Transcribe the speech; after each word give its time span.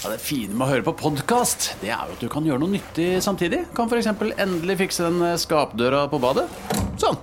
Ja, 0.00 0.08
det 0.08 0.22
fine 0.24 0.54
med 0.56 0.64
å 0.64 0.70
høre 0.70 0.84
på 0.86 0.94
podkast, 0.96 1.74
det 1.82 1.90
er 1.92 2.08
jo 2.08 2.14
at 2.14 2.22
du 2.24 2.28
kan 2.32 2.46
gjøre 2.48 2.62
noe 2.62 2.72
nyttig 2.72 3.18
samtidig. 3.20 3.66
Kan 3.76 3.90
f.eks. 3.90 4.06
endelig 4.40 4.78
fikse 4.80 5.04
den 5.04 5.18
eh, 5.26 5.34
skapdøra 5.36 6.06
på 6.08 6.16
badet. 6.22 6.46
Sånn. 6.96 7.18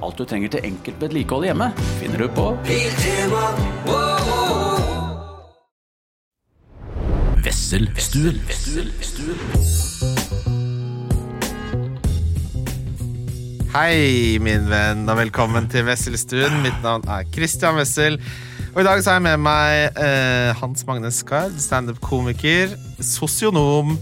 Alt 0.00 0.16
du 0.16 0.24
trenger 0.24 0.54
til 0.54 0.64
enkelt 0.64 0.96
vedlikehold 1.04 1.44
hjemme, 1.44 1.66
finner 2.00 2.24
du 2.24 2.30
på 2.32 2.46
Wesselstuen. 7.44 8.40
Hei, 13.76 14.40
min 14.40 14.72
venn, 14.72 15.04
og 15.04 15.20
velkommen 15.20 15.68
til 15.68 15.84
Wesselstuen. 15.90 16.62
Mitt 16.64 16.80
navn 16.80 17.04
er 17.12 17.28
Christian 17.36 17.76
Wessel. 17.76 18.16
Og 18.74 18.80
i 18.82 18.84
dag 18.84 18.98
så 19.04 19.12
har 19.12 19.20
jeg 19.20 19.22
med 19.28 19.42
meg 19.44 19.98
eh, 20.02 20.50
Hans 20.58 20.82
Magne 20.88 21.10
Skard, 21.14 21.54
standup-komiker, 21.62 22.72
sosionom, 22.98 23.92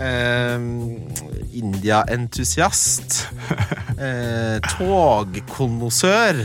eh, 0.00 0.56
India-entusiast, 1.60 3.18
eh, 4.00 4.56
togkonnoissør. 4.64 6.40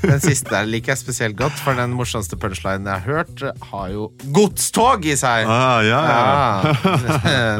Den 0.00 0.22
siste 0.22 0.54
der 0.54 0.64
liker 0.70 0.94
jeg 0.94 1.02
spesielt 1.02 1.36
godt, 1.36 1.60
for 1.60 1.76
den 1.76 1.92
morsomste 1.98 2.38
punchlinen 2.40 2.88
jeg 2.88 3.04
har 3.04 3.04
hørt, 3.04 3.44
har 3.72 3.92
jo 3.92 4.08
godstog 4.32 5.04
i 5.04 5.18
seg. 5.18 5.44
Ah, 5.44 5.84
ja, 5.84 6.00
ja. 6.08 6.24
Ja. 6.24 6.96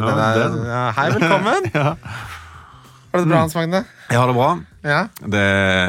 Den 0.01 0.25
er, 0.25 0.57
ja, 0.73 0.83
hei, 0.97 1.07
velkommen. 1.19 1.69
Har 3.11 3.21
du 3.21 3.23
det 3.23 3.31
bra, 3.31 3.39
Hans 3.45 3.55
Magne? 3.55 3.83
Jeg 4.11 4.19
har 4.19 4.29
det 4.29 4.35
bra. 4.35 4.49
Ja. 4.87 4.99
Det, 5.19 5.45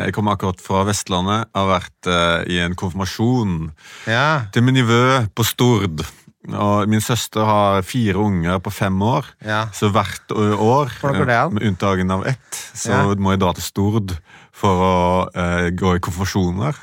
jeg 0.07 0.15
kommer 0.17 0.37
akkurat 0.37 0.63
fra 0.63 0.85
Vestlandet. 0.89 1.51
Har 1.55 1.69
vært 1.71 2.09
uh, 2.11 2.47
i 2.49 2.61
en 2.63 2.77
konfirmasjon 2.79 3.69
ja. 4.11 4.49
til 4.55 4.65
min 4.67 4.79
nivø 4.79 5.03
på 5.35 5.47
Stord. 5.47 6.05
Og 6.49 6.89
min 6.89 7.03
søster 7.05 7.45
har 7.45 7.87
fire 7.87 8.17
unger 8.23 8.61
på 8.65 8.73
fem 8.73 9.03
år. 9.03 9.27
Ja. 9.45 9.67
Så 9.75 9.91
hvert 9.93 10.33
år, 10.33 10.93
an? 11.03 11.55
med 11.55 11.67
unntagen 11.69 12.11
av 12.15 12.27
ett, 12.27 12.61
så 12.73 12.95
Ja. 12.95 13.15
må 13.19 13.35
jeg 13.35 13.43
dra 13.43 13.53
til 13.59 13.67
Stord 13.67 14.15
for 14.55 14.85
å 14.85 14.99
uh, 15.35 15.69
gå 15.75 15.97
i 15.97 16.03
konfirmasjoner. 16.03 16.79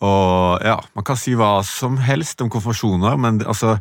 Og 0.00 0.64
ja, 0.64 0.78
Man 0.96 1.04
kan 1.04 1.18
si 1.20 1.34
hva 1.36 1.60
som 1.66 1.98
helst 2.00 2.40
om 2.40 2.50
konfirmasjoner, 2.50 3.16
men 3.20 3.42
altså, 3.44 3.76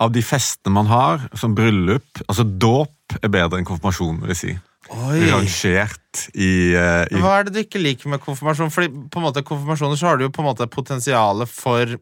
av 0.00 0.12
de 0.14 0.22
festene 0.24 0.72
man 0.72 0.88
har, 0.88 1.28
som 1.36 1.54
bryllup 1.54 2.22
altså 2.26 2.44
Dåp 2.44 3.18
er 3.22 3.28
bedre 3.32 3.60
enn 3.60 3.68
konfirmasjon, 3.68 4.22
vil 4.22 4.32
jeg 4.34 4.40
si. 4.40 4.54
Oi. 4.88 5.20
Rangert 5.28 6.28
i, 6.32 6.72
uh, 6.72 7.04
i 7.10 7.20
Hva 7.20 7.38
er 7.38 7.48
det 7.48 7.54
du 7.56 7.60
ikke 7.64 7.82
liker 7.82 8.12
med 8.12 8.22
konfirmasjon? 8.24 8.72
Fordi 8.72 8.88
på 9.12 9.20
en 9.20 9.26
måte 9.26 9.44
konfirmasjoner 9.46 10.00
så 10.00 10.10
har 10.10 10.20
du 10.20 10.24
jo 10.28 10.32
på 10.32 10.44
en 10.44 10.48
måte 10.48 10.68
potensialet 10.72 11.50
for 11.50 11.98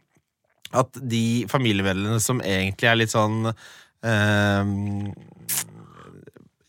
at 0.77 1.01
de 1.01 1.47
familiemedlemmene 1.51 2.23
som 2.23 2.43
egentlig 2.45 2.91
er 2.91 3.01
litt 3.01 3.15
sånn 3.15 3.49
uh, 3.49 4.63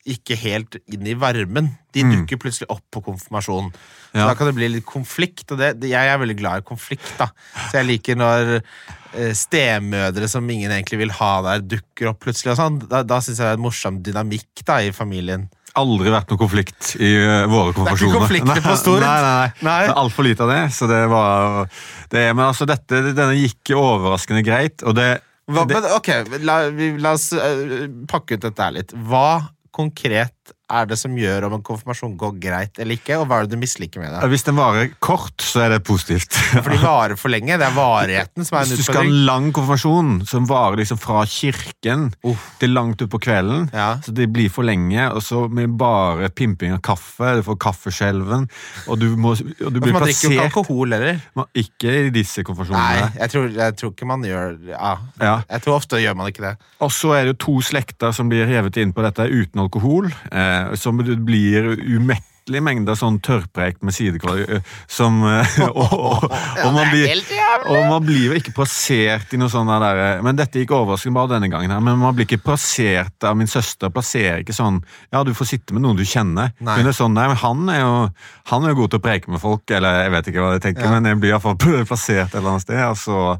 ikke 0.07 0.37
helt 0.39 0.77
inn 0.87 1.07
i 1.09 1.15
varmen, 1.19 1.73
de 1.95 2.05
dukker 2.07 2.39
plutselig 2.39 2.69
opp 2.71 2.85
på 2.93 3.03
konfirmasjon. 3.09 3.71
Så 3.73 4.15
Mm. 4.17 4.21
Ja. 4.21 4.27
Da 4.29 4.35
kan 4.35 4.47
det 4.47 4.55
bli 4.55 4.69
litt 4.71 4.85
konflikt, 4.87 5.51
og 5.51 5.59
det, 5.59 5.81
det, 5.81 5.89
jeg 5.91 6.07
er 6.07 6.17
veldig 6.17 6.37
glad 6.39 6.61
i 6.61 6.65
konflikt. 6.65 7.09
da 7.19 7.27
Så 7.67 7.77
jeg 7.77 7.85
liker 7.85 8.15
når 8.15 8.53
eh, 8.55 9.33
stemødre 9.35 10.29
som 10.31 10.47
ingen 10.49 10.71
egentlig 10.71 11.01
vil 11.03 11.11
ha 11.11 11.33
der, 11.43 11.65
dukker 11.75 12.13
opp 12.13 12.23
plutselig. 12.23 12.53
og 12.55 12.57
sånn 12.57 12.79
Da, 12.87 13.03
da 13.03 13.19
syns 13.19 13.37
jeg 13.37 13.45
det 13.45 13.51
er 13.51 13.59
en 13.59 13.65
morsom 13.65 13.99
dynamikk 14.01 14.63
da 14.65 14.79
i 14.81 14.95
familien. 14.95 15.49
Aldri 15.77 16.13
vært 16.13 16.31
noen 16.31 16.41
konflikt 16.41 16.93
i 16.97 17.11
våre 17.49 17.73
konfesjoner. 17.75 17.87
Det 17.87 17.93
er 17.93 18.07
ikke 18.07 18.21
konflikter 18.21 18.63
på 18.65 18.75
Stord? 18.81 19.03
Nei, 19.03 19.15
nei, 19.23 19.33
nei. 19.37 19.65
Nei. 19.67 19.77
Det 19.85 19.93
er 19.93 20.01
altfor 20.03 20.27
lite 20.27 20.45
av 20.45 20.53
det. 20.53 20.61
Så 20.75 20.89
det 20.89 21.01
var 21.11 21.71
det, 22.11 22.25
Men 22.33 22.43
altså, 22.49 22.67
dette, 22.69 23.01
denne 23.11 23.37
gikk 23.37 23.75
overraskende 23.77 24.43
greit, 24.47 24.85
og 24.87 24.97
det, 24.97 25.09
Hva, 25.47 25.65
det 25.69 25.79
men 25.79 25.89
ok, 25.95 26.11
la, 26.47 26.59
vi, 26.73 26.91
la 27.01 27.13
oss 27.17 27.29
uh, 27.37 27.87
pakke 28.09 28.37
ut 28.37 28.47
dette 28.49 28.63
her 28.63 28.77
litt. 28.79 28.95
Hva 29.07 29.29
konkret 29.77 30.56
er 30.67 30.87
det 30.89 30.97
som 30.99 31.13
gjør 31.15 31.45
om 31.47 31.53
en 31.55 31.61
konfirmasjon 31.63 32.17
går 32.19 32.33
greit 32.43 32.79
eller 32.83 32.97
ikke, 32.97 33.15
og 33.21 33.27
hva 33.29 33.37
er 33.39 33.45
det 33.47 33.55
du 33.55 33.61
misliker 33.61 34.01
med 34.03 34.11
det? 34.11 34.27
Hvis 34.33 34.43
den 34.43 34.57
varer 34.59 34.89
kort, 34.99 35.39
så 35.39 35.61
er 35.63 35.69
det 35.75 35.83
positivt. 35.87 36.35
For 36.63 36.67
de 36.73 36.79
varer 36.81 37.15
for 37.19 37.31
lenge. 37.31 37.55
Det 37.59 37.63
er 37.69 37.75
varigheten 37.77 38.43
som 38.47 38.57
er 38.59 38.65
en 38.65 38.71
Hvis 38.73 38.81
du 38.81 38.87
skal 38.89 38.99
ha 38.99 39.05
en 39.07 39.21
lang 39.29 39.47
konfirmasjon 39.55 40.09
som 40.27 40.47
varer 40.49 40.81
liksom 40.81 40.99
fra 40.99 41.21
kirken 41.31 42.09
Uff. 42.27 42.43
til 42.59 42.73
langt 42.75 42.99
ut 43.01 43.09
på 43.13 43.21
kvelden, 43.23 43.69
Ja. 43.73 43.93
så 44.03 44.11
det 44.15 44.27
blir 44.35 44.49
for 44.51 44.67
lenge, 44.67 45.07
og 45.13 45.23
så 45.23 45.45
med 45.47 45.77
bare 45.79 46.27
pimping 46.35 46.73
av 46.75 46.81
kaffe, 46.83 47.37
du 47.39 47.43
får 47.47 47.59
kaffeskjelven, 47.63 48.47
og 48.87 48.99
du, 48.99 49.07
må, 49.15 49.35
og 49.39 49.71
du 49.73 49.79
blir 49.79 49.95
Man 49.95 50.03
drikker 50.03 50.27
jo 50.27 50.35
ikke 50.35 50.49
alkohol 50.49 50.97
heller. 50.97 51.21
Ikke 51.57 51.95
i 52.07 52.11
disse 52.11 52.41
Nei, 52.41 52.47
konfirmasjonene. 52.49 53.09
jeg 53.21 53.33
tror, 53.33 53.47
jeg 53.55 53.77
tror 53.79 53.95
ikke 53.95 54.09
man 54.11 54.27
gjør 54.27 54.57
ja. 54.73 54.91
Ja. 55.21 55.35
Jeg 55.47 55.63
tror 55.63 55.79
ofte 55.79 56.01
gjør 56.03 56.17
man 56.19 56.27
ikke 56.31 56.43
det. 56.43 56.53
Og 56.83 56.91
så 56.93 57.13
er 57.15 57.23
det 57.25 57.35
jo 57.35 57.39
to 57.47 57.55
slekter 57.65 58.11
som 58.15 58.27
blir 58.29 58.45
hevet 58.49 58.77
inn 58.83 58.91
på 58.93 59.05
dette 59.05 59.25
uten 59.31 59.63
alkohol. 59.63 60.11
Eh, 60.31 60.56
som 60.79 60.97
blir 61.01 61.73
umettelig 61.81 62.61
mengde 62.63 62.93
av 62.93 62.95
sånn 62.95 63.17
tørrpreik 63.19 63.81
med 63.83 63.91
sidekål. 63.91 64.37
eh, 64.57 64.61
Som, 64.87 65.17
eh, 65.27 65.57
og, 65.67 65.91
og, 65.91 66.23
og, 66.31 66.69
man 66.71 66.87
blir, 66.93 67.11
og 67.67 67.81
man 67.89 68.05
blir 68.07 68.21
jo 68.29 68.37
ikke 68.37 68.53
plassert 68.55 69.33
i 69.35 69.39
noe 69.41 69.51
sånt 69.51 69.67
der 69.67 69.99
eh, 70.05 70.21
Men 70.23 70.39
dette 70.39 70.61
gikk 70.61 70.71
overraskende 70.77 71.17
bra 71.17 71.25
denne 71.33 71.49
gangen. 71.51 71.73
her, 71.75 71.83
Men 71.83 71.99
man 71.99 72.15
blir 72.15 72.23
ikke 72.29 72.39
plassert 72.45 73.27
av 73.27 73.35
min 73.35 73.51
søster. 73.51 73.91
Plasserer 73.91 74.45
ikke 74.45 74.55
sånn 74.55 74.79
Ja, 75.11 75.25
du 75.27 75.33
får 75.35 75.49
sitte 75.51 75.75
med 75.75 75.83
noen 75.83 75.99
du 75.99 76.05
kjenner. 76.07 76.53
Nei. 76.63 76.77
Hun 76.79 76.87
er 76.87 76.95
sånn, 76.95 77.13
nei, 77.19 77.27
men 77.33 77.41
han 77.43 77.67
er 77.75 77.81
jo 77.83 77.93
Han 78.53 78.63
er 78.63 78.71
jo 78.75 78.79
god 78.83 78.93
til 78.95 79.01
å 79.03 79.07
preke 79.09 79.33
med 79.35 79.43
folk, 79.43 79.65
eller 79.75 80.03
jeg 80.05 80.15
vet 80.15 80.31
ikke 80.31 80.45
hva 80.45 80.53
jeg 80.55 80.65
tenker, 80.69 80.87
Ja. 80.87 80.91
men 80.95 81.11
jeg 81.11 81.19
blir 81.19 81.35
iallfall 81.35 81.59
plassert 81.91 82.29
et 82.31 82.39
eller 82.39 82.55
annet 82.55 82.67
sted. 82.69 82.83
og 82.87 82.97
så 82.97 83.37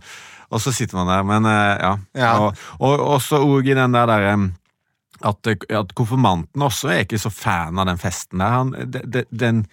så 0.64 0.72
sitter 0.72 0.96
man 0.96 1.10
der, 1.12 1.24
men 1.28 1.46
eh, 1.46 1.80
ja. 1.84 1.90
Ja. 2.16 2.30
Og, 2.40 2.56
og 2.80 3.02
også 3.18 3.42
i 3.64 3.74
den 3.76 3.92
der, 3.92 4.08
der 4.08 4.30
at, 5.26 5.54
at 5.70 5.94
konfirmanten 5.98 6.62
også 6.68 6.92
er 6.94 7.06
ikke 7.06 7.22
så 7.22 7.32
fan 7.34 7.80
av 7.80 7.90
den 7.90 8.02
festen 8.02 8.44
der. 8.44 8.58
Han, 8.60 8.76
de, 8.92 9.06
de, 9.06 9.24
den 9.32 9.66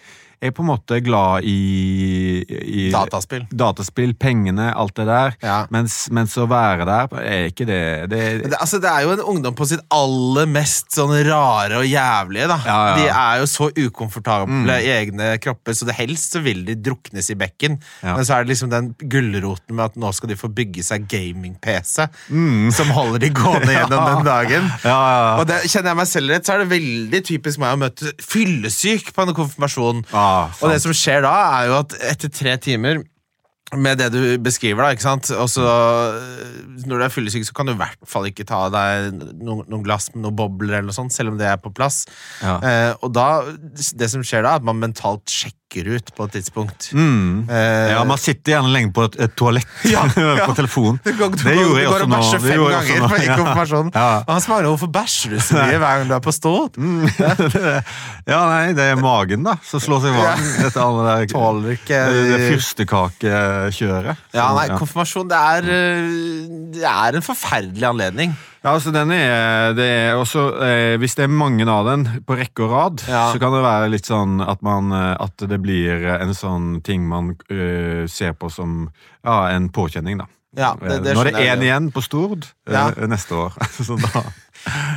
er 0.44 0.52
på 0.52 0.60
en 0.60 0.68
måte 0.68 0.98
glad 1.00 1.46
i, 1.48 2.44
i 2.44 2.82
Dataspill. 2.92 3.46
dataspill, 3.48 4.10
pengene, 4.20 4.66
alt 4.76 4.92
det 4.98 5.06
der. 5.08 5.36
Ja. 5.40 5.54
Mens, 5.72 6.10
mens 6.12 6.34
å 6.36 6.44
være 6.50 6.84
der 6.84 7.14
er 7.22 7.46
ikke 7.48 7.64
det, 7.68 7.78
det 8.12 8.20
Det, 8.42 8.58
altså, 8.58 8.80
det 8.82 8.90
er 8.90 9.06
jo 9.06 9.14
en 9.14 9.22
ungdom 9.34 9.56
på 9.56 9.64
sitt 9.70 9.80
aller 9.94 10.48
mest 10.50 10.92
sånn 10.92 11.14
rare 11.24 11.78
og 11.80 11.88
jævlige. 11.88 12.48
da 12.50 12.58
Ja, 12.66 12.76
ja. 12.90 12.96
De 12.98 13.06
er 13.08 13.40
jo 13.40 13.48
så 13.48 13.70
ukomfortable 13.86 14.76
i 14.84 14.90
egne 14.92 15.30
kropper, 15.40 15.72
så 15.78 15.88
det 15.88 15.96
helst 15.96 16.36
så 16.36 16.42
vil 16.44 16.64
de 16.68 16.76
druknes 16.76 17.30
i 17.32 17.38
bekken. 17.40 17.78
Men 18.04 18.20
så 18.26 18.36
er 18.36 18.44
det 18.44 18.52
liksom 18.52 18.72
den 18.74 18.92
gulroten 19.00 19.78
med 19.78 19.86
at 19.86 19.96
nå 20.00 20.12
skal 20.12 20.28
de 20.34 20.36
få 20.36 20.52
bygge 20.52 20.84
seg 20.84 21.08
gaming-PC, 21.08 22.04
som 22.76 22.92
holder 22.92 23.24
de 23.24 23.32
gående 23.32 23.72
gjennom 23.78 24.04
den 24.10 24.28
dagen. 24.28 24.68
Ja, 24.84 24.92
ja, 24.92 25.24
ja. 25.24 25.33
Og 25.40 25.48
det, 25.48 25.62
Kjenner 25.70 25.92
jeg 25.92 26.00
meg 26.00 26.10
selv 26.10 26.34
rett, 26.34 26.46
så 26.46 26.54
er 26.54 26.62
det 26.62 26.70
veldig 26.74 27.22
typisk 27.30 27.62
meg 27.62 27.74
å 27.76 27.80
møte 27.84 28.12
fyllesyk 28.22 29.10
på 29.14 29.24
en 29.24 29.34
konfirmasjon. 29.36 30.04
Ah, 30.12 30.52
og 30.60 30.72
det 30.72 30.80
som 30.84 30.94
skjer 30.96 31.24
da, 31.26 31.34
er 31.58 31.70
jo 31.70 31.80
at 31.82 31.98
etter 32.12 32.32
tre 32.32 32.56
timer 32.62 33.02
med 33.74 33.98
det 33.98 34.10
du 34.12 34.20
beskriver, 34.44 34.84
da, 34.84 34.94
ikke 34.94 35.06
sant? 35.06 35.30
Og 35.34 35.48
så, 35.50 35.64
øh, 35.64 36.84
når 36.86 37.00
du 37.00 37.04
er 37.06 37.12
fyllesyk, 37.12 37.46
så 37.48 37.54
kan 37.56 37.66
du 37.66 37.74
i 37.74 37.80
hvert 37.80 37.98
fall 38.06 38.28
ikke 38.28 38.46
ta 38.46 38.66
deg 38.72 39.16
noen, 39.40 39.64
noen 39.66 39.84
glass 39.86 40.10
med 40.14 40.22
noen 40.22 40.36
bobler, 40.38 40.76
eller 40.76 40.90
noe 40.90 40.96
sånt, 40.96 41.14
selv 41.14 41.32
om 41.32 41.40
det 41.40 41.48
er 41.50 41.58
på 41.62 41.72
plass. 41.74 42.04
Ja. 42.42 42.58
Eh, 42.60 42.92
og 43.00 43.14
da, 43.16 43.28
det 43.98 44.10
som 44.12 44.22
skjer 44.22 44.44
da, 44.44 44.54
er 44.54 44.62
at 44.62 44.68
man 44.68 44.82
mentalt 44.82 45.26
sjekker 45.32 45.63
ut 45.82 46.12
på 46.14 46.24
et 46.28 46.32
tidspunkt. 46.38 46.90
Mm. 46.94 47.48
Eh, 47.50 47.90
Ja, 47.90 48.04
Man 48.06 48.18
sitter 48.18 48.52
gjerne 48.54 48.70
lenge 48.70 48.92
på 48.94 49.02
et, 49.08 49.16
et 49.26 49.34
toalett 49.34 49.66
Ja, 49.90 50.04
ja. 50.16 50.46
på 50.46 50.54
telefonen. 50.54 51.00
Du 51.04 51.10
går, 51.18 51.34
du 51.34 51.42
Det 51.42 51.56
gjorde 51.58 51.80
jeg 51.82 51.88
også 51.90 52.02
og 52.06 52.08
nå. 52.08 52.16
bæsjer 52.16 52.38
Det 52.38 52.48
fem 52.48 52.58
gjorde 52.60 52.70
jeg 52.70 52.78
også 52.78 52.94
ganger 52.94 53.08
på 53.08 53.42
konfirmasjonen. 53.42 53.90
Ja. 53.98 54.04
Ja. 54.04 54.18
Og 54.26 54.32
han 54.36 54.40
svarer 54.46 54.70
hvorfor 54.70 54.90
bæsjer 54.94 55.34
du 55.34 55.40
så 55.40 55.54
mye 55.58 55.78
hver 55.82 55.98
gang 55.98 56.08
du 56.08 56.14
er 56.14 56.24
på 56.24 56.32
stål? 56.38 56.70
ja, 58.30 58.40
nei, 58.48 58.72
det 58.78 58.86
er 58.92 58.96
magen 59.00 59.44
da 59.46 59.56
som 59.66 59.82
slår 59.82 60.02
seg 60.06 60.16
varm 60.16 60.46
etter 60.68 60.80
alle 60.84 61.04
der 61.08 61.28
Tåler 61.34 61.74
ikke 61.76 62.00
det, 62.14 62.24
det 62.30 62.40
fyrstekakekjøret. 62.52 64.24
Ja, 64.36 64.48
nei, 64.56 64.66
konfirmasjon 64.78 65.28
det 65.30 65.38
er, 65.40 65.68
øh, 65.74 66.08
det 66.74 66.84
er 66.88 67.18
en 67.20 67.24
forferdelig 67.24 67.88
anledning. 67.88 68.34
Ja, 68.64 68.72
altså 68.72 68.94
den 68.94 69.10
er, 69.12 69.74
det 69.76 69.84
er 69.84 70.14
også, 70.16 70.46
eh, 70.64 70.94
Hvis 70.96 71.14
det 71.18 71.26
er 71.26 71.32
mange 71.32 71.66
av 71.68 71.84
den 71.90 72.06
på 72.24 72.36
rekke 72.38 72.64
og 72.64 72.70
rad, 72.72 73.02
Ja. 73.08 73.26
så 73.32 73.38
kan 73.42 73.52
det 73.52 73.60
være 73.60 73.90
litt 73.92 74.08
sånn 74.08 74.38
at, 74.40 74.62
man, 74.64 74.88
eh, 74.92 75.16
at 75.20 75.36
det 75.50 75.58
blir 75.60 76.06
en 76.16 76.32
sånn 76.32 76.78
ting 76.82 77.04
man 77.06 77.34
eh, 77.52 78.06
ser 78.08 78.32
på 78.32 78.48
som 78.50 78.88
ja, 79.24 79.50
en 79.52 79.68
påkjenning. 79.68 80.16
da. 80.22 80.30
Ja, 80.56 80.72
det, 80.80 81.02
det 81.04 81.12
Nå 81.16 81.26
er 81.26 81.32
det 81.34 81.44
én 81.50 81.62
igjen 81.66 81.90
på 81.92 82.00
Stord 82.02 82.46
eh, 82.66 82.72
Ja. 82.72 82.88
neste 83.06 83.34
år. 83.36 83.52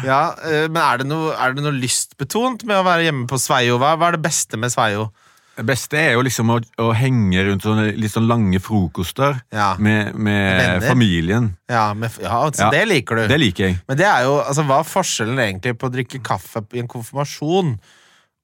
Ja, 0.08 0.32
men 0.72 0.78
er 0.80 1.02
det, 1.02 1.08
noe, 1.10 1.34
er 1.36 1.52
det 1.52 1.60
noe 1.66 1.76
lystbetont 1.76 2.62
med 2.64 2.78
å 2.80 2.86
være 2.88 3.04
hjemme 3.10 3.26
på 3.28 3.36
Sveio? 3.42 3.76
Hva, 3.82 3.98
hva 4.00 4.08
er 4.08 4.16
det 4.16 4.22
beste 4.24 4.56
med 4.56 4.72
Sveio? 4.72 5.10
Det 5.58 5.66
beste 5.66 5.98
er 5.98 6.12
jo 6.14 6.22
liksom 6.22 6.52
å, 6.54 6.60
å 6.86 6.92
henge 6.94 7.42
rundt 7.48 7.64
sånne 7.66 7.88
litt 7.98 8.14
sånn 8.14 8.28
lange 8.30 8.60
frokoster 8.62 9.40
Ja. 9.54 9.72
med, 9.82 10.14
med 10.14 10.84
familien. 10.86 11.48
Ja, 11.70 11.94
med, 11.98 12.14
ja 12.22 12.44
altså, 12.46 12.68
Ja. 12.68 12.70
det 12.76 12.84
liker 12.88 13.16
du. 13.24 13.28
Det 13.32 13.40
liker 13.42 13.66
jeg. 13.72 13.80
Men 13.90 13.98
det 13.98 14.06
er 14.06 14.28
jo, 14.28 14.36
altså, 14.44 14.64
hva 14.70 14.80
er 14.84 14.92
forskjellen 14.92 15.40
egentlig 15.42 15.74
på 15.82 15.90
å 15.90 15.94
drikke 15.98 16.22
kaffe 16.22 16.62
i 16.78 16.84
en 16.84 16.88
konfirmasjon 16.92 17.80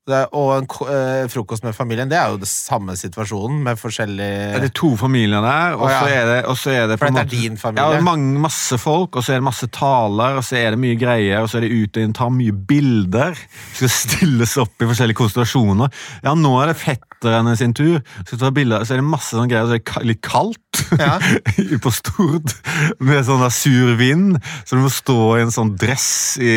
og 0.04 0.50
en 0.58 0.66
eh, 0.92 1.26
frokost 1.32 1.64
med 1.64 1.76
familien, 1.76 2.10
det 2.12 2.18
er 2.20 2.34
jo 2.34 2.40
det 2.42 2.50
samme 2.50 2.96
situasjonen, 3.00 3.62
med 3.64 3.80
forskjellig 3.80 4.30
Det 4.52 4.68
er 4.68 4.74
to 4.76 4.90
familier 5.00 5.40
der, 5.40 5.78
og 5.78 5.88
ja. 5.88 6.00
så 6.02 6.10
er 6.12 6.26
det, 6.28 6.40
og 6.52 6.58
så 6.60 6.74
er 6.74 6.90
det 6.92 6.98
For 7.00 7.16
dette 7.16 7.24
er 7.24 7.32
din 7.32 7.56
familie? 7.58 7.86
Ja, 7.96 8.04
mange, 8.04 8.34
masse 8.44 8.78
folk, 8.82 9.16
og 9.16 9.24
så 9.24 9.34
er 9.34 9.40
det 9.40 9.48
masse 9.48 9.70
taler, 9.72 10.40
og 10.42 10.44
så 10.44 10.60
er 10.60 10.76
det 10.76 10.82
mye 10.84 11.00
greier, 11.00 11.40
og 11.40 11.48
så 11.48 11.62
er 11.62 11.68
det 11.68 11.72
ut 11.72 11.96
og 11.96 12.04
inn, 12.04 12.16
tar 12.20 12.34
mye 12.36 12.58
bilder. 12.74 13.40
Skal 13.78 13.94
stilles 13.96 14.58
opp 14.60 14.84
i 14.84 14.90
forskjellige 14.92 15.22
konstellasjoner. 15.22 16.04
Ja, 16.26 16.36
nå 16.36 16.52
er 16.60 16.74
det 16.74 16.82
fetterne 16.84 17.56
sin 17.60 17.76
tur. 17.78 18.02
Skal 18.26 18.42
ta 18.44 18.52
bilder, 18.52 18.84
så 18.84 18.98
er 18.98 19.04
det 19.04 19.08
masse 19.08 19.32
sånne 19.32 19.48
greier, 19.54 19.70
og 19.70 19.72
så 19.72 19.80
er 19.80 19.86
det 19.88 20.10
litt 20.12 20.24
kaldt 20.26 20.60
Ja. 21.00 21.16
på 21.84 21.92
Stord, 21.94 22.52
med 23.00 23.24
sånn 23.24 23.44
der 23.46 23.54
sur 23.56 23.94
vind, 24.00 24.40
så 24.66 24.76
du 24.76 24.84
må 24.84 24.92
stå 24.92 25.20
i 25.38 25.46
en 25.46 25.54
sånn 25.54 25.78
dress 25.80 26.10
i, 26.42 26.56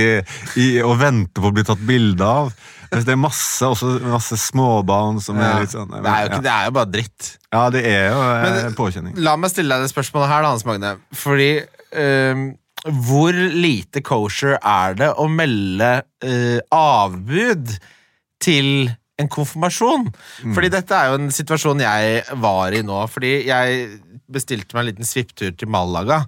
i, 0.58 0.66
og 0.82 0.98
vente 0.98 1.38
på 1.38 1.52
å 1.52 1.54
bli 1.54 1.66
tatt 1.68 1.84
bilde 1.86 2.26
av. 2.26 2.50
Mens 2.92 3.04
det 3.08 3.12
er 3.14 3.20
masse, 3.20 3.66
også 3.66 3.94
masse 4.06 4.36
småbarn 4.40 5.20
som 5.22 5.38
Ja. 5.40 5.56
er 5.56 5.60
litt 5.64 5.74
sånn 5.74 5.90
det, 5.90 6.04
er 6.06 6.22
jo 6.26 6.30
ikke, 6.32 6.42
det 6.46 6.52
er 6.52 6.64
jo 6.68 6.74
bare 6.76 6.90
dritt. 6.92 7.30
Ja, 7.52 7.64
det 7.70 7.82
er 7.86 8.04
jo 8.10 8.20
eh, 8.22 8.62
Men- 8.62 8.74
påkjenning. 8.78 9.16
La 9.18 9.36
meg 9.36 9.50
stille 9.50 9.68
deg 9.74 9.86
det 9.88 9.94
spørsmålet 9.94 10.28
her, 10.28 10.42
da, 10.42 10.48
Hans 10.54 10.64
Magne. 10.68 10.96
Fordi 11.14 11.50
ehm, 11.92 12.44
hvor 12.86 13.32
lite 13.34 14.02
kosher 14.06 14.58
er 14.62 14.94
det 14.94 15.08
å 15.18 15.26
melde 15.28 16.02
eh, 16.22 16.60
avbud 16.70 17.78
til 18.40 18.90
en 19.18 19.28
konfirmasjon? 19.32 20.10
Fordi 20.54 20.68
dette 20.70 20.92
er 20.94 21.08
jo 21.10 21.14
en 21.22 21.30
situasjon 21.32 21.80
jeg 21.80 22.22
var 22.42 22.74
i 22.76 22.82
nå. 22.84 22.98
Fordi 23.10 23.32
jeg 23.48 23.86
bestilte 24.32 24.74
meg 24.74 24.82
en 24.82 24.88
liten 24.90 25.06
svipptur 25.08 25.52
til 25.54 25.70
Malaga. 25.70 26.22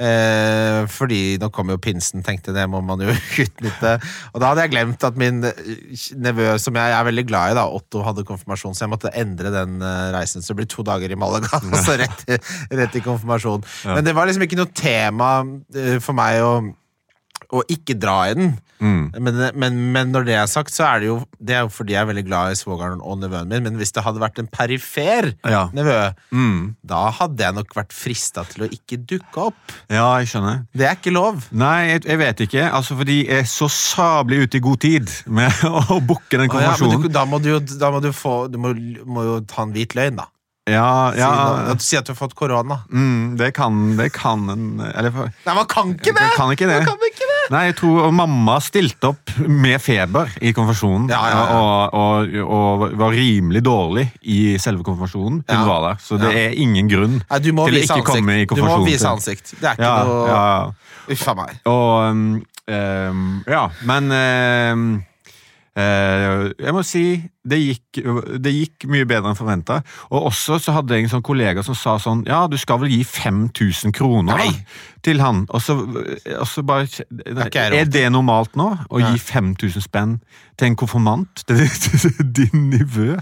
Eh, 0.00 0.80
fordi 0.90 1.36
nå 1.40 1.50
kommer 1.54 1.76
jo 1.76 1.82
pinsen, 1.84 2.24
tenkte 2.24 2.50
jeg, 2.50 2.58
det 2.58 2.66
må 2.72 2.80
man 2.84 3.02
jo 3.04 3.12
utnytte. 3.44 3.96
Og 4.32 4.40
da 4.40 4.52
hadde 4.52 4.66
jeg 4.66 4.74
glemt 4.74 5.06
at 5.08 5.18
min 5.20 5.42
eh, 5.48 6.06
nevø, 6.16 6.54
som 6.62 6.78
jeg 6.80 6.96
er 6.96 7.08
veldig 7.10 7.26
glad 7.28 7.52
i, 7.54 7.58
da, 7.60 7.66
Otto, 7.68 8.04
hadde 8.06 8.26
konfirmasjon, 8.28 8.76
så 8.76 8.86
jeg 8.86 8.94
måtte 8.94 9.12
endre 9.20 9.52
den 9.54 9.76
eh, 9.84 10.06
reisen. 10.16 10.44
Så 10.44 10.52
det 10.52 10.62
blir 10.62 10.70
to 10.72 10.86
dager 10.86 11.12
i 11.12 11.18
Malaga, 11.20 11.60
og 11.70 11.76
så 11.84 11.98
rett, 12.00 12.24
rett 12.72 12.96
i 13.00 13.04
konfirmasjon. 13.04 13.66
Men 13.90 14.06
det 14.06 14.16
var 14.16 14.30
liksom 14.30 14.46
ikke 14.46 14.60
noe 14.60 14.72
tema 14.74 15.34
eh, 15.76 15.98
for 16.04 16.16
meg 16.16 16.40
å, 16.44 16.54
å 17.54 17.62
ikke 17.70 17.94
dra 18.00 18.18
i 18.30 18.34
den. 18.38 18.54
Men, 18.84 19.36
men, 19.56 19.76
men 19.94 20.10
når 20.12 20.24
det 20.26 20.34
er 20.36 20.48
sagt, 20.50 20.74
så 20.74 20.82
er 20.84 20.98
det 21.00 21.06
jo 21.08 21.14
Det 21.40 21.54
er 21.56 21.62
jo 21.64 21.70
fordi 21.72 21.94
jeg 21.94 22.02
er 22.02 22.08
veldig 22.10 22.24
glad 22.26 22.52
i 22.52 22.56
svogeren 22.58 22.98
og 23.00 23.16
nevøen 23.22 23.48
min, 23.48 23.62
men 23.64 23.78
hvis 23.80 23.94
det 23.96 24.02
hadde 24.04 24.20
vært 24.20 24.40
en 24.42 24.48
perifer 24.52 25.30
Ja. 25.48 25.62
nevø, 25.72 26.12
Mm. 26.34 26.74
da 26.84 27.06
hadde 27.16 27.40
jeg 27.46 27.54
nok 27.56 27.72
vært 27.78 27.94
frista 27.96 28.44
til 28.50 28.66
å 28.66 28.68
ikke 28.68 28.98
dukke 29.08 29.46
opp. 29.46 29.72
Ja, 29.88 30.18
jeg 30.20 30.28
skjønner. 30.34 30.66
Det 30.76 30.84
er 30.90 30.98
ikke 30.98 31.14
lov. 31.16 31.46
Nei, 31.52 31.94
jeg, 31.94 32.04
jeg 32.10 32.18
vet 32.26 32.44
ikke. 32.44 32.66
Altså, 32.76 32.98
fordi 33.00 33.18
jeg 33.24 33.40
er 33.46 33.48
så 33.48 33.70
sablig 33.72 34.42
ute 34.44 34.60
i 34.60 34.64
god 34.68 34.80
tid 34.84 35.08
med 35.32 35.64
å 35.96 36.00
booke 36.04 36.36
den 36.36 36.50
Å 36.52 36.60
ja, 36.66 36.76
du, 36.76 37.08
da 37.08 37.24
må 37.24 37.40
du 37.40 37.54
jo, 37.54 37.60
da 37.80 37.90
må 37.94 38.02
du 38.04 38.10
få 38.12 38.50
Du 38.52 38.58
må, 38.60 38.74
må 39.06 39.24
jo 39.30 39.40
ta 39.48 39.62
en 39.64 39.72
hvit 39.72 39.94
løgn, 39.96 40.20
da. 40.20 40.28
Ja, 40.64 41.10
Si, 41.12 41.18
ja, 41.20 41.28
noe- 41.28 41.74
at 41.76 42.06
du 42.08 42.12
har 42.14 42.16
fått 42.16 42.32
korona. 42.34 42.78
mm, 42.88 43.34
det 43.36 43.50
kan, 43.52 43.96
det 43.98 44.06
kan 44.16 44.46
en 44.48 44.80
Eller 44.80 45.10
Nei, 45.44 45.52
man 45.58 45.66
kan 45.68 45.90
ikke 45.92 46.14
det! 46.16 46.22
Man 46.22 46.30
kan 46.38 46.52
ikke 46.54 46.68
det. 46.70 46.78
Man 46.80 46.86
kan 46.88 47.04
ikke. 47.10 47.13
Nei, 47.52 47.64
jeg 47.68 47.76
tror 47.76 48.08
mamma 48.14 48.54
stilte 48.64 49.10
opp 49.12 49.32
med 49.44 49.76
feber 49.82 50.30
i 50.40 50.52
konfirmasjonen. 50.56 51.10
Ja, 51.12 51.20
ja, 51.28 51.40
ja. 51.42 51.58
Og, 51.58 51.98
og, 52.00 52.36
og 52.56 52.84
var 53.00 53.12
rimelig 53.16 53.60
dårlig 53.66 54.06
i 54.22 54.38
selve 54.62 54.84
konfirmasjonen. 54.86 55.42
Hun 55.50 55.66
var 55.68 55.84
der, 55.88 56.00
Så 56.00 56.16
det 56.20 56.32
er 56.40 56.56
ingen 56.56 56.88
grunn 56.88 57.18
Nei, 57.20 57.40
til 57.44 57.52
å 57.60 57.66
ikke 57.68 57.82
ikke 57.84 58.06
komme 58.08 58.38
i 58.40 58.46
konfirmasjonen. 58.48 58.86
Du 58.86 58.88
må 58.88 58.92
vise 58.92 59.10
ansikt. 59.10 59.54
Det 59.60 59.68
er 59.68 59.76
ikke 59.76 59.90
Ja, 59.90 60.08
noe 60.08 60.26
ja. 60.30 60.46
Uff 61.14 61.26
a 61.28 61.34
meg. 61.36 61.58
Og 61.68 61.92
um, 62.08 62.24
um, 62.64 63.24
Ja, 63.50 63.66
men 63.84 64.08
um, 64.16 64.86
uh, 65.76 66.48
Jeg 66.56 66.72
må 66.76 66.84
si 66.86 67.04
det 67.44 67.58
gikk, 67.60 68.00
det 68.40 68.52
gikk 68.54 68.86
mye 68.88 69.04
bedre 69.08 69.32
enn 69.32 69.36
forventa. 69.38 69.82
Og 70.10 70.30
også 70.30 70.56
så 70.64 70.72
hadde 70.78 70.96
jeg 70.96 71.04
en 71.04 71.12
sånn 71.18 71.24
kollega 71.26 71.62
som 71.66 71.76
sa 71.76 71.98
sånn 72.00 72.22
Ja, 72.28 72.46
du 72.48 72.56
skal 72.60 72.80
vel 72.80 72.88
gi 72.94 73.02
5000 73.04 73.92
kroner 73.92 74.40
da, 74.40 74.46
til 75.04 75.20
han. 75.20 75.42
Og 75.52 75.60
så, 75.60 75.76
og 76.38 76.46
så 76.48 76.64
bare 76.64 76.88
nei, 77.12 77.50
Er 77.52 77.84
det 77.84 78.06
normalt 78.14 78.56
nå? 78.56 78.70
Å 78.88 79.00
Ja. 79.02 79.12
gi 79.12 79.20
5000 79.20 79.84
spenn 79.84 80.16
til 80.56 80.70
en 80.70 80.76
konfirmant? 80.78 81.42
Til, 81.48 81.66
til 81.68 82.14
din 82.32 82.70
nivå? 82.70 83.16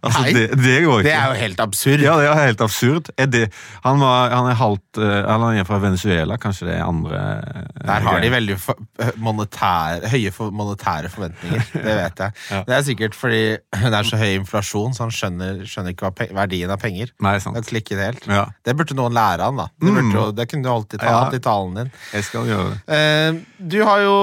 Altså, 0.00 0.22
Nei. 0.22 0.32
det, 0.32 0.44
det 0.62 0.76
går 0.86 1.00
ikke. 1.02 1.08
Det 1.08 1.14
er 1.18 1.26
jo 1.32 1.38
helt 1.42 1.60
absurd. 1.60 2.00
Ja, 2.06 2.14
det 2.20 2.28
er 2.30 2.40
helt 2.46 2.60
absurd. 2.64 3.10
Er 3.18 3.26
det, 3.26 3.44
han, 3.84 3.98
var, 4.00 4.30
han 4.32 4.46
er 4.48 4.56
halvt 4.60 5.00
eh, 5.02 5.28
Han 5.28 5.58
er 5.58 5.66
fra 5.68 5.78
Venezuela, 5.82 6.38
kanskje 6.40 6.68
det 6.70 6.76
er 6.78 6.84
andre 6.86 7.18
eh, 7.18 7.68
Der 7.84 8.06
har 8.06 8.20
de 8.24 8.30
veldig 8.32 8.56
for, 8.62 8.78
monetære, 9.20 10.08
høye 10.14 10.30
for, 10.32 10.50
monetære 10.54 11.10
forventninger. 11.12 11.66
Det 11.88 11.96
vet 11.98 12.24
jeg. 12.24 12.32
Ja. 12.50 12.62
Det 12.68 12.78
er 12.78 12.86
sikkert 12.88 13.14
fordi 13.18 13.42
det 13.72 13.92
er 13.98 14.06
så 14.08 14.18
høy 14.20 14.32
inflasjon, 14.38 14.94
så 14.96 15.06
han 15.06 15.12
skjønner, 15.14 15.62
skjønner 15.68 15.94
ikke 15.94 16.08
hva 16.10 16.26
verdien 16.42 16.70
av 16.74 16.80
penger. 16.82 17.10
Nei, 17.24 17.36
sant. 17.42 17.56
Det 17.58 17.66
klikket 17.68 17.98
helt. 18.02 18.26
Ja, 18.30 18.46
Det 18.64 18.74
burde 18.78 18.96
noen 18.98 19.14
lære 19.16 19.46
han, 19.48 19.56
da. 19.60 19.68
Det, 19.78 19.88
burde, 19.92 20.06
Mm. 20.08 20.34
det 20.36 20.48
kunne 20.50 20.62
du 20.62 20.70
alltid 20.72 21.00
ta 21.00 21.06
Ja. 21.10 21.18
hatt 21.24 21.34
i 21.34 21.42
talen 21.44 21.74
din. 21.74 21.90
jeg 22.12 22.24
skal 22.24 22.46
gjøre 22.46 22.70
det. 22.72 22.80
Uh, 22.88 23.40
du 23.68 23.78
har 23.84 24.00
jo 24.04 24.16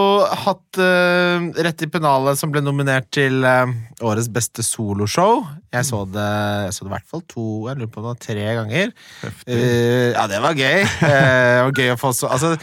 hatt 0.46 0.80
uh, 0.80 1.50
Rett 1.66 1.82
i 1.82 1.88
pennalet 1.92 2.38
som 2.40 2.52
ble 2.52 2.62
nominert 2.62 3.10
til 3.12 3.44
uh, 3.46 3.66
årets 4.02 4.28
beste 4.32 4.64
soloshow. 4.64 5.46
Jeg 5.76 5.84
så 5.90 6.06
det, 6.08 6.24
jeg 6.70 6.74
så 6.74 6.86
det 6.86 6.92
i 6.92 6.94
hvert 6.96 7.10
fall 7.12 7.22
to, 7.28 7.46
jeg 7.68 7.78
lurer 7.82 7.90
på 7.92 8.00
om 8.00 8.06
det 8.06 8.12
var 8.14 8.22
tre 8.24 8.46
ganger. 8.56 8.94
Ja, 9.46 10.28
det 10.32 10.40
var 10.44 10.56
gøy. 10.56 10.86
Det 11.06 11.66
var 11.66 11.72
gøy 11.76 11.92
å 11.94 11.98
få 12.00 12.12
så 12.16 12.30
Altså, 12.32 12.54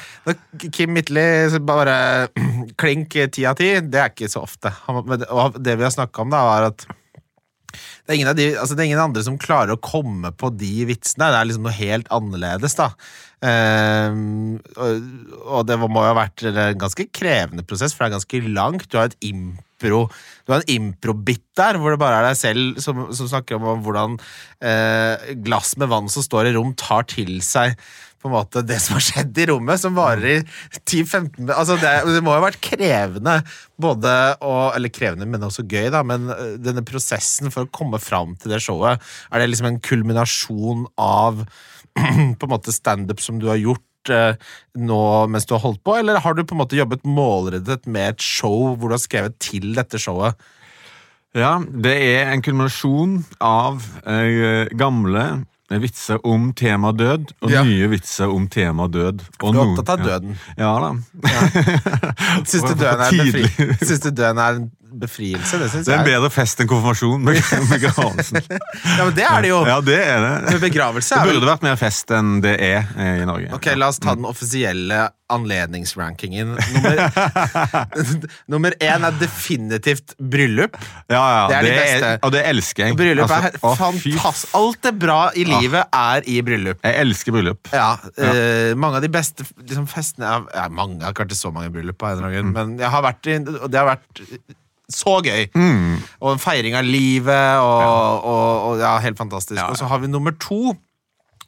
Kim 0.73 0.93
Midtly 0.97 1.25
bare 1.67 2.29
klink 2.81 3.15
ti 3.35 3.45
av 3.49 3.57
ti, 3.59 3.69
det 3.81 4.01
er 4.01 4.13
ikke 4.13 4.31
så 4.33 4.43
ofte. 4.47 4.71
Han, 4.87 5.03
men- 5.09 5.27
og 5.29 5.59
det 5.63 5.77
vi 5.81 5.85
har 5.87 5.93
snakka 5.95 6.23
om, 6.25 6.31
da, 6.33 6.41
var 6.47 6.62
at 6.71 6.87
det 8.07 8.19
er, 8.19 8.35
de, 8.37 8.47
altså 8.59 8.75
det 8.75 8.83
er 8.83 8.91
ingen 8.91 9.01
andre 9.01 9.23
som 9.25 9.39
klarer 9.41 9.77
å 9.77 9.81
komme 9.81 10.33
på 10.35 10.51
de 10.59 10.85
vitsene. 10.91 11.31
Det 11.31 11.39
er 11.39 11.49
liksom 11.49 11.69
noe 11.69 11.77
helt 11.77 12.11
annerledes, 12.13 12.75
da. 12.77 12.91
Um, 13.43 14.59
og, 14.77 15.07
og 15.41 15.65
det 15.67 15.79
må 15.81 15.89
jo 15.89 16.11
ha 16.11 16.19
vært 16.19 16.45
en 16.47 16.79
ganske 16.79 17.09
krevende 17.15 17.65
prosess, 17.67 17.95
for 17.95 18.05
det 18.05 18.11
er 18.11 18.17
ganske 18.19 18.43
langt. 18.59 18.89
Du 18.91 18.99
har 18.99 19.11
et 19.11 19.29
impro 19.31 20.05
Du 20.45 20.53
har 20.53 20.61
en 20.61 20.75
impro-bit 20.75 21.43
der, 21.59 21.79
hvor 21.81 21.95
det 21.95 22.03
bare 22.03 22.21
er 22.21 22.29
deg 22.29 22.39
selv 22.39 22.83
som, 22.83 23.07
som 23.15 23.31
snakker 23.31 23.59
om 23.59 23.83
hvordan 23.87 24.19
eh, 24.63 25.33
glass 25.47 25.73
med 25.81 25.91
vann 25.91 26.11
som 26.13 26.27
står 26.27 26.51
i 26.51 26.55
rom, 26.59 26.75
tar 26.79 27.09
til 27.11 27.41
seg 27.47 27.75
på 28.23 28.31
en 28.31 28.37
måte 28.37 28.63
det 28.67 28.79
som 28.83 28.97
har 28.97 29.05
skjedd 29.05 29.39
i 29.43 29.47
rommet, 29.51 29.81
som 29.83 29.97
varer 29.97 30.29
i 30.31 30.81
10-15 30.81 31.51
altså 31.51 31.77
det, 31.81 31.93
det 32.07 32.23
må 32.23 32.35
jo 32.35 32.39
ha 32.39 32.47
vært 32.47 32.63
krevende, 32.63 33.41
både 33.83 34.13
å 34.45 34.53
Eller 34.77 34.93
krevende, 34.95 35.27
men 35.29 35.43
også 35.43 35.65
gøy, 35.67 35.89
da. 35.93 36.05
Men 36.07 36.31
øh, 36.31 36.55
denne 36.63 36.85
prosessen 36.87 37.51
for 37.53 37.67
å 37.67 37.73
komme 37.75 37.99
fram 38.03 38.37
til 38.39 38.55
det 38.55 38.63
showet, 38.63 39.03
er 39.31 39.43
det 39.43 39.51
liksom 39.51 39.73
en 39.73 39.81
kulminasjon 39.83 40.87
av 41.01 41.43
på 42.39 42.47
en 42.47 42.53
måte 42.53 42.75
standup 42.75 43.21
som 43.25 43.43
du 43.43 43.49
har 43.51 43.61
gjort 43.61 44.15
øh, 44.15 44.39
nå 44.79 45.03
mens 45.33 45.49
du 45.49 45.57
har 45.57 45.65
holdt 45.67 45.83
på, 45.85 45.99
eller 45.99 46.23
har 46.23 46.39
du 46.39 46.45
på 46.45 46.57
en 46.57 46.63
måte 46.63 46.79
jobbet 46.79 47.07
målrettet 47.09 47.89
med 47.91 48.15
et 48.15 48.25
show 48.25 48.73
hvor 48.77 48.89
du 48.89 48.97
har 48.97 49.03
skrevet 49.03 49.39
til 49.43 49.73
dette 49.77 50.01
showet? 50.03 50.39
Ja, 51.33 51.57
det 51.65 51.95
er 51.97 52.29
en 52.29 52.43
kulminasjon 52.45 53.23
av 53.41 53.81
eh, 54.05 54.69
gamle 54.77 55.25
vitser 55.81 56.19
om 56.27 56.53
tema 56.53 56.93
død, 56.93 57.33
og 57.43 57.51
Ja. 57.51 57.63
nye 57.65 57.89
vitser 57.89 58.29
om 58.29 58.49
tema 58.49 58.89
død. 58.89 59.23
Og 59.43 59.53
Du 59.55 59.59
er 59.61 59.65
noen- 59.65 59.79
opptatt 59.79 59.89
av 59.99 60.05
døden. 60.05 60.39
Ja 60.59 60.73
da. 60.81 60.93
Syns 62.45 62.63
døden 62.75 63.01
er, 63.01 63.11
befri 63.11 63.77
Syns 63.87 64.01
du 64.01 64.11
døden 64.11 64.39
er 64.39 64.57
en 64.61 64.71
befrielse? 65.01 65.59
Det 65.63 65.71
syns 65.73 65.87
Det 65.89 65.95
er 65.95 66.03
en 66.03 66.09
bedre 66.09 66.31
fest 66.35 66.61
enn 66.63 66.69
konfirmasjon. 66.71 67.25
beg- 67.25 67.71
Begravelsen. 67.73 68.43
Ja, 68.99 69.05
men 69.07 69.15
det 69.17 69.25
er 69.29 69.43
det 69.45 69.49
jo. 69.53 69.63
Ja, 69.69 69.81
det 69.81 69.99
er 70.03 70.21
det. 70.21 70.33
Men 70.51 70.61
begravelse 70.67 71.15
Det 71.15 71.21
er 71.23 71.27
vel 71.31 71.41
burde 71.41 71.51
vært 71.55 71.63
mer 71.67 71.77
fest 71.81 72.11
enn 72.15 72.41
det 72.45 72.55
er 72.61 72.85
eh, 72.97 73.23
i 73.23 73.27
Norge. 73.29 73.51
Ok, 73.57 73.71
la 73.79 73.89
oss 73.93 73.99
ta 74.03 74.15
den 74.19 74.27
offisielle 74.29 75.09
anledningsrankingen. 75.33 76.51
Nummer, 76.75 76.99
nummer 78.53 78.75
én 78.85 79.07
er 79.09 79.15
definitivt 79.21 80.13
bryllup. 80.21 80.77
Ja, 81.09 81.23
ja, 81.23 81.47
Det 81.49 81.57
er 81.57 81.63
de 81.69 81.73
beste. 81.79 82.11
og 82.27 82.33
det 82.35 82.43
elsker 82.51 82.85
jeg. 82.87 82.97
Bryllup 82.99 83.31
Altså, 83.31 83.39
er 83.49 83.57
å, 83.65 83.73
fy 83.97 84.13
fantastisk. 84.13 84.55
Alt 84.61 84.83
det 84.85 84.93
bra 85.01 85.19
i 85.39 85.47
livet 85.49 85.89
er 86.03 86.29
i 86.29 86.37
bryllup. 86.45 86.83
Jeg 86.85 87.01
elsker 87.07 87.33
bryllup. 87.39 87.73
Ja, 87.73 87.95
eh, 88.19 88.75
Mange 88.77 89.01
av 89.01 89.07
de 89.07 89.13
beste 89.13 89.47
liksom, 89.63 89.87
festene 89.91 90.29
jeg, 90.29 90.49
ja, 90.59 90.67
mange, 90.69 90.99
Jeg 91.01 91.07
har 91.09 91.15
ikke 91.17 91.25
vært 91.27 91.37
i 91.39 91.41
så 91.41 91.53
mange 91.55 91.73
bryllup, 91.75 91.99
på 92.03 92.11
en 92.11 92.19
eller 92.19 92.29
annen 92.29 92.37
grunn, 92.37 92.53
men 92.59 92.77
jeg 92.83 92.93
har 92.93 93.03
vært 93.09 93.31
i, 93.33 93.39
og 93.63 93.71
det 93.73 93.81
har 93.81 93.89
vært 93.95 94.25
så 94.91 95.19
gøy. 95.25 95.47
Og 96.21 96.33
en 96.35 96.43
feiring 96.43 96.75
av 96.79 96.85
livet, 96.89 97.59
og, 97.63 98.25
og, 98.25 98.71
og 98.73 98.81
ja, 98.83 98.97
helt 99.05 99.19
fantastisk. 99.21 99.59
Ja, 99.61 99.67
ja. 99.67 99.71
Og 99.71 99.79
så 99.81 99.89
har 99.91 100.03
vi 100.03 100.11
nummer 100.11 100.35
to, 100.41 100.75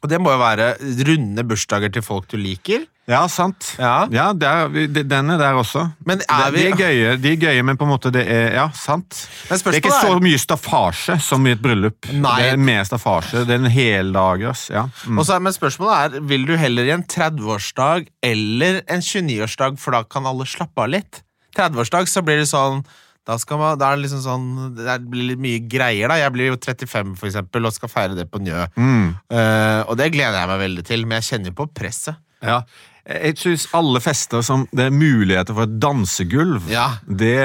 og 0.01 0.09
det 0.11 0.19
må 0.21 0.31
jo 0.35 0.37
være 0.41 0.75
runde 1.07 1.43
bursdager 1.47 1.89
til 1.93 2.03
folk 2.05 2.27
du 2.31 2.37
liker. 2.37 2.83
Ja, 3.05 3.27
sant. 3.29 3.75
Ja. 3.77 4.07
det 4.33 4.47
er, 4.49 4.69
det- 4.89 5.03
den 5.11 5.29
er 5.29 5.37
der 5.37 5.53
også. 5.59 5.83
Men 6.09 6.21
er 6.25 6.51
vi- 6.51 6.63
de, 6.63 6.71
er 6.71 6.77
gøye, 6.79 7.17
de 7.21 7.31
er 7.33 7.35
gøye, 7.37 7.61
men 7.63 7.77
på 7.77 7.85
en 7.85 7.91
måte 7.91 8.09
det 8.11 8.23
er 8.25 8.53
Ja, 8.55 8.69
sant. 8.73 9.27
Men 9.49 9.59
Det 9.59 9.67
er 9.75 9.77
ikke 9.77 9.91
så 10.01 10.15
mye 10.19 10.39
staffasje 10.41 11.19
som 11.21 11.45
i 11.45 11.51
et 11.53 11.61
bryllup. 11.61 12.09
Nei. 12.11 12.33
Det 12.41 12.53
er 12.53 12.57
mer 12.57 12.83
staffasje. 12.83 13.45
Det 13.45 13.53
er 13.53 13.61
en 13.61 13.69
heldagers. 13.69 14.69
Ja. 14.73 14.87
Mm. 15.05 15.19
og 15.19 15.25
så 15.25 15.35
er, 15.35 15.39
men 15.45 15.53
spørsmålet 15.53 16.15
er 16.17 16.19
Vil 16.21 16.45
du 16.47 16.55
heller 16.57 16.83
i 16.89 16.89
en 16.97 17.03
30-årsdag 17.03 18.07
eller 18.23 18.81
en 18.89 19.01
29-årsdag, 19.05 19.77
for 19.77 19.91
da 19.91 20.03
kan 20.03 20.25
alle 20.25 20.45
slappe 20.49 20.81
av 20.81 20.89
litt? 20.89 21.21
30-årsdag 21.55 22.09
så 22.09 22.25
blir 22.25 22.41
det 22.41 22.49
sånn 22.49 22.81
Da, 23.25 23.37
skal 23.41 23.57
man, 23.57 23.77
da 23.81 23.89
er 23.89 23.97
det 23.97 24.05
liksom 24.05 24.21
sånn 24.21 24.49
Det 24.77 24.97
blir 25.09 25.31
litt 25.31 25.41
mye 25.41 25.61
greier, 25.65 26.11
da. 26.11 26.19
Jeg 26.21 26.33
blir 26.35 26.51
jo 26.51 26.57
35, 26.61 27.15
for 27.17 27.29
eksempel, 27.31 27.65
og 27.65 27.73
skal 27.73 27.89
feire 27.89 28.17
det 28.17 28.27
på 28.29 28.41
Njø. 28.45 28.67
Mm. 28.77 29.07
Uh, 29.33 29.81
og 29.89 29.95
det 29.97 30.11
gleder 30.13 30.37
jeg 30.43 30.51
meg 30.51 30.61
veldig 30.61 30.85
til, 30.85 31.07
men 31.07 31.17
jeg 31.21 31.29
kjenner 31.31 31.55
på 31.57 31.65
presset. 31.73 32.21
Ja. 32.45 32.61
Jeg 33.05 33.37
syns 33.37 33.67
alle 33.77 34.01
fester 34.01 34.41
som 34.45 34.63
det 34.73 34.87
er 34.87 34.93
muligheter 34.93 35.53
for 35.53 35.67
et 35.67 35.75
dansegulv, 35.81 36.69
Ja. 36.73 36.87
det, 37.05 37.35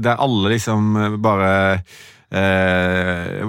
er 0.00 0.16
alle 0.16 0.54
liksom 0.54 0.94
bare 1.20 1.52
eh, 2.32 3.44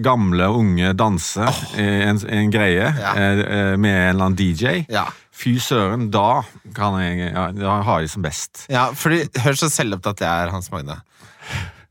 Gamle 0.00 0.48
og 0.48 0.62
unge 0.62 0.92
danser 0.96 1.50
oh. 1.50 1.62
en, 1.80 2.20
en 2.24 2.52
greie 2.52 2.86
Ja. 2.96 3.12
eh, 3.12 3.42
eh, 3.44 3.74
med 3.76 3.92
en 3.92 4.08
eller 4.14 4.30
annen 4.30 4.38
DJ. 4.40 4.86
Ja. 4.88 5.06
Fy 5.40 5.54
søren, 5.62 6.08
da 6.12 6.42
kan 6.76 6.98
jeg 7.00 7.30
ja, 7.30 7.46
Da 7.56 7.80
har 7.86 8.02
jeg 8.04 8.10
som 8.12 8.24
best. 8.24 8.66
Ja, 8.72 8.90
fordi 8.96 9.22
Hør 9.40 9.56
så 9.56 9.70
selvopptatt 9.72 10.20
jeg 10.24 10.28
er, 10.46 10.52
Hans 10.52 10.68
Magne. 10.72 10.98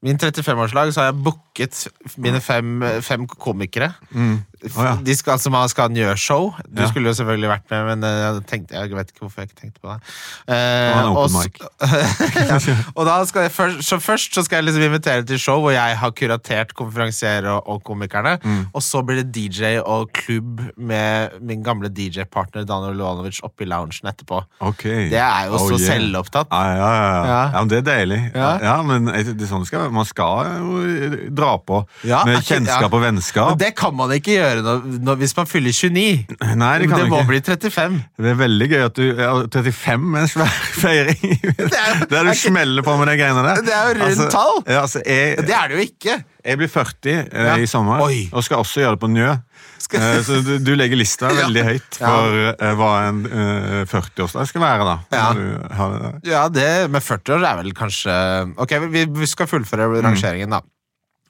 Min 0.05 0.19
35-årslag 0.21 0.93
så 0.95 1.01
har 1.01 1.09
jeg 1.09 1.23
booket 1.25 1.79
mine 2.23 2.39
fem, 2.39 2.77
fem 3.03 3.25
komikere. 3.27 3.89
Å, 4.59 4.83
ja. 4.83 4.93
De 5.03 5.15
skal, 5.15 5.39
som 5.39 5.55
skal 5.71 5.87
ha 5.87 5.93
Njø-show. 5.93 6.49
Du 6.67 6.81
Ja. 6.81 6.87
skulle 6.91 7.09
jo 7.11 7.15
selvfølgelig 7.15 7.49
vært 7.51 7.67
med, 7.71 7.85
men 7.89 8.03
eh, 8.03 8.17
jeg, 8.25 8.43
tenkte, 8.49 8.75
jeg 8.75 8.91
vet 8.97 9.11
ikke 9.13 9.23
hvorfor 9.25 9.43
jeg 9.43 9.49
ikke 9.49 9.61
tenkte 9.61 9.79
på 9.83 9.93
det. 9.93 9.99
Eh, 10.47 11.09
Og 11.09 11.17
og 11.17 11.29
ja, 12.49 12.57
og 12.95 13.05
da 13.07 13.15
skal 13.29 13.45
jeg 13.47 13.51
først, 13.55 13.83
så 13.87 13.99
først 14.01 14.35
så 14.35 14.43
skal 14.45 14.59
jeg 14.61 14.67
liksom 14.69 14.83
invitere 14.89 15.23
til 15.27 15.39
show 15.41 15.59
hvor 15.63 15.71
jeg 15.75 15.97
har 16.01 16.11
kuratert 16.11 16.73
konferansier 16.77 17.47
og, 17.51 17.63
og 17.69 17.83
komikerne. 17.87 18.37
Mm. 18.43 18.65
Og 18.73 18.83
så 18.83 19.01
blir 19.05 19.21
det 19.21 19.29
DJ 19.35 19.77
og 19.83 20.11
klubb 20.15 20.61
med 20.77 21.37
min 21.41 21.63
gamle 21.63 21.89
DJ-partner 21.89 22.65
Daniel 22.67 22.97
Lovanovic 22.99 23.39
oppe 23.45 23.63
i 23.63 23.69
loungen 23.69 24.09
etterpå. 24.11 24.41
Okay. 24.71 25.07
Det 25.13 25.19
er 25.21 25.47
jo 25.47 25.57
Oh, 25.59 25.65
så 25.71 25.77
yeah. 25.79 25.87
selvopptatt. 25.93 26.47
Ja, 26.51 26.89
ja, 27.27 27.39
men 27.59 27.69
det 27.71 27.77
er 27.81 27.87
deilig. 27.87 28.19
Ja, 28.35 28.75
men 28.85 29.09
det 29.09 29.47
sånn 29.49 29.65
skal, 29.67 29.89
man 29.93 30.05
skal 30.07 30.51
jo 30.59 31.29
dra 31.35 31.55
på 31.59 31.81
med 32.05 32.43
kjennskap 32.47 32.93
og 32.95 33.01
vennskap. 33.03 33.53
Men 33.53 33.61
det 33.61 33.73
kan 33.79 33.95
man 33.97 34.13
ikke 34.15 34.35
gjøre 34.37 34.48
når, 34.65 34.81
når, 35.05 35.15
hvis 35.21 35.35
man 35.37 35.47
fyller 35.47 35.71
29. 35.71 36.35
Nei, 36.59 36.71
det 36.81 36.89
kan 36.89 36.99
det 37.03 37.09
må 37.11 37.19
ikke. 37.21 37.27
bli 37.29 37.41
35. 37.45 37.99
Det 38.17 38.31
er 38.33 38.39
veldig 38.39 38.67
gøy 38.71 38.83
at 38.85 38.95
du 38.99 39.03
ja, 39.07 39.29
35 39.53 40.07
med 40.15 40.21
en 40.25 40.31
svær 40.31 40.55
feiring. 40.83 41.37
er 41.59 42.05
Der 42.09 42.23
du 42.29 42.33
smeller 42.37 42.83
på 42.85 42.97
med 42.99 43.07
de 43.11 43.17
greiene 43.21 43.43
der. 43.45 43.61
Det 43.65 43.73
er 43.75 43.91
jo 43.93 43.99
rundt 44.05 44.31
tall. 44.33 44.55
Ja, 44.67 44.81
altså, 44.85 45.01
jeg, 45.05 45.37
Det 45.47 45.55
er 45.55 45.67
det 45.71 45.77
jo 45.79 45.85
ikke. 45.85 46.17
jeg 46.49 46.57
blir 46.63 46.67
40 46.73 47.13
eh, 47.13 47.45
Ja. 47.49 47.57
i 47.61 47.65
sommer, 47.69 48.01
Oi. 48.05 48.29
og 48.33 48.43
skal 48.43 48.57
også 48.63 48.81
gjøre 48.83 48.95
det 48.97 49.03
på 49.05 49.11
Njø. 49.13 49.29
Eh, 49.89 50.19
så 50.23 50.39
du, 50.45 50.51
du 50.61 50.73
legger 50.77 50.99
lista 50.99 51.29
Ja. 51.33 51.43
veldig 51.45 51.63
høyt 51.65 51.97
for 51.99 52.39
eh, 52.51 52.73
hva 52.77 52.89
en 53.09 53.21
uh, 53.25 53.85
40-årsdag 53.89 54.47
skal 54.51 54.61
være, 54.65 54.87
da. 54.87 54.97
Ja. 55.15 55.27
Har- 55.79 56.19
Ja, 56.27 56.41
det 56.49 56.69
med 56.91 57.01
40 57.03 57.37
år 57.37 57.45
er 57.47 57.61
vel 57.63 57.71
kanskje 57.77 58.13
Ok, 58.59 58.75
vi, 58.91 59.05
vi 59.05 59.27
skal 59.29 59.47
fullføre 59.49 59.87
rangeringen, 60.03 60.51
da. 60.57 60.59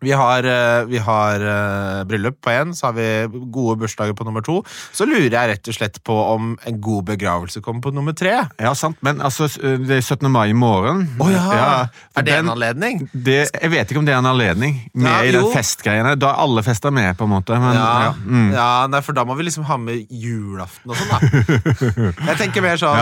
Vi 0.02 0.12
har, 0.16 0.44
eh, 0.48 0.86
vi 0.88 0.98
har 1.04 1.42
eh, 1.44 2.04
bryllup 2.08 2.38
på 2.42 2.50
én, 2.54 2.70
så 2.76 2.88
har 2.88 2.94
vi 2.96 3.08
gode 3.52 3.76
bursdager 3.82 4.14
på 4.16 4.24
nummer 4.24 4.42
to. 4.46 4.62
Så 4.96 5.04
lurer 5.10 5.30
jeg 5.34 5.50
rett 5.52 5.68
og 5.68 5.76
slett 5.76 6.00
på 6.08 6.16
om 6.36 6.54
en 6.70 6.78
god 6.82 7.04
begravelse 7.10 7.60
kommer 7.66 7.82
på 7.84 7.92
nummer 7.94 8.16
tre. 8.16 8.38
Ja, 8.60 8.72
sant, 8.80 8.96
men 9.04 9.20
altså, 9.20 9.50
det 9.60 9.98
er 9.98 10.02
17. 10.02 10.30
mai 10.32 10.50
i 10.54 10.56
morgen. 10.56 11.06
Oh, 11.20 11.32
ja. 11.32 11.44
Ja, 11.60 11.68
Er 12.16 12.24
det 12.28 12.38
en 12.40 12.50
anledning? 12.54 13.10
det, 13.14 13.50
jeg 13.62 13.72
vet 13.74 13.92
ikke 13.92 14.00
om 14.00 14.08
det 14.08 14.14
er 14.16 14.22
en 14.24 14.30
anledning 14.32 14.78
med 14.94 15.12
Ja, 15.12 15.20
i 15.28 15.34
den 15.36 15.52
festgreiene. 15.52 16.16
Da 16.20 16.32
er 16.32 16.44
alle 16.46 16.64
fester 16.64 16.92
med, 16.96 17.18
på 17.20 17.28
en 17.28 17.34
måte. 17.36 17.60
Men, 17.60 17.76
Ja, 17.76 17.90
ja. 18.08 18.14
Mm. 18.24 18.50
nei, 18.96 19.02
for 19.04 19.14
da 19.18 19.26
må 19.28 19.36
vi 19.36 19.44
liksom 19.50 19.68
ha 19.68 19.78
med 19.78 20.08
julaften 20.10 20.92
og 20.92 20.96
sånn, 20.96 21.12
da. 21.12 22.14
Jeg 22.30 22.38
tenker 22.40 22.64
mer 22.64 22.80
sånn 22.80 22.96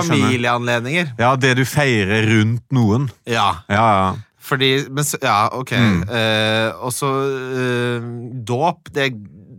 familieanledninger. 0.00 1.14
ja, 1.20 1.34
det 1.36 1.54
du 1.60 1.64
feirer 1.68 2.26
rundt 2.32 2.64
noen. 2.72 3.10
Ja. 3.28 3.50
Ja, 3.68 3.86
ja. 4.00 4.10
Fordi 4.50 4.72
men, 4.90 5.06
Ja, 5.22 5.38
ok. 5.54 5.72
Mm. 5.78 6.02
Uh, 6.10 6.84
og 6.86 6.92
så 6.94 7.12
uh, 7.14 8.10
dåp, 8.50 8.90
det, 8.96 9.12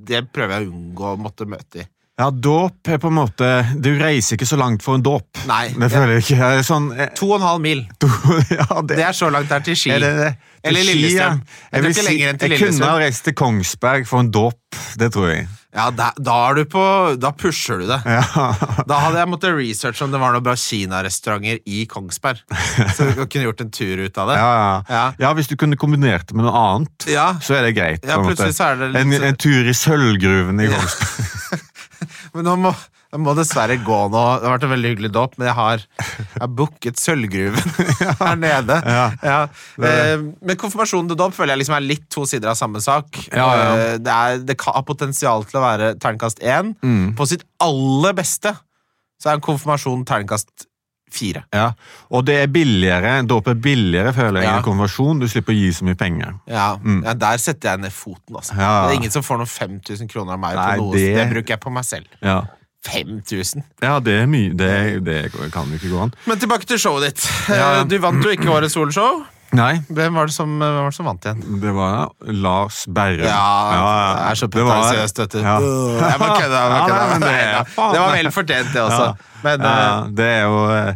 det 0.08 0.26
prøver 0.36 0.58
jeg 0.60 0.70
å 0.70 0.76
unngå 0.76 1.14
å 1.14 1.18
måtte 1.20 1.48
møte 1.50 1.86
i. 1.86 1.88
Ja, 2.22 2.28
dåp 2.30 2.90
er 2.92 3.00
på 3.02 3.10
en 3.10 3.16
måte 3.16 3.48
Du 3.82 3.88
reiser 3.98 4.36
ikke 4.36 4.46
så 4.46 4.58
langt 4.60 4.84
for 4.86 5.00
en 5.00 5.06
dåp. 5.06 5.40
Nei. 5.50 5.72
Det 5.74 5.88
føler 5.90 6.20
jeg 6.20 6.26
ikke. 6.28 6.50
Sånn 6.68 6.92
eh, 6.94 7.10
To 7.18 7.32
og 7.32 7.40
en 7.40 7.48
halv 7.48 7.64
mil. 7.64 7.82
ja, 8.60 8.68
det, 8.84 9.00
Det 9.00 9.06
er 9.08 9.18
så 9.18 9.32
langt 9.34 9.50
der 9.50 9.64
til 9.66 9.80
Ski. 9.80 9.96
det, 9.96 10.12
det. 10.20 10.30
Eller 10.62 10.84
Til 10.84 10.92
Ski, 10.92 11.00
Lillestrøm. 11.00 11.40
ja. 11.42 11.80
Jeg 11.80 11.88
Jeg, 11.88 11.96
si, 11.96 12.18
jeg 12.22 12.60
kunne 12.62 12.92
ha 12.92 13.00
reist 13.02 13.26
til 13.26 13.38
Kongsberg 13.40 14.06
for 14.10 14.22
en 14.22 14.30
dåp. 14.30 14.60
Det 15.02 15.10
tror 15.16 15.32
jeg. 15.32 15.48
Ja, 15.72 15.86
da, 15.96 16.10
da 16.20 16.36
er 16.50 16.58
du 16.60 16.66
på 16.68 16.82
Da 17.22 17.32
pusher 17.32 17.80
du 17.80 17.88
det. 17.88 18.02
Ja. 18.04 18.48
Da 18.92 18.98
hadde 19.06 19.22
jeg 19.22 19.30
måttet 19.32 19.56
researche 19.56 20.04
om 20.04 20.12
det 20.12 20.20
var 20.20 20.36
noen 20.36 20.44
bra 20.44 20.56
kinarestauranter 20.60 21.62
i 21.70 21.86
Kongsberg. 21.90 22.42
Så 22.96 23.08
du 23.08 23.22
kunne 23.22 23.46
gjort 23.46 23.64
en 23.64 23.72
tur 23.72 24.02
ut 24.02 24.20
av 24.20 24.32
det. 24.32 24.38
Ja, 24.42 24.52
ja. 24.52 24.72
Ja. 24.90 25.04
ja, 25.26 25.34
hvis 25.38 25.52
du 25.52 25.56
kunne 25.60 25.80
kombinert 25.80 26.28
det 26.28 26.36
med 26.38 26.48
noe 26.48 26.56
annet, 26.60 27.08
så 27.44 27.60
er 27.60 27.70
det 27.70 27.76
greit. 27.78 28.08
Ja, 28.08 28.20
en 28.20 28.32
er 28.36 28.86
en, 29.00 29.14
en 29.32 29.40
tur 29.40 29.70
i 29.70 29.76
sølvgruven 29.78 30.60
i. 30.66 30.72
Kongsberg. 30.74 31.68
Men 32.36 32.48
nå 32.48 32.58
må, 32.66 32.72
jeg 33.12 33.20
må 33.20 33.34
dessverre 33.36 33.76
gå 33.84 33.98
nå. 34.14 34.22
Det 34.40 34.48
har 34.48 34.54
vært 34.56 34.64
en 34.68 34.72
veldig 34.72 34.92
hyggelig 34.94 35.12
dåp, 35.12 35.34
men 35.38 35.48
jeg 35.50 35.56
har, 35.58 35.82
jeg 36.08 36.40
har 36.40 36.52
booket 36.62 37.02
sølvgruven 37.02 37.76
her 38.22 38.38
nede. 38.40 38.78
Ja. 38.88 39.42
Eh, 39.84 40.24
men 40.40 40.60
konfirmasjonen 40.62 41.12
til 41.12 41.20
dåp 41.20 41.36
føler 41.36 41.56
jeg 41.58 41.64
liksom 41.66 41.76
er 41.76 41.86
litt 41.90 42.08
to 42.14 42.24
sider 42.30 42.54
av 42.54 42.60
samme 42.60 42.80
sak. 42.84 43.20
Ja, 43.36 43.50
ja. 43.60 43.70
Eh, 43.76 43.94
det, 44.00 44.16
er, 44.16 44.42
det 44.48 44.56
har 44.64 44.84
potensial 44.88 45.44
til 45.50 45.60
å 45.60 45.66
være 45.66 45.94
terningkast 46.00 46.40
én. 46.40 46.72
Mm. 46.86 47.12
På 47.20 47.28
sitt 47.28 47.44
aller 47.62 48.16
beste 48.18 48.56
så 49.22 49.30
er 49.34 49.38
en 49.38 49.44
konfirmasjon 49.46 50.06
terningkast 50.08 50.68
fire. 51.12 51.42
Ja. 51.52 51.74
Og 52.16 52.24
det 52.30 52.38
er 52.46 52.48
billigere. 52.48 53.18
Dåp 53.28 53.50
er 53.52 53.58
billigere, 53.60 54.14
føler 54.16 54.40
jeg, 54.40 54.48
Ja. 54.48 54.56
enn 54.62 54.64
konfirmasjon. 54.64 55.20
Du 55.20 55.28
slipper 55.28 55.52
å 55.52 55.58
gi 55.60 55.68
så 55.76 55.84
mye 55.84 55.98
penger. 56.00 56.38
Ja, 56.48 56.70
ja, 56.80 57.14
Der 57.20 57.42
setter 57.44 57.74
jeg 57.74 57.82
ned 57.84 57.92
foten. 57.92 58.38
Altså. 58.40 58.56
Mm. 58.56 58.62
Ja. 58.64 58.72
Det 58.88 58.94
er 58.96 59.00
ingen 59.02 59.12
som 59.12 59.26
får 59.28 59.42
noen 59.44 59.52
5000 59.52 60.08
kroner 60.16 60.38
av 60.40 60.40
meg 60.40 60.56
Nei, 60.56 60.70
på 60.80 60.86
noe. 60.86 60.96
det- 60.96 61.04
Det... 61.10 61.18
det 61.20 61.28
bruker 61.36 61.58
jeg 61.58 61.64
på 61.68 61.74
meg 61.76 61.84
selv. 61.90 62.08
Ja, 62.24 62.40
5000? 62.88 63.64
ja 63.84 64.00
det 64.00 64.16
er 64.24 64.26
mye. 64.32 64.54
Det, 64.58 64.72
det 65.06 65.20
kan 65.54 65.70
jo 65.70 65.78
ikke 65.78 65.92
gå 65.92 66.00
an. 66.08 66.14
Men 66.26 66.40
tilbake 66.42 66.66
til 66.70 66.80
showet 66.82 67.10
ditt. 67.12 67.28
Ja, 67.50 67.56
ja. 67.56 67.70
Eh, 67.82 67.86
Du 67.92 67.98
vant 68.02 68.24
jo 68.26 68.32
ikke 68.34 68.50
Årets 68.50 68.74
solshow. 68.78 69.22
Nei, 69.52 69.82
Hvem 69.92 70.16
var 70.16 70.30
det 70.30 70.34
som, 70.34 70.48
hvem 70.62 70.76
var 70.80 70.86
det 70.94 70.96
som 70.96 71.08
vant 71.10 71.26
igjen? 71.28 71.42
det 71.60 71.72
var 71.76 72.14
Lars 72.40 72.86
Berrum. 72.88 73.26
Ja, 73.28 73.48
det 73.76 74.30
er 74.32 74.38
så 74.40 74.48
Det 74.48 74.64
var- 74.64 74.78
pretensiøst, 74.80 75.18
vet 75.20 75.32
du. 75.36 75.40
Ja. 75.44 75.56
Jeg 75.60 76.20
bare 76.22 76.38
kødda. 76.40 76.62
Ja, 76.72 77.08
men 77.12 77.20
det- 77.26 77.66
det 77.76 78.00
var 78.00 78.16
vel 78.16 78.32
fortjent, 78.32 78.72
det 78.72 78.82
også. 78.82 79.10
Ja. 79.12 79.14
Men 79.44 79.60
Ja, 79.68 79.74
eh, 80.06 80.08
det 80.16 80.26
er 80.38 80.42
jo 80.48 80.64
eh, 80.72 80.94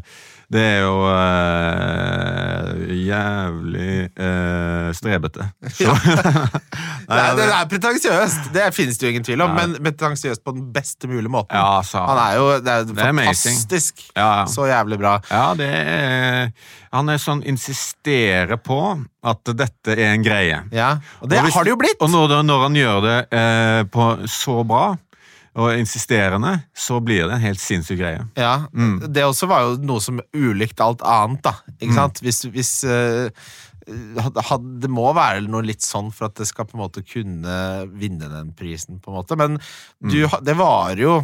Det 0.52 0.62
er 0.62 0.82
jo 0.86 0.98
eh, 1.10 2.82
jævlig 3.08 3.94
eh, 4.14 4.90
strebete. 4.98 5.48
Det, 7.06 7.18
er, 7.22 7.36
det 7.38 7.46
er 7.54 7.68
pretensiøst. 7.70 8.48
Det 8.54 8.64
finnes 8.74 8.98
det 8.98 9.06
jo 9.06 9.12
ingen 9.14 9.26
tvil 9.28 9.44
om, 9.46 9.52
men 9.54 9.76
pretensiøst 9.78 10.42
på 10.46 10.56
den 10.56 10.64
beste 10.74 11.06
mulige 11.10 11.30
måten. 11.30 11.54
ja, 11.54 11.82
så, 11.86 12.02
Han 12.08 12.18
er 12.24 12.32
jo 12.40 12.48
det 12.66 12.72
er 12.74 12.88
det 12.90 12.96
fantastisk. 12.98 14.02
Er 14.16 14.22
ja. 14.24 14.46
Så 14.50 14.66
jævlig 14.66 14.98
bra. 15.04 15.20
ja, 15.30 15.44
det 15.58 15.70
er 15.70 16.50
Han 16.96 17.10
er 17.14 17.22
sånn 17.22 17.44
insisterer 17.46 18.58
på 18.58 18.80
at 19.26 19.54
dette 19.58 19.94
er 19.98 20.14
en 20.16 20.26
greie. 20.26 20.64
Ja, 20.74 20.96
Og 21.22 21.30
det 21.30 21.40
Og 21.40 21.46
hvis- 21.46 21.54
har 21.60 21.64
det 21.64 21.70
jo 21.76 21.78
blitt! 21.78 22.02
Og 22.02 22.10
når, 22.10 22.42
når 22.44 22.62
han 22.64 22.76
gjør 22.82 23.02
det 23.06 23.18
eh, 23.32 23.84
på 23.92 24.10
så 24.28 24.64
bra 24.66 24.96
og 25.56 25.72
insisterende, 25.80 26.52
så 26.76 26.98
blir 27.00 27.28
det 27.30 27.38
en 27.38 27.44
helt 27.46 27.62
sinnssyk 27.64 28.00
greie. 28.02 28.26
Ja, 28.36 28.68
Mm. 28.74 28.98
Det 29.14 29.24
også 29.24 29.48
var 29.48 29.62
jo 29.64 29.78
noe 29.88 30.02
som 30.04 30.20
ulikt 30.36 30.82
alt 30.84 31.02
annet, 31.02 31.42
da. 31.48 31.54
Ikke 31.80 31.94
sant? 31.96 32.20
Hvis, 32.22 32.42
hvis 32.52 32.74
eh, 32.84 33.30
Det 33.86 34.90
må 34.90 35.06
være 35.14 35.46
noe 35.48 35.62
litt 35.64 35.82
sånn 35.86 36.12
for 36.12 36.26
at 36.28 36.36
det 36.40 36.48
skal 36.50 36.66
på 36.66 36.76
en 36.76 36.82
måte 36.84 37.04
kunne 37.06 37.56
vinne 37.94 38.28
den 38.32 38.52
prisen, 38.58 39.00
på 39.00 39.12
en 39.14 39.20
måte. 39.20 39.38
Men 39.38 39.58
du, 40.02 40.26
Mm. 40.28 40.44
det 40.44 40.56
varer 40.58 41.00
jo 41.04 41.16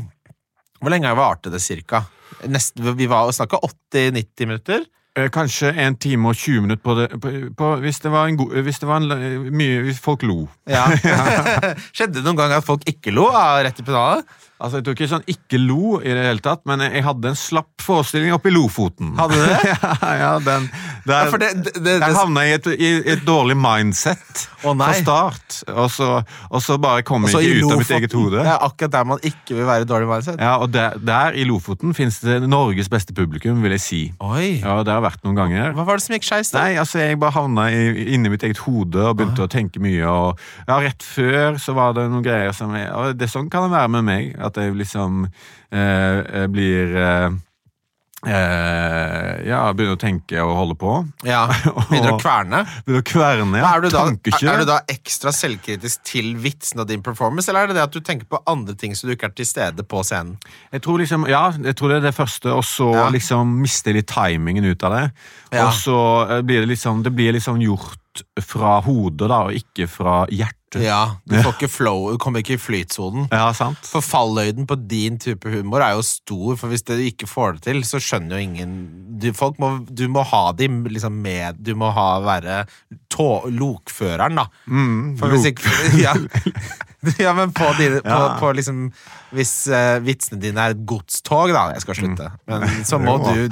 Hvor 0.82 0.90
lenge 0.90 1.12
varte 1.16 1.52
det 1.52 1.60
cirka? 1.62 2.06
Nesten, 2.48 2.96
vi 2.98 3.06
var 3.06 3.30
snakka 3.32 3.60
80-90 3.94 4.48
minutter. 4.48 4.86
Eh, 5.20 5.28
Kanskje 5.28 5.74
en 5.76 5.98
time 6.00 6.30
og 6.32 6.38
20 6.40 6.62
minutter 6.64 6.84
på 6.84 6.94
det, 6.96 7.08
på, 7.22 7.32
på, 7.58 7.72
hvis 7.84 8.00
det 8.00 8.12
var, 8.14 8.30
en 8.30 8.38
god, 8.40 8.54
hvis 8.64 8.80
det 8.80 8.88
var 8.88 9.02
en, 9.02 9.50
mye 9.52 9.82
Hvis 9.84 10.00
folk 10.00 10.24
lo. 10.24 10.46
Ja. 10.70 10.86
Skjedde 11.96 12.20
det 12.20 12.24
noen 12.24 12.40
gang 12.40 12.56
at 12.56 12.68
folk 12.68 12.86
ikke 12.88 13.12
lo 13.12 13.28
av 13.28 13.60
rett 13.66 13.82
i 13.82 13.88
pedalet? 13.88 14.40
Altså, 14.62 14.78
Jeg 14.80 14.86
tror 14.86 14.96
ikke 14.98 15.10
sånn 15.10 15.28
ikke 15.32 15.60
lo 15.62 15.98
i 16.02 16.14
det 16.14 16.26
hele 16.28 16.44
tatt, 16.46 16.62
men 16.70 16.84
jeg 16.86 17.02
hadde 17.06 17.32
en 17.32 17.38
slapp 17.40 17.82
forestilling 17.82 18.34
oppe 18.36 18.52
i 18.52 18.54
Lofoten. 18.54 19.16
Hadde 19.18 19.40
du 19.40 19.46
det? 19.50 19.60
ja, 19.74 20.12
ja, 20.22 20.32
den, 20.46 20.68
der, 21.08 21.26
Ja, 21.26 21.32
for 21.34 21.42
det, 21.42 21.50
det, 21.66 21.74
det, 21.82 21.96
jeg 21.98 22.18
havna 22.18 22.46
i 22.46 22.54
et, 22.60 22.70
i 22.78 22.92
et 23.16 23.24
dårlig 23.26 23.58
mindset 23.58 24.44
Å, 24.62 24.76
fra 24.78 24.92
start, 25.00 25.58
og 25.74 25.90
så, 25.94 26.10
og 26.52 26.62
så 26.62 26.78
bare 26.82 27.02
kom 27.08 27.26
jeg 27.26 27.34
ikke 27.34 27.66
ut 27.66 27.74
av 27.74 27.82
mitt 27.82 27.94
eget 27.98 28.16
hode. 28.18 28.38
Det 28.38 28.52
er 28.54 28.66
akkurat 28.68 28.94
der 28.94 29.08
man 29.10 29.24
ikke 29.32 29.58
vil 29.58 29.66
være 29.72 29.88
i 29.88 29.90
dårlig 29.90 30.10
mindset. 30.12 30.38
Ja, 30.38 30.54
og 30.62 30.70
der, 30.76 31.00
der 31.02 31.38
i 31.42 31.48
Lofoten 31.50 31.96
finnes 31.98 32.22
det 32.22 32.38
Norges 32.46 32.92
beste 32.94 33.16
publikum, 33.18 33.64
vil 33.66 33.74
jeg 33.80 33.84
si. 33.84 34.02
Oi! 34.22 34.60
Ja, 34.62 34.78
Det 34.86 34.94
har 34.94 35.02
vært 35.04 35.26
noen 35.26 35.40
ganger. 35.40 35.74
Hva 35.78 35.88
var 35.88 35.98
det 35.98 36.06
som 36.06 36.16
gikk 36.16 36.28
skeis, 36.30 36.54
da? 36.54 36.68
Nei, 36.68 36.78
altså 36.82 37.02
Jeg 37.02 37.18
bare 37.22 37.34
havna 37.40 37.68
i, 37.74 38.06
inni 38.14 38.30
mitt 38.30 38.46
eget 38.46 38.62
hode 38.68 39.02
og 39.02 39.18
begynte 39.18 39.48
å 39.48 39.50
tenke 39.52 39.82
mye. 39.82 40.06
Og 40.06 40.38
ja, 40.68 40.78
Rett 40.82 41.06
før 41.06 41.58
så 41.62 41.74
var 41.78 41.98
det 41.98 42.06
noen 42.12 42.26
greier 42.26 42.54
som 42.56 42.74
jeg, 42.78 42.90
og 42.94 43.18
det 43.18 43.32
Sånn 43.32 43.48
kan 43.52 43.64
det 43.64 43.72
være 43.72 43.92
med 43.94 44.04
meg. 44.04 44.32
At 44.44 44.51
jeg 44.60 44.76
liksom 44.76 45.24
eh, 45.72 46.48
blir 46.52 46.96
eh, 46.98 47.30
eh, 48.28 49.42
ja, 49.48 49.62
begynner 49.74 49.96
å 49.98 50.00
tenke 50.02 50.42
og 50.44 50.54
holde 50.58 50.76
på. 50.80 50.92
Ja, 51.28 51.46
Begynner 51.90 52.16
å 52.16 52.20
kverne. 52.22 52.64
Begynner 52.86 53.04
å 53.04 53.08
kverne. 53.08 53.62
Ja. 53.62 53.72
Er 53.76 53.84
du, 53.86 53.90
da, 53.94 54.04
er, 54.12 54.48
er 54.54 54.62
du 54.62 54.68
da 54.70 54.80
ekstra 54.92 55.34
selvkritisk 55.36 56.04
til 56.08 56.34
vitsen 56.42 56.84
og 56.84 56.90
din 56.92 57.04
performance, 57.06 57.50
eller 57.52 57.66
er 57.66 57.72
det 57.72 57.80
det 57.80 57.86
at 57.88 57.96
du 57.98 58.02
tenker 58.06 58.30
på 58.30 58.42
andre 58.50 58.76
ting 58.78 58.96
så 58.98 59.10
du 59.10 59.16
ikke 59.16 59.32
er 59.32 59.36
til 59.38 59.50
stede 59.50 59.86
på 59.88 60.04
scenen? 60.08 60.38
Jeg 60.74 60.86
tror 60.86 61.02
liksom, 61.02 61.28
ja, 61.32 61.48
jeg 61.58 61.78
tror 61.80 61.94
det 61.94 62.02
er 62.02 62.08
det 62.10 62.16
første, 62.18 62.54
og 62.54 62.66
så 62.68 62.92
Ja. 62.96 63.10
liksom 63.14 63.60
jeg 63.66 63.98
litt 64.02 64.12
timingen 64.12 64.66
ut 64.70 64.84
av 64.88 64.98
det. 64.98 65.06
Ja. 65.56 65.68
Og 65.68 65.74
så 65.80 65.98
eh, 66.30 66.42
blir 66.46 66.66
det 66.66 66.74
liksom, 66.76 67.04
det 67.04 67.14
blir 67.16 67.34
liksom 67.38 67.62
gjort 67.64 67.98
fra 68.44 68.80
hodet 68.84 69.30
da, 69.32 69.46
og 69.48 69.56
ikke 69.56 69.88
fra 69.88 70.26
hjertet. 70.30 70.58
Ja, 70.80 71.18
Du 71.28 71.36
får 71.44 71.54
ikke 71.58 71.68
flow, 71.70 72.12
du 72.14 72.18
kommer 72.22 72.40
ikke 72.40 72.56
i 72.56 72.62
flytsonen. 72.62 73.26
Ja, 73.32 73.50
sant? 73.58 73.82
For 73.84 74.00
falløyden 74.06 74.68
på 74.70 74.78
din 74.88 75.18
type 75.20 75.50
humor 75.52 75.84
er 75.84 75.98
jo 75.98 76.06
stor, 76.08 76.56
for 76.56 76.72
hvis 76.72 76.86
du 76.88 76.94
ikke 76.96 77.28
får 77.28 77.58
det 77.58 77.64
til, 77.68 77.82
så 77.84 78.00
skjønner 78.00 78.38
jo 78.40 78.46
ingen 78.48 78.78
du, 79.22 79.28
folk 79.38 79.60
må, 79.62 79.74
du 79.86 80.08
må 80.10 80.24
ha 80.26 80.52
dem 80.58 80.80
liksom 80.90 81.20
med 81.22 81.60
Du 81.62 81.76
må 81.78 81.92
ha, 81.94 82.08
være 82.26 82.64
tå, 83.12 83.28
lokføreren, 83.52 84.40
da. 84.40 84.48
Mm, 84.66 85.18
For 85.20 85.30
hvis 85.30 85.46
ikke 85.52 85.70
Ja, 86.06 86.16
ja 87.20 87.34
men 87.38 87.52
på, 87.54 87.68
dine, 87.78 88.00
på, 88.02 88.10
Ja. 88.10 88.38
på 88.40 88.52
liksom 88.58 88.88
Hvis 89.36 89.54
uh, 89.70 90.00
vitsene 90.06 90.40
dine 90.42 90.64
er 90.70 90.76
et 90.76 90.82
godstog, 90.90 91.52
da 91.54 91.68
Jeg 91.76 91.84
skal 91.86 92.00
slutte. 92.00 92.32
Men 92.50 92.66
så 92.88 92.98
må 93.02 93.18
Mm. 93.22 93.50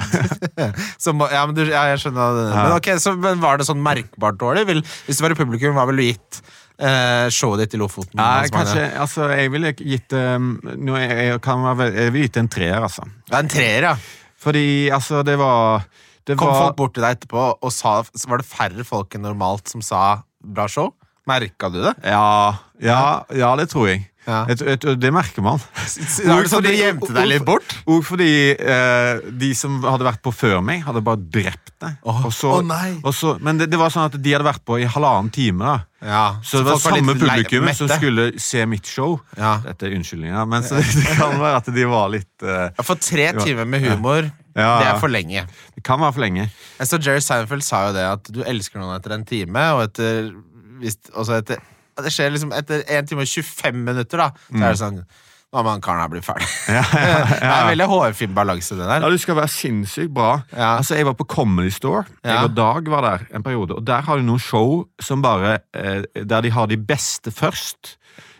så 1.04 1.12
må, 1.14 1.28
Ja, 1.30 1.44
men 1.46 1.54
du, 1.54 1.62
ja, 1.68 1.84
jeg 1.92 2.00
skjønner 2.02 2.34
det. 2.40 2.46
Men 2.56 2.72
okay, 2.78 2.98
så 3.02 3.12
men 3.14 3.38
var 3.42 3.60
det 3.60 3.68
sånn 3.68 3.82
merkbart 3.84 4.38
dårlig? 4.40 4.64
Vil, 4.70 4.80
hvis 5.06 5.20
du 5.20 5.24
var 5.26 5.34
i 5.34 5.38
publikum, 5.38 5.76
hva 5.76 5.84
ville 5.90 6.02
du 6.02 6.10
gitt 6.10 6.40
eh, 6.80 7.26
showet 7.32 7.64
ditt 7.64 7.76
i 7.76 7.80
Lofoten? 7.80 8.16
Nei, 8.18 8.48
kanskje, 8.52 8.86
altså, 9.00 9.28
jeg 9.34 9.52
ville 9.54 9.74
gitt 9.76 10.16
um, 10.16 10.54
nå 10.60 10.96
er 10.98 11.12
jeg, 11.30 11.42
kan 11.44 11.66
jeg 11.68 12.14
vil 12.14 12.24
gitt 12.24 12.40
en 12.40 12.50
treer, 12.50 12.78
altså. 12.80 13.06
Ja, 13.30 13.42
en 13.42 13.50
treer, 13.52 13.90
ja. 13.90 13.94
Fordi, 14.40 14.64
altså, 14.94 15.20
det 15.26 15.36
var 15.40 15.84
det 16.28 16.36
Kom 16.38 16.50
var, 16.52 16.66
folk 16.66 16.78
bort 16.78 16.96
til 16.96 17.04
deg 17.04 17.16
etterpå 17.16 17.44
og 17.58 17.72
sa 17.74 18.00
Var 18.04 18.42
det 18.42 18.46
færre 18.46 18.84
folk 18.86 19.16
enn 19.16 19.24
normalt 19.24 19.70
som 19.72 19.82
sa 19.84 20.22
'bra 20.40 20.68
show'? 20.70 20.92
Merka 21.28 21.68
du 21.72 21.80
det? 21.82 21.94
Ja, 22.04 22.56
ja, 22.80 23.24
ja, 23.36 23.50
det 23.56 23.68
tror 23.70 23.88
jeg. 23.90 24.09
Ja. 24.28 24.42
Et, 24.52 24.60
et, 24.60 24.84
et, 24.84 24.98
det 25.00 25.10
merker 25.14 25.42
man. 25.44 25.60
Det 25.80 26.48
sånn 26.52 26.66
gjemte 26.68 27.12
deg 27.16 27.28
litt 27.30 27.44
bort? 27.46 27.72
Og 27.90 28.02
fordi 28.04 28.52
eh, 28.52 29.20
de 29.40 29.50
som 29.56 29.78
hadde 29.86 30.06
vært 30.06 30.20
på 30.24 30.32
før 30.34 30.60
meg, 30.64 30.82
hadde 30.84 31.02
bare 31.04 31.20
drept 31.22 31.72
det. 31.80 31.94
Oh, 32.04 32.26
Og 32.28 32.34
så- 32.36 32.58
oh 32.60 33.06
og 33.08 33.14
så- 33.16 33.38
men 33.40 33.58
det, 33.58 33.70
det 33.72 33.78
var 33.80 33.88
sånn 33.90 34.10
at 34.10 34.18
de 34.20 34.34
hadde 34.34 34.44
vært 34.44 34.64
på 34.68 34.76
i 34.80 34.84
halvannen 34.84 35.32
time. 35.32 35.64
da 35.64 35.78
Ja, 36.06 36.36
Så 36.42 36.60
det 36.60 36.66
var 36.68 36.78
samme 36.84 37.14
publikum 37.16 37.66
som 37.74 37.88
skulle 37.88 38.38
se 38.38 38.66
mitt 38.66 38.86
show. 38.86 39.20
Ja. 39.38 39.58
Dette 39.64 39.88
er 39.88 39.96
unnskyldninga, 39.96 40.44
men 40.48 40.62
så 40.68 40.76
det 40.80 41.16
kan 41.16 41.40
være 41.40 41.56
at 41.56 41.72
de 41.74 41.88
var 41.88 42.12
litt 42.12 42.42
eh, 42.44 42.68
For 42.84 43.00
tre 43.00 43.32
timer 43.40 43.64
med 43.64 43.80
humor, 43.88 44.30
det 44.54 44.62
er 44.86 45.00
for 45.00 45.08
lenge. 45.08 45.46
Det 45.74 45.82
kan 45.86 46.00
være 46.00 46.12
for 46.12 46.20
lenge. 46.20 46.50
Jeg 46.78 46.86
så 46.92 47.00
Jerry 47.00 47.24
Seinfeld 47.24 47.64
sa 47.64 47.86
jo 47.88 47.96
det, 47.96 48.04
at 48.04 48.32
du 48.32 48.42
elsker 48.44 48.80
noen 48.80 48.96
etter 48.98 49.16
en 49.16 49.24
time, 49.24 49.66
og 49.76 49.84
etter, 49.88 50.32
hvis, 50.80 50.98
også 51.14 51.40
etter 51.40 51.60
Det 52.04 52.12
skjer 52.14 52.30
liksom 52.34 52.52
etter 52.56 52.84
1 52.86 53.08
time 53.10 53.26
og 53.26 53.28
25 53.28 53.84
minutter, 53.90 54.18
da. 54.24 54.30
Så 54.50 54.62
er 54.62 54.70
det 54.70 54.80
sånn 54.84 55.02
Nå 55.50 55.64
må 55.66 55.72
han 55.72 55.80
karen 55.82 55.98
her 55.98 56.10
bli 56.12 56.20
ferdig. 56.22 56.46
Ja, 56.76 56.82
Ja, 56.94 57.06
ja, 57.10 57.22
Det 57.30 57.38
er 57.42 57.54
en 57.64 57.70
veldig 57.72 57.86
hårfin 57.90 58.34
balanse, 58.36 58.76
det 58.78 58.86
der. 58.86 59.02
Ja, 59.02 59.08
du 59.10 59.18
skal 59.18 59.34
være 59.34 59.50
sinnssykt 59.50 60.12
bra. 60.14 60.28
Altså, 60.54 60.94
Jeg 60.94 61.08
var 61.08 61.16
på 61.18 61.26
Comedy 61.26 61.72
Store. 61.74 62.04
Jeg 62.22 62.44
og 62.44 62.54
Dag 62.54 62.86
var 62.92 63.02
der 63.02 63.24
en 63.34 63.42
periode. 63.42 63.74
Og 63.80 63.82
Der 63.88 64.06
har 64.06 64.16
de 64.20 64.22
noen 64.28 64.38
show 64.38 64.84
som 65.02 65.22
bare 65.26 65.56
eh, 65.74 66.04
Der 66.22 66.40
de 66.46 66.52
har 66.54 66.70
de 66.70 66.78
beste 66.78 67.32
først. 67.34 67.96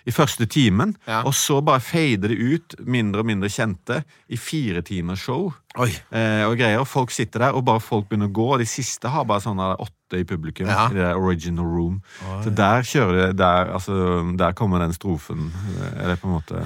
I 0.09 0.13
første 0.15 0.47
timen. 0.49 0.95
Ja. 1.07 1.21
Og 1.29 1.35
så 1.37 1.59
bare 1.65 1.81
fader 1.85 2.33
det 2.33 2.39
ut, 2.41 2.75
mindre 2.87 3.21
og 3.21 3.27
mindre 3.29 3.51
kjente, 3.53 4.01
i 4.33 4.37
fire 4.41 4.81
timers 4.87 5.21
show. 5.27 5.51
Oi. 5.79 5.91
Eh, 6.11 6.45
og 6.49 6.57
greier. 6.59 6.85
Folk 6.89 7.11
sitter 7.15 7.45
der, 7.47 7.53
og 7.59 7.65
bare 7.69 7.81
folk 7.85 8.09
begynner 8.09 8.31
å 8.31 8.35
gå. 8.35 8.47
Og 8.55 8.63
de 8.63 8.67
siste 8.67 9.09
har 9.13 9.27
bare 9.29 9.45
sånne 9.45 9.69
åtte 9.79 10.19
i 10.23 10.25
publikum. 10.27 10.67
Ja. 10.71 10.89
I 10.91 10.97
det 10.97 11.05
der 11.05 11.21
original 11.21 11.69
room. 11.69 12.01
Så 12.45 12.51
der 12.57 12.83
kjører 12.89 13.21
det 13.29 13.37
der, 13.39 13.71
altså, 13.77 14.01
der 14.41 14.57
kommer 14.59 14.83
den 14.83 14.93
strofen 14.97 15.53
eller 15.77 16.01
Er 16.05 16.09
det 16.15 16.21
på 16.23 16.27
en 16.31 16.35
måte 16.39 16.65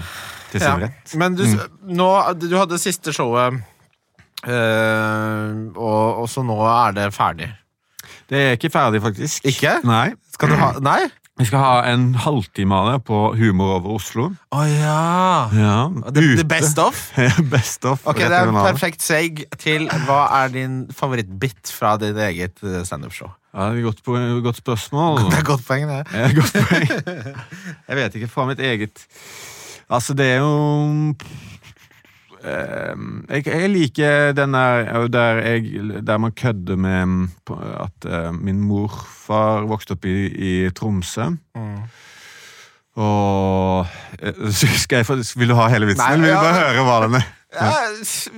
til 0.53 0.61
sin 0.61 0.69
Ja. 0.69 0.77
rett. 0.87 1.15
Men 1.21 1.35
du, 1.35 1.45
nå, 1.91 2.09
du 2.41 2.57
hadde 2.57 2.79
siste 2.79 3.13
showet, 3.13 3.61
øh, 4.47 5.73
og, 5.77 6.23
og 6.23 6.29
så 6.31 6.43
nå 6.47 6.57
er 6.69 6.97
det 6.97 7.11
ferdig. 7.15 7.51
Det 8.31 8.41
er 8.41 8.57
ikke 8.57 8.71
ferdig, 8.73 9.03
faktisk. 9.05 9.45
Ikke? 9.49 9.79
Nei. 9.85 10.15
Skal 10.33 10.53
du 10.55 10.57
ha 10.61 10.73
Nei? 10.85 11.03
Vi 11.35 11.45
skal 11.49 11.59
ha 11.59 11.79
en 11.91 12.13
halvtime 12.15 12.77
av 12.79 12.89
det 12.93 12.99
på 13.09 13.17
Humor 13.35 13.73
over 13.81 13.97
Oslo. 13.97 14.29
Å 14.55 14.67
ja! 14.71 14.99
Ja, 15.51 15.79
The, 16.15 16.23
the 16.39 16.45
best 16.47 16.79
of? 16.79 17.01
best 17.55 17.83
of. 17.91 18.05
Ok, 18.07 18.21
Det 18.23 18.37
er 18.39 18.53
en 18.53 18.55
perfekt 18.55 19.03
seg 19.03 19.43
til 19.59 19.89
hva 20.07 20.21
er 20.45 20.53
din 20.55 20.77
favorittbit 20.95 21.73
fra 21.75 21.97
ditt 21.99 22.21
eget 22.23 22.63
eh, 22.63 22.85
standup-show. 22.87 23.33
Ja, 23.51 23.73
det 23.75 23.83
er 23.83 23.89
godt, 23.89 24.05
godt 24.47 24.63
spørsmål. 24.63 25.25
Det 25.33 25.41
er 25.41 25.49
godt 25.51 25.67
poeng, 25.67 25.91
det. 25.91 26.05
Ja, 26.15 26.31
godt 26.39 26.55
poeng. 26.71 27.35
Jeg 27.91 27.99
vet 27.99 28.21
ikke 28.21 28.31
fra 28.31 28.47
mitt 28.53 28.63
eget 28.63 29.03
Altså, 29.91 30.15
det 30.17 30.25
er 30.25 30.39
jo 30.41 31.13
jeg, 32.45 33.47
jeg 33.47 33.71
liker 33.73 34.33
den 34.37 34.55
der, 34.55 35.07
der, 35.09 35.41
jeg, 35.41 35.63
der 36.07 36.19
man 36.21 36.33
kødder 36.37 36.77
med 36.77 37.07
mm, 37.07 37.31
at 37.81 38.09
eh, 38.09 38.33
min 38.37 38.61
morfar 38.61 39.65
vokste 39.71 39.97
opp 39.97 40.05
i, 40.05 40.17
i 40.29 40.53
Tromsø. 40.71 41.31
Og 42.95 43.87
eh, 44.21 44.53
skal 44.83 45.03
jeg 45.03 45.25
Vil 45.37 45.51
du 45.51 45.57
ha 45.59 45.69
hele 45.73 45.89
vitsen, 45.91 46.05
eller 46.13 46.27
vil 46.27 46.37
du 46.37 46.43
bare 46.45 46.61
høre 46.61 46.85
hva 46.87 46.99
den 47.07 47.19
er? 47.21 47.33
Ja, 47.55 47.73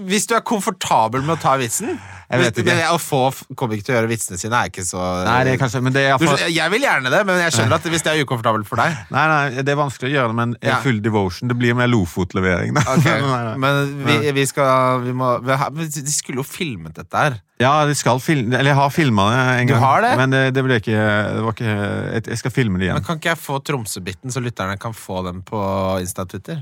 hvis 0.09 0.26
du 0.29 0.35
er 0.37 0.42
komfortabel 0.46 1.22
med 1.24 1.37
å 1.37 1.40
ta 1.40 1.55
vitsen 1.61 1.94
Jeg 1.96 2.40
vet 2.42 2.59
ikke. 2.62 2.74
Å 2.90 2.98
få 3.00 3.20
komikere 3.57 3.87
til 3.87 3.94
å 3.94 3.96
gjøre 4.00 4.11
vitsene 4.11 4.38
sine 4.40 4.59
er 4.61 4.70
ikke 4.72 4.85
så 4.87 5.00
Nei, 5.24 5.38
det 5.46 5.55
er 5.55 5.61
kanskje, 5.62 5.83
men 5.87 5.94
det 5.94 6.02
er 6.11 6.18
for... 6.20 6.42
Jeg 6.50 6.72
vil 6.74 6.85
gjerne 6.85 7.12
det, 7.14 7.22
men 7.29 7.40
jeg 7.44 7.55
skjønner 7.57 7.79
at 7.79 7.88
hvis 7.92 8.05
det 8.07 8.12
er 8.12 8.22
ukomfortabelt 8.26 8.68
for 8.68 8.83
deg 8.83 8.96
Nei, 9.14 9.24
nei, 9.33 9.62
det 9.62 9.72
er 9.74 9.81
vanskelig 9.81 10.11
å 10.11 10.14
gjøre 10.16 10.33
det, 10.35 10.38
men 10.42 10.55
Ja. 10.66 10.81
full 10.85 10.98
devotion. 11.05 11.48
Det 11.48 11.57
blir 11.59 11.76
mer 11.79 11.88
Lofot-levering. 11.92 12.74
da. 12.76 12.85
Ok, 12.96 13.07
Nei, 13.11 13.42
nei. 13.50 13.57
Men 13.62 13.92
vi, 14.09 14.18
vi 14.40 14.46
skal 14.50 15.00
vi 15.07 15.14
må, 15.16 15.37
vi 15.46 15.90
skulle 16.12 16.42
jo 16.42 16.46
filmet 16.48 16.98
dette 16.98 17.16
her. 17.26 17.38
Ja, 17.58 17.86
de 17.88 17.94
skal 17.96 18.18
filme, 18.20 18.52
eller 18.52 18.68
jeg 18.74 18.76
har 18.76 18.90
filma 18.92 19.24
det 19.32 19.36
en 19.62 19.68
gang. 19.70 19.78
Du 19.80 19.84
har 19.86 20.02
det? 20.04 20.10
Men 20.20 20.30
det, 20.34 20.40
det 20.52 20.64
ble 20.66 20.76
ikke, 20.76 20.96
det 21.32 21.44
var 21.46 21.54
ikke 21.56 21.70
jeg- 22.12 22.26
Jeg 22.28 22.38
skal 22.42 22.50
filme 22.52 22.78
det 22.78 22.84
igjen. 22.88 22.98
Men. 23.00 23.04
Kan 23.06 23.16
ikke 23.16 23.30
jeg 23.32 23.38
få 23.40 23.56
Tromsø-biten, 23.64 24.30
så 24.34 24.42
lytterne 24.44 24.76
kan 24.78 24.92
få 24.92 25.22
den 25.24 25.40
på 25.42 25.56
Insta-Twitter? 26.04 26.60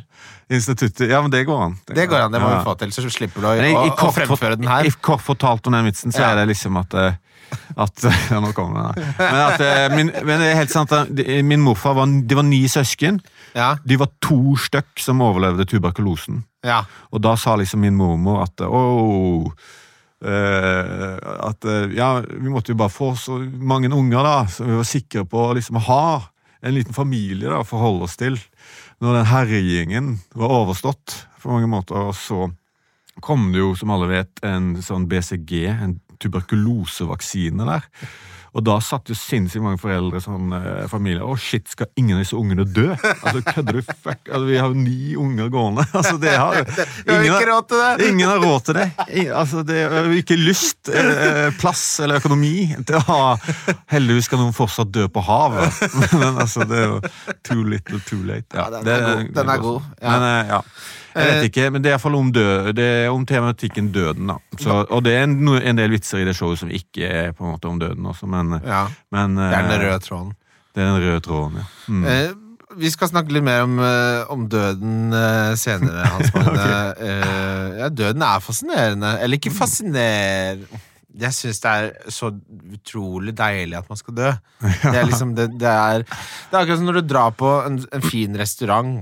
Instituttet 0.51 1.09
Ja, 1.11 1.21
men 1.21 1.31
det 1.35 1.45
går 1.49 1.65
an. 1.65 1.77
Det 1.89 2.07
går 2.09 2.21
an, 2.29 2.31
det 2.33 2.41
må 2.41 2.49
Ja. 2.51 2.59
vi 2.61 2.65
få 2.71 2.79
til, 2.79 2.93
så 2.95 3.11
slipper 3.11 3.41
du 3.41 3.47
å, 3.49 3.57
jeg, 3.59 3.73
i, 3.73 3.75
å, 3.75 3.91
å 3.91 4.13
fremføre 4.15 4.57
den 4.57 4.69
her. 4.71 4.85
I 4.87 4.91
kort 5.03 5.21
fortalt 5.21 5.67
om 5.67 5.73
den 5.73 5.85
vitsen, 5.91 6.13
så 6.15 6.21
Ja. 6.21 6.31
er 6.31 6.37
det 6.47 6.49
liksom 6.55 6.77
at 6.79 6.95
eh, 6.95 7.13
at, 7.79 8.03
ja, 8.31 8.39
nå 8.41 8.53
kommer 8.55 8.95
den. 8.95 9.15
Men, 9.19 9.35
at, 9.35 9.61
eh, 9.61 9.89
min, 9.97 10.11
men 10.25 10.41
det 10.41 10.49
er 10.53 10.57
helt 10.57 10.71
sant 10.71 10.91
Min 11.45 11.61
morfar 11.61 11.95
var, 11.95 12.07
de 12.07 12.35
var 12.35 12.43
ni 12.47 12.65
søsken. 12.67 13.21
Ja, 13.55 13.77
De 13.85 13.97
var 13.97 14.09
to 14.21 14.55
stykk 14.57 14.99
som 14.99 15.19
overlevde 15.21 15.67
tuberkulosen. 15.67 16.45
ja. 16.65 16.85
Og 17.13 17.21
da 17.23 17.35
sa 17.37 17.55
liksom 17.57 17.81
min 17.81 17.95
mormor 17.97 18.43
at 18.43 18.57
åh 18.63 19.51
At 20.25 21.67
eh, 21.69 21.95
ja, 21.99 22.09
vi 22.25 22.53
måtte 22.53 22.73
jo 22.73 22.79
bare 22.81 22.93
få 22.93 23.13
så 23.21 23.39
mange 23.45 23.91
unger, 23.93 24.25
da, 24.25 24.37
så 24.51 24.67
vi 24.69 24.79
var 24.79 24.89
sikre 24.89 25.27
på 25.29 25.49
å 25.51 25.57
liksom 25.59 25.81
ha 25.89 26.07
en 26.65 26.75
liten 26.77 26.97
familie 26.97 27.51
da, 27.51 27.61
å 27.61 27.69
forholde 27.69 28.09
oss 28.09 28.17
til. 28.21 28.39
Når 29.05 29.19
den 29.19 29.29
herjingen 29.29 30.13
var 30.33 30.55
overstått 30.63 31.27
på 31.43 31.53
mange 31.53 31.69
måter. 31.69 32.09
Og 32.09 32.17
så 32.17 32.49
kom 33.25 33.51
det 33.53 33.61
jo, 33.61 33.75
som 33.79 33.93
alle 33.95 34.09
vet, 34.11 34.41
en 34.47 34.73
sånn 34.83 35.09
BCG, 35.11 35.53
en 35.71 35.99
tuberkulosevaksine 36.23 37.69
der. 37.69 37.85
Og 38.55 38.63
da 38.63 38.77
satt 38.85 39.11
jo 39.11 39.17
sinnssykt 39.19 39.65
mange 39.65 39.81
foreldre 39.83 40.21
sånn 40.23 40.53
eh, 40.55 40.85
familie 40.91 41.25
Å, 41.27 41.35
shit, 41.41 41.67
skal 41.73 41.89
ingen 41.99 42.17
av 42.19 42.23
disse 42.23 42.37
ungene 42.39 42.63
dø? 42.71 42.85
Altså, 42.95 43.41
kødder 43.49 43.79
du? 43.81 43.83
Fuck, 43.89 44.21
altså, 44.31 44.45
vi 44.47 44.59
har 44.61 44.69
jo 44.71 44.79
ni 44.79 45.15
unger 45.19 45.51
gående. 45.51 45.87
Altså, 45.99 46.17
det 46.23 46.35
har 46.39 46.61
Vi 46.63 47.29
har 47.35 47.47
råd 47.51 47.69
til 47.73 47.83
det! 47.83 48.09
Ingen 48.13 48.31
har 48.31 48.43
råd 48.45 48.65
til 48.69 48.79
det. 48.79 48.87
Altså, 49.35 49.65
det 49.67 49.81
er 49.89 50.11
ikke 50.21 50.39
lyst, 50.39 50.91
eh, 50.95 51.49
plass 51.59 51.85
eller 52.05 52.23
økonomi 52.23 52.55
til 52.87 52.99
å 53.01 53.05
ha 53.09 53.21
Heldigvis 53.93 54.29
skal 54.31 54.43
noen 54.43 54.55
fortsatt 54.57 54.93
dø 54.95 55.07
på 55.11 55.23
havet, 55.25 55.81
men 56.21 56.39
altså, 56.45 56.67
det 56.69 56.79
er 56.85 56.93
jo 56.93 57.01
too 57.47 57.65
little, 57.67 57.99
too 58.07 58.23
late. 58.27 58.47
Ja, 58.55 58.69
den 58.71 58.87
er 58.87 59.07
det- 59.09 59.17
god. 59.25 59.33
Den 59.41 59.51
er 59.57 59.65
god, 59.65 59.89
ja. 60.03 60.13
Men, 60.15 60.29
eh, 60.31 60.55
ja. 60.55 60.63
Jeg 61.15 61.31
vet 61.31 61.49
ikke, 61.51 61.67
men 61.71 61.83
det 61.83 61.91
er 61.91 61.97
iallfall 61.97 62.19
om, 62.19 62.31
død, 62.35 62.71
det 62.77 62.87
er 63.05 63.11
om 63.13 63.27
tematikken 63.27 63.93
døden. 63.95 64.33
da. 64.33 64.39
Så, 64.59 64.81
og 64.85 65.05
det 65.07 65.15
er 65.15 65.27
en, 65.29 65.37
en 65.57 65.79
del 65.79 65.93
vitser 65.95 66.23
i 66.23 66.29
det 66.29 66.37
showet 66.37 66.59
som 66.59 66.73
ikke 66.75 67.07
er 67.07 67.35
på 67.37 67.45
en 67.47 67.55
måte 67.55 67.71
om 67.71 67.79
døden 67.81 68.07
også, 68.11 68.27
men, 68.31 68.57
Ja, 68.65 68.87
men 69.15 69.37
Det 69.39 69.51
er 69.53 69.69
den 69.69 69.77
eh, 69.77 69.85
røde 69.87 70.01
tråden. 70.07 70.33
Det 70.75 70.83
er 70.83 70.91
den 70.91 71.05
røde 71.05 71.21
tråden, 71.23 71.61
ja. 71.61 71.69
Mm. 71.87 72.09
Eh, 72.11 72.33
vi 72.75 72.91
skal 72.91 73.11
snakke 73.11 73.35
litt 73.35 73.45
mer 73.47 73.63
om, 73.67 73.77
eh, 73.79 74.25
om 74.33 74.49
døden 74.51 75.15
eh, 75.15 75.53
senere, 75.61 76.09
Hans 76.15 76.33
Magne. 76.35 76.67
Eh, 76.99 77.79
ja, 77.83 77.91
døden 77.93 78.25
er 78.27 78.43
fascinerende. 78.43 79.15
Eller 79.23 79.39
ikke 79.39 79.55
fascinerende 79.55 80.83
Jeg 81.15 81.31
syns 81.37 81.61
det 81.63 81.71
er 81.71 82.11
så 82.11 82.33
utrolig 82.75 83.37
deilig 83.39 83.77
at 83.79 83.91
man 83.91 84.01
skal 84.01 84.17
dø. 84.17 84.31
Det 84.83 84.97
er 84.99 85.07
liksom 85.07 85.35
det, 85.39 85.53
det 85.61 85.71
er 85.71 86.03
Det 86.03 86.57
er 86.57 86.63
akkurat 86.65 86.81
som 86.81 86.89
når 86.89 86.99
du 86.99 87.07
drar 87.13 87.35
på 87.39 87.51
en, 87.69 87.79
en 87.95 88.03
fin 88.03 88.35
restaurant. 88.39 88.97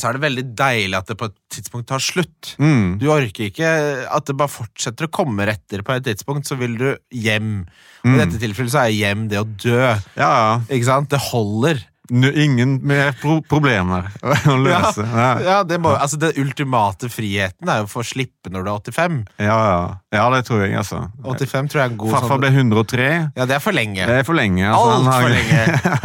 Så 0.00 0.08
er 0.08 0.16
det 0.16 0.22
veldig 0.24 0.44
deilig 0.58 0.96
at 0.98 1.06
det 1.10 1.16
på 1.20 1.28
et 1.30 1.36
tidspunkt 1.54 1.86
tar 1.90 2.02
slutt. 2.02 2.54
Mm. 2.58 2.98
Du 3.00 3.06
orker 3.12 3.48
ikke 3.50 3.70
at 4.10 4.26
det 4.26 4.36
bare 4.36 4.52
fortsetter 4.52 5.06
å 5.08 5.12
komme 5.14 5.46
etter. 5.48 5.82
på 5.82 5.94
et 5.94 6.04
tidspunkt, 6.04 6.46
så 6.48 6.56
vil 6.58 6.76
du 6.80 6.88
hjem. 7.12 7.66
Og 8.04 8.10
Mm. 8.10 8.14
I 8.14 8.18
dette 8.24 8.38
tilfellet 8.42 8.72
så 8.74 8.82
er 8.84 8.92
hjem 8.92 9.28
det 9.30 9.38
å 9.40 9.44
dø. 9.48 9.78
Ja, 9.80 9.98
ja. 10.16 10.60
Ikke 10.68 10.84
sant? 10.84 11.08
Det 11.08 11.20
holder. 11.30 11.80
Ingen 12.12 12.80
mer 12.84 13.14
pro 13.16 13.38
problemer 13.48 14.10
å 14.52 14.56
løse. 14.60 15.04
Ja, 15.08 15.28
Ja, 15.40 15.54
det 15.64 15.78
må, 15.80 15.94
altså 15.96 16.18
Den 16.20 16.34
ultimate 16.42 17.08
friheten 17.08 17.68
er 17.72 17.78
jo 17.80 17.86
for 17.88 18.02
å 18.02 18.04
få 18.04 18.10
slippe 18.10 18.50
når 18.52 18.66
du 18.66 18.68
er 18.68 18.74
85. 18.92 19.16
ja, 19.40 19.54
ja. 19.70 19.78
ja 20.12 20.24
det 20.34 20.42
tror 20.44 20.60
jeg, 20.66 20.74
altså. 20.76 20.98
85 21.24 21.70
tror 21.72 21.80
jeg 21.80 21.86
er 21.88 21.92
en 21.94 21.96
god 22.02 22.12
Farfar 22.12 22.28
sånn 22.34 22.42
ble 22.42 22.50
103. 22.52 23.06
Ja, 23.38 23.46
det 23.48 23.56
er 23.56 23.62
for 23.64 23.72
lenge. 23.76 24.04
Det 24.10 24.18
er 24.20 24.26
for 24.28 24.36
lenge. 24.36 24.66
Alt 24.68 24.92
han 24.92 25.08
har- 25.08 25.24
for 25.24 25.32
lenge. 25.32 25.62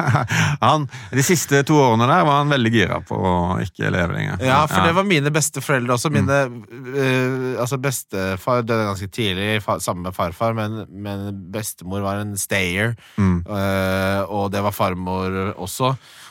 han, 0.70 0.88
de 1.20 1.26
siste 1.28 1.62
to 1.68 1.76
årene 1.84 2.08
der 2.08 2.24
var 2.30 2.40
han 2.46 2.54
veldig 2.56 2.72
gira 2.78 3.02
på 3.04 3.20
å 3.20 3.36
ikke 3.66 3.92
leve 3.92 4.16
lenger. 4.16 4.40
Ja, 4.48 4.62
for 4.72 4.88
det 4.88 4.96
var 4.96 5.08
mine 5.10 5.34
beste 5.36 5.60
foreldre 5.66 5.98
også. 6.00 6.14
Mine 6.16 6.40
øh, 6.48 7.60
altså 7.60 7.80
Bestefar 7.82 8.64
døde 8.64 8.88
ganske 8.88 9.12
tidlig, 9.14 9.60
fa 9.68 9.76
sammen 9.84 10.08
med 10.08 10.16
farfar, 10.16 10.56
men, 10.58 10.86
men 10.90 11.28
bestemor 11.52 12.08
var 12.08 12.24
en 12.24 12.36
stayer. 12.40 12.96
Mm. 13.20 13.42
øh, 13.44 14.22
og 14.40 14.48
det 14.56 14.64
var 14.64 14.76
farmor 14.76 15.36
også. 15.60 15.89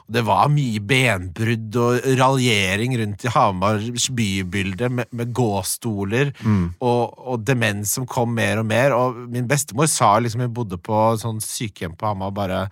Og 0.09 0.15
det 0.17 0.23
var 0.25 0.49
mye 0.49 0.81
benbrudd 0.89 1.77
og 1.77 2.07
raljering 2.17 2.95
rundt 2.97 3.27
i 3.29 3.33
Hamars 3.35 4.07
bybilde 4.17 4.89
med, 4.89 5.11
med 5.13 5.35
gåstoler 5.37 6.31
Mm. 6.41 6.75
og, 6.81 7.19
og 7.29 7.43
demens 7.45 7.93
som 7.99 8.07
kom 8.09 8.33
mer 8.35 8.63
og 8.63 8.67
mer. 8.71 8.95
Og 8.97 9.19
min 9.29 9.49
bestemor 9.51 9.91
sa 9.93 10.15
liksom 10.19 10.47
hun 10.47 10.55
bodde 10.57 10.79
på 10.81 11.03
sånn 11.21 11.43
sykehjem 11.45 11.97
på 11.99 12.09
Hamar 12.09 12.33
bare 12.33 12.63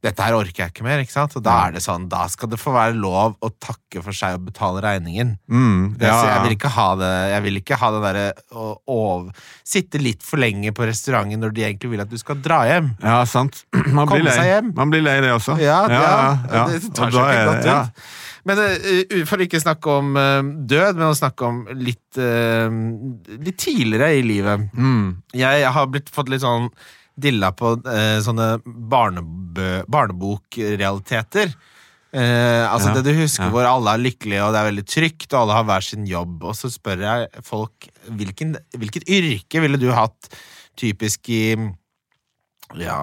dette 0.00 0.24
her 0.24 0.32
orker 0.32 0.62
jeg 0.64 0.72
ikke 0.72 0.84
mer, 0.86 1.02
ikke 1.04 1.12
sant? 1.12 1.34
Og 1.36 1.42
da 1.44 1.54
er 1.66 1.74
det 1.76 1.82
sånn, 1.84 2.06
da 2.08 2.22
skal 2.32 2.48
det 2.52 2.56
få 2.60 2.72
være 2.72 2.94
lov 2.96 3.34
å 3.44 3.50
takke 3.60 4.00
for 4.04 4.16
seg 4.16 4.38
og 4.38 4.46
betale 4.48 4.80
regningen. 4.84 5.34
Mm, 5.50 5.98
Det, 6.00 6.08
ja, 6.08 6.14
så 6.16 6.30
jeg 6.30 6.44
vil 6.46 6.54
ikke 6.56 6.70
ha 6.72 6.86
det 6.96 7.10
Jeg 7.34 7.42
vil 7.44 7.58
ikke 7.60 7.78
ha 7.82 7.90
det 7.92 8.00
derre 8.06 8.24
å, 8.56 8.68
å 8.88 9.00
sitte 9.66 10.00
litt 10.00 10.24
for 10.24 10.40
lenge 10.40 10.72
på 10.72 10.86
restauranten 10.88 11.40
når 11.44 11.52
de 11.56 11.66
egentlig 11.66 11.90
vil 11.92 12.04
at 12.06 12.08
du 12.10 12.16
skal 12.20 12.40
dra 12.40 12.62
hjem. 12.70 12.94
ja, 13.04 13.18
sant. 13.28 13.64
Man 13.96 14.06
Komme 14.08 14.22
blir 14.22 14.30
lei. 14.30 14.38
seg 14.38 14.48
hjem. 14.54 14.72
Man 14.80 14.94
blir 14.94 15.04
lei 15.04 15.18
det 15.26 15.34
også. 15.36 15.58
Ja, 15.60 15.82
ja, 15.92 16.08
ja. 16.48 16.64
det 16.72 16.80
tar 16.96 17.10
Og 17.10 17.18
seg 17.18 17.34
ikke 17.34 17.48
godt 17.50 17.68
ja. 17.68 17.78
ut. 17.84 18.08
Men 18.48 18.62
uh, 18.64 19.26
for 19.28 19.44
ikke 19.44 19.60
snakke 19.60 19.98
om 20.00 20.14
uh, 20.16 20.40
død, 20.70 20.96
men 20.96 21.10
å 21.10 21.18
snakke 21.18 21.44
om 21.44 21.58
litt, 21.76 22.06
uh, 22.16 22.72
litt 23.36 23.58
tidligere 23.60 24.14
i 24.16 24.24
livet. 24.24 24.64
Mm. 24.72 25.20
Jeg 25.36 25.74
har 25.76 25.92
blitt 25.92 26.08
fått 26.14 26.32
litt 26.32 26.40
sånn 26.40 26.70
dilla 27.22 27.50
på 27.56 27.74
eh, 27.86 28.18
sånne 28.24 28.46
barnebokrealiteter. 29.90 31.52
Eh, 32.10 32.64
altså 32.66 32.88
Ja, 32.90 32.94
det 32.98 33.04
du 33.06 33.12
husker 33.20 33.44
ja. 33.46 33.50
hvor 33.54 33.64
alle 33.70 33.92
er 33.94 34.02
lykkelige 34.02 34.42
og 34.42 34.52
det 34.54 34.60
er 34.60 34.66
veldig 34.72 34.86
trygt, 34.90 35.28
og 35.32 35.40
alle 35.44 35.54
har 35.60 35.64
hver 35.68 35.84
sin 35.86 36.06
jobb. 36.10 36.42
Og 36.42 36.54
så 36.58 36.66
spør 36.72 36.98
jeg 37.06 37.28
folk 37.46 37.86
hvilken, 38.10 38.56
hvilket 38.74 39.06
yrke 39.06 39.62
ville 39.62 39.78
du 39.78 39.90
hatt 39.94 40.30
typisk 40.80 41.28
i 41.34 41.42
Ja 42.80 43.02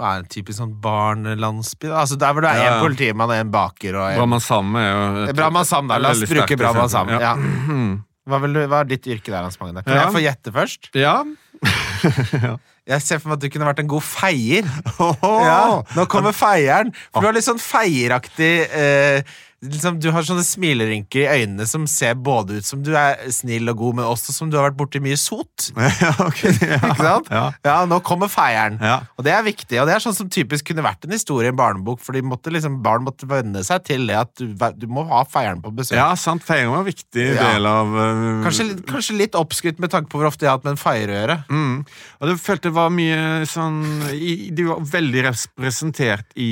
hva 0.00 0.14
er 0.16 0.22
en 0.22 0.28
typisk 0.32 0.56
sånn 0.56 0.70
barnelandsby? 0.80 1.90
Altså 1.92 2.16
Der 2.16 2.32
hvor 2.32 2.40
det 2.40 2.48
er 2.48 2.56
Ja, 2.56 2.68
en 2.70 2.76
ja. 2.78 2.84
politimann 2.86 3.28
og 3.28 3.36
en 3.36 3.50
baker 3.52 3.98
og 4.00 4.06
en 4.08 4.16
bra 4.16 4.26
man 4.32 4.40
er 4.80 4.86
jo 4.88 5.24
et- 5.28 5.36
Brahman 5.36 5.64
da. 5.90 5.98
La 6.00 6.08
oss 6.14 6.22
bruke 6.24 6.56
bra 6.56 6.70
man 6.72 6.88
sammen 6.88 7.20
Sam. 7.20 7.20
Ja. 7.20 7.34
Hva, 8.30 8.38
hva 8.40 8.80
er 8.80 8.84
ditt 8.88 9.04
yrke 9.10 9.28
der, 9.28 9.42
Hans 9.42 9.58
Magne? 9.60 9.82
Kan 9.84 9.92
Ja. 9.96 10.04
jeg 10.06 10.12
få 10.14 10.20
gjette 10.24 10.52
først? 10.56 10.88
Ja. 10.96 11.24
Jeg 12.90 13.04
ser 13.04 13.20
for 13.22 13.30
meg 13.30 13.38
at 13.38 13.44
du 13.44 13.52
kunne 13.54 13.68
vært 13.68 13.82
en 13.84 13.90
god 13.90 14.02
feier. 14.06 14.66
Ja, 15.50 15.80
nå 15.96 16.04
kommer 16.10 16.34
feieren. 16.36 16.90
For 17.12 17.22
du 17.22 17.28
har 17.30 17.36
litt 17.36 17.46
sånn 17.46 17.60
feieraktig 17.62 18.52
eh, 18.66 19.22
liksom, 19.64 19.98
Du 20.00 20.10
har 20.14 20.24
sånne 20.26 20.44
smilerynker 20.46 21.24
i 21.24 21.42
øynene 21.42 21.66
som 21.68 21.86
ser 21.90 22.16
både 22.18 22.60
ut 22.60 22.66
som 22.66 22.82
du 22.84 22.92
er 22.96 23.20
snill 23.34 23.68
og 23.72 23.80
god, 23.80 23.98
men 24.00 24.08
også 24.08 24.34
som 24.34 24.50
du 24.50 24.58
har 24.58 24.68
vært 24.70 24.78
borti 24.80 25.02
mye 25.04 25.18
sot. 25.20 25.70
ja, 26.02 26.12
ok. 26.24 26.42
Ja. 26.62 26.80
Ikke 26.90 26.96
sant? 26.98 27.30
Ja. 27.32 27.44
Ja, 27.66 27.76
nå 27.88 28.00
kommer 28.06 28.30
feieren. 28.32 28.78
Ja. 28.82 29.00
Og 29.18 29.26
det 29.26 29.34
er 29.36 29.44
viktig. 29.46 29.80
Og 29.82 29.88
det 29.88 29.96
er 29.96 30.04
sånn 30.04 30.16
som 30.16 30.30
typisk 30.32 30.70
kunne 30.70 30.84
vært 30.86 31.04
en 31.06 31.14
historie 31.14 31.50
i 31.50 31.52
en 31.52 31.58
barnebok, 31.60 32.00
for 32.04 32.18
måtte 32.26 32.52
liksom, 32.52 32.80
barn 32.84 33.04
måtte 33.06 33.28
venne 33.30 33.62
seg 33.66 33.84
til 33.88 34.06
det 34.10 34.18
at 34.20 34.32
du, 34.40 34.54
du 34.76 34.88
må 34.90 35.04
ha 35.10 35.22
feieren 35.28 35.62
på 35.64 35.72
besøk. 35.76 35.98
ja, 35.98 36.10
sant. 36.18 36.44
Feieren 36.46 36.72
var 36.72 36.84
en 36.84 36.88
viktig 36.88 37.26
del 37.36 37.66
av 37.68 37.90
uh, 37.92 38.40
Kanskje, 38.46 38.66
kanskje 38.88 39.18
litt 39.18 39.36
oppskrytt 39.38 39.80
med 39.82 39.92
tanke 39.92 40.10
på 40.10 40.20
hvor 40.20 40.30
ofte 40.30 40.46
jeg 40.46 40.50
har 40.50 40.58
hatt 40.58 40.66
med 40.66 40.76
en 40.76 40.80
feier 40.80 41.10
å 41.10 41.18
gjøre. 41.18 41.38
Mm. 41.50 41.74
Og 42.20 42.30
du 42.30 42.34
følte 42.40 42.68
det 42.70 42.76
var 42.76 42.90
mye 42.92 43.46
sånn 43.48 43.78
De 44.10 44.64
var 44.66 44.82
veldig 44.92 45.22
representert 45.26 46.36
i, 46.38 46.50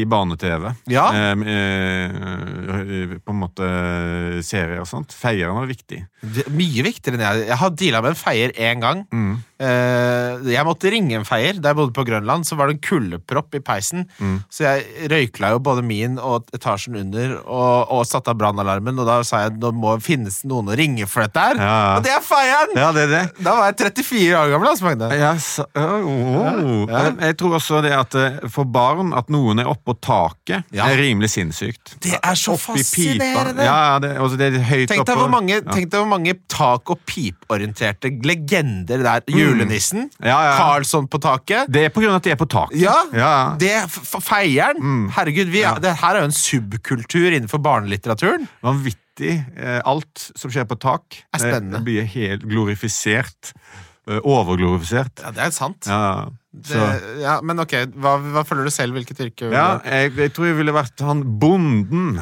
i 0.00 0.04
barne-TV. 0.08 0.70
Ja. 0.92 1.06
Eh, 1.14 1.44
eh, 1.54 2.27
på 3.22 3.34
en 3.34 3.40
måte 3.40 3.68
serier 4.46 4.82
og 4.82 4.88
sånt. 4.90 5.14
Feieren 5.16 5.58
var 5.58 5.68
viktig. 5.70 6.02
Mye 6.50 6.84
viktigere 6.86 7.18
enn 7.18 7.26
jeg. 7.26 7.46
Jeg 7.50 7.60
har 7.60 7.76
deala 7.78 8.02
med 8.04 8.14
en 8.14 8.18
feier 8.18 8.54
én 8.56 8.82
gang. 8.82 9.04
Mm. 9.14 9.36
Eh, 9.58 10.50
jeg 10.52 10.66
måtte 10.66 10.90
ringe 10.92 11.16
en 11.18 11.26
feier. 11.26 11.58
Da 11.58 11.72
jeg 11.72 11.78
bodde 11.80 11.94
på 11.96 12.04
Grønland, 12.06 12.46
så 12.46 12.58
var 12.58 12.68
det 12.68 12.76
en 12.76 12.84
kuldepropp 12.84 13.58
i 13.58 13.62
peisen. 13.64 14.04
Mm. 14.18 14.36
Så 14.50 14.66
jeg 14.66 15.08
røykla 15.10 15.52
jo 15.54 15.62
både 15.64 15.82
min 15.86 16.18
og 16.22 16.50
etasjen 16.54 16.98
under 17.00 17.36
og, 17.40 17.90
og 17.94 18.04
satte 18.06 18.32
av 18.32 18.38
brannalarmen. 18.38 18.98
Og 18.98 19.08
da 19.08 19.20
sa 19.26 19.44
jeg 19.46 19.56
nå 19.58 19.72
må 19.78 19.96
finnes 20.02 20.40
noen 20.48 20.70
å 20.70 20.78
ringe 20.78 21.08
for 21.10 21.26
dette 21.26 21.46
her. 21.48 21.62
Ja. 21.62 21.78
Og 21.96 22.06
det 22.06 22.14
er 22.14 22.24
feieren! 22.24 22.74
Ja, 22.78 22.90
det 22.94 23.06
er 23.08 23.14
det. 23.14 23.24
Da 23.42 23.56
var 23.58 23.72
jeg 23.72 23.78
34 23.82 24.38
år 24.42 24.52
gammel. 24.54 24.70
Altså, 24.72 24.88
Magne. 24.88 25.10
Ja, 25.18 25.32
så, 25.42 25.66
oh, 25.78 26.10
oh. 26.54 26.94
Jeg 27.18 27.38
tror 27.40 27.58
også 27.58 27.82
det 27.84 27.94
at 27.96 28.18
eh, 28.18 28.38
for 28.52 28.68
barn 28.68 29.14
at 29.16 29.30
noen 29.32 29.62
er 29.62 29.70
oppå 29.70 29.96
taket, 30.02 30.66
er 30.74 30.98
rimelig 30.98 31.32
sinnssykt. 31.34 31.96
Det 32.04 32.17
er 32.22 32.34
så 32.38 32.54
fascinerende! 32.58 33.64
Ja, 33.64 33.98
det, 34.02 34.10
altså 34.20 34.36
det 34.40 34.48
er 34.54 34.64
høyt 34.68 34.88
Tenk 34.90 35.06
deg, 35.08 35.16
hvor 35.18 35.30
mange, 35.32 35.56
ja. 35.58 35.64
tenk 35.72 35.90
deg 35.92 35.98
hvor 36.00 36.08
mange 36.10 36.34
tak- 36.48 36.90
og 36.90 37.00
piporienterte 37.08 38.10
legender 38.24 39.02
der. 39.04 39.22
Julenissen, 39.28 40.08
Mm. 40.08 40.26
Ja, 40.26 40.36
ja. 40.44 40.52
Karlsson 40.58 41.08
på 41.08 41.18
taket. 41.20 41.66
Det 41.72 41.84
er 41.86 41.90
på 41.94 42.00
grunn 42.02 42.10
av 42.14 42.20
at 42.20 42.28
de 42.28 42.30
er 42.34 42.36
på 42.40 42.48
taket. 42.48 42.78
Ja, 42.80 42.94
ja. 43.12 43.32
det 43.58 43.70
er 43.70 43.86
feieren. 43.88 44.78
Mm. 44.82 45.04
Herregud, 45.16 45.50
vi, 45.52 45.62
er- 45.62 45.80
det 45.82 45.96
her 46.00 46.14
er 46.16 46.20
jo 46.24 46.30
en 46.30 46.36
subkultur 46.36 47.28
innenfor 47.32 47.62
barnelitteraturen. 47.64 48.48
Vanvittig. 48.64 49.38
Eh, 49.58 49.80
Alt 49.84 50.28
som 50.38 50.50
skjer 50.50 50.64
på 50.70 50.76
tak, 50.78 51.22
Er 51.34 51.38
spennende. 51.42 51.78
eh, 51.80 51.82
blir 51.86 52.04
helt 52.06 52.42
glorifisert. 52.46 53.52
Eh, 54.08 54.20
Overglorifisert. 54.24 55.20
Ja, 55.22 55.30
det 55.36 55.42
er 55.48 55.50
sant. 55.52 55.84
Ja, 55.88 56.28
Det, 56.58 56.78
ja, 57.20 57.34
men 57.44 57.60
ok, 57.60 57.74
hva, 58.02 58.16
hva 58.32 58.42
føler 58.48 58.64
du 58.66 58.70
selv? 58.72 58.96
Hvilket 58.96 59.20
yrke? 59.20 59.50
Ja, 59.52 59.78
jeg, 59.84 60.14
jeg 60.16 60.32
tror 60.34 60.48
jeg 60.48 60.56
ville 60.58 60.72
vært 60.74 61.02
han 61.04 61.20
bonden 61.38 62.16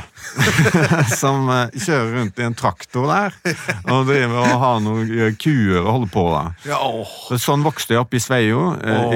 som 1.22 1.46
eh, 1.54 1.70
kjører 1.78 2.10
rundt 2.18 2.42
i 2.42 2.44
en 2.44 2.56
traktor 2.58 3.06
der 3.08 3.36
og 3.94 4.10
driver 4.10 4.42
og 4.42 4.56
har 4.64 4.82
noen 4.84 5.38
kuer 5.40 5.78
og 5.84 5.88
holder 5.92 6.10
på. 6.12 6.24
da. 6.34 6.42
Ja. 6.68 6.80
Sånn 7.40 7.64
vokste 7.64 7.94
jeg 7.96 8.02
opp 8.02 8.12
i 8.18 8.20
Sveio. 8.20 8.74
Eh, 8.82 9.14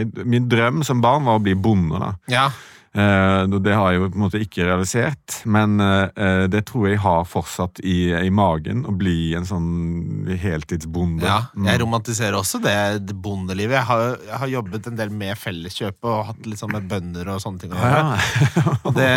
i, 0.00 0.04
min 0.24 0.48
drøm 0.48 0.84
som 0.86 1.02
barn 1.04 1.26
var 1.26 1.40
å 1.40 1.44
bli 1.44 1.58
bonde. 1.58 1.98
da. 1.98 2.14
ja. 2.30 2.46
Eh, 2.94 3.54
det 3.58 3.74
har 3.74 3.90
jeg 3.90 3.98
jo 3.98 4.08
på 4.12 4.18
en 4.20 4.22
måte 4.22 4.38
ikke 4.38 4.68
realisert, 4.68 5.40
men 5.50 5.80
eh, 5.82 6.44
det 6.46 6.60
tror 6.68 6.86
jeg 6.86 7.00
har 7.02 7.24
fortsatt 7.26 7.80
i, 7.82 8.12
i 8.14 8.30
magen, 8.30 8.84
å 8.86 8.94
bli 8.94 9.32
en 9.34 9.48
sånn 9.48 10.28
heltidsbonde. 10.38 11.26
ja. 11.26 11.40
Mm. 11.58 11.66
Jeg 11.72 11.80
romantiserer 11.82 12.38
også 12.38 12.60
det, 12.62 12.76
bondelivet. 13.24 13.80
Jeg 13.80 13.88
har, 13.90 14.04
jeg 14.28 14.40
har 14.44 14.52
jobbet 14.54 14.86
en 14.90 14.98
del 15.00 15.10
med 15.10 15.34
felleskjøp 15.40 16.06
og 16.06 16.22
hatt 16.30 16.46
litt 16.46 16.62
sånn 16.62 16.74
med 16.76 16.86
bønder 16.90 17.32
og 17.34 17.42
sånne 17.42 17.64
ting. 17.64 17.74
Ja. 17.74 18.14
Og 18.84 18.94
det, 18.94 19.10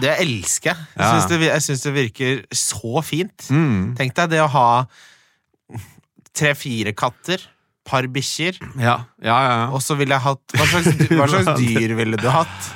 det 0.00 0.16
elsker 0.24 0.72
jeg. 0.72 0.88
Synes 0.96 1.28
det, 1.28 1.40
jeg 1.50 1.66
synes 1.68 1.84
det 1.86 1.94
virker 1.98 2.42
så 2.64 3.04
fint. 3.04 3.48
Mm. 3.52 3.92
Tenk 3.98 4.16
deg 4.22 4.32
det 4.36 4.42
å 4.44 4.50
ha 4.56 4.68
tre-fire 6.32 6.94
katter, 6.96 7.42
par 7.84 8.06
bikkjer, 8.08 8.60
Ja, 8.78 9.02
ja, 9.20 9.36
ja. 9.42 9.56
og 9.74 9.82
så 9.82 9.96
ville 9.98 10.14
jeg 10.14 10.22
hatt 10.22 10.54
Hva 10.54 10.66
slags, 10.70 11.00
hva 11.18 11.26
slags 11.32 11.58
dyr 11.60 11.96
ville 11.98 12.20
du 12.20 12.28
hatt? 12.30 12.68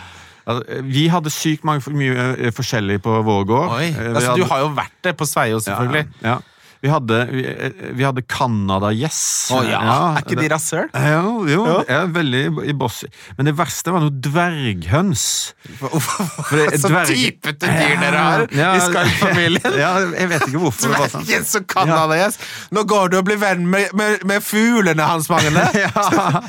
Altså, 0.46 0.80
vi 0.86 1.08
hadde 1.10 1.30
sykt 1.34 1.64
mye 1.66 2.26
eh, 2.38 2.52
forskjellig 2.54 3.00
på 3.02 3.16
vår 3.26 3.46
gård. 3.50 3.72
Eh, 3.82 4.12
altså 4.14 4.36
Du 4.38 4.44
har 4.46 4.60
jo 4.62 4.68
vært 4.76 4.94
det 5.02 5.16
på 5.18 5.26
Sveio, 5.26 5.58
selvfølgelig. 5.64 6.06
Ja, 6.22 6.36
ja. 6.36 6.42
Vi 6.84 6.90
hadde, 6.92 7.16
vi, 7.32 7.40
eh, 7.48 7.72
vi 7.96 8.04
hadde 8.04 8.20
Canada 8.28 8.90
Yes. 8.94 9.48
Å 9.50 9.62
ja. 9.64 9.78
Er 9.80 10.20
ikke 10.20 10.36
de 10.38 10.50
rasshøl? 10.52 10.90
Jo, 10.92 11.30
jo 11.48 11.62
jo. 11.64 11.76
jeg 11.88 11.96
er 11.96 12.10
veldig 12.14 12.42
i 12.68 12.74
boss. 12.78 12.98
Men 13.38 13.48
det 13.48 13.54
verste 13.58 13.94
var 13.94 14.04
noe 14.04 14.12
dverghøns. 14.12 15.24
det- 15.66 16.78
Så 16.78 16.90
dverg- 16.92 17.10
typete 17.10 17.64
dyr 17.72 17.96
dere 18.04 18.20
har 18.26 18.46
Ja, 18.52 18.74
i 18.76 18.84
Skarp-familien. 18.84 19.78
Ja, 19.82 19.94
jeg 20.04 20.28
vet 20.34 20.46
ikke 20.50 20.62
hvorfor 20.62 20.86
det 20.92 21.00
var 21.00 21.08
sånn. 21.16 21.24
Dvergen 21.26 21.48
som 21.48 21.64
Canada-gjess. 21.64 22.38
Nå 22.76 22.84
går 22.92 23.08
du 23.10 23.18
og 23.18 23.26
blir 23.32 23.40
venn 23.40 23.66
med, 23.72 23.88
med, 23.96 24.22
med 24.28 24.44
fuglene 24.44 25.02
hans, 25.10 25.30
Magne. 25.32 25.66
Ja, 25.80 26.42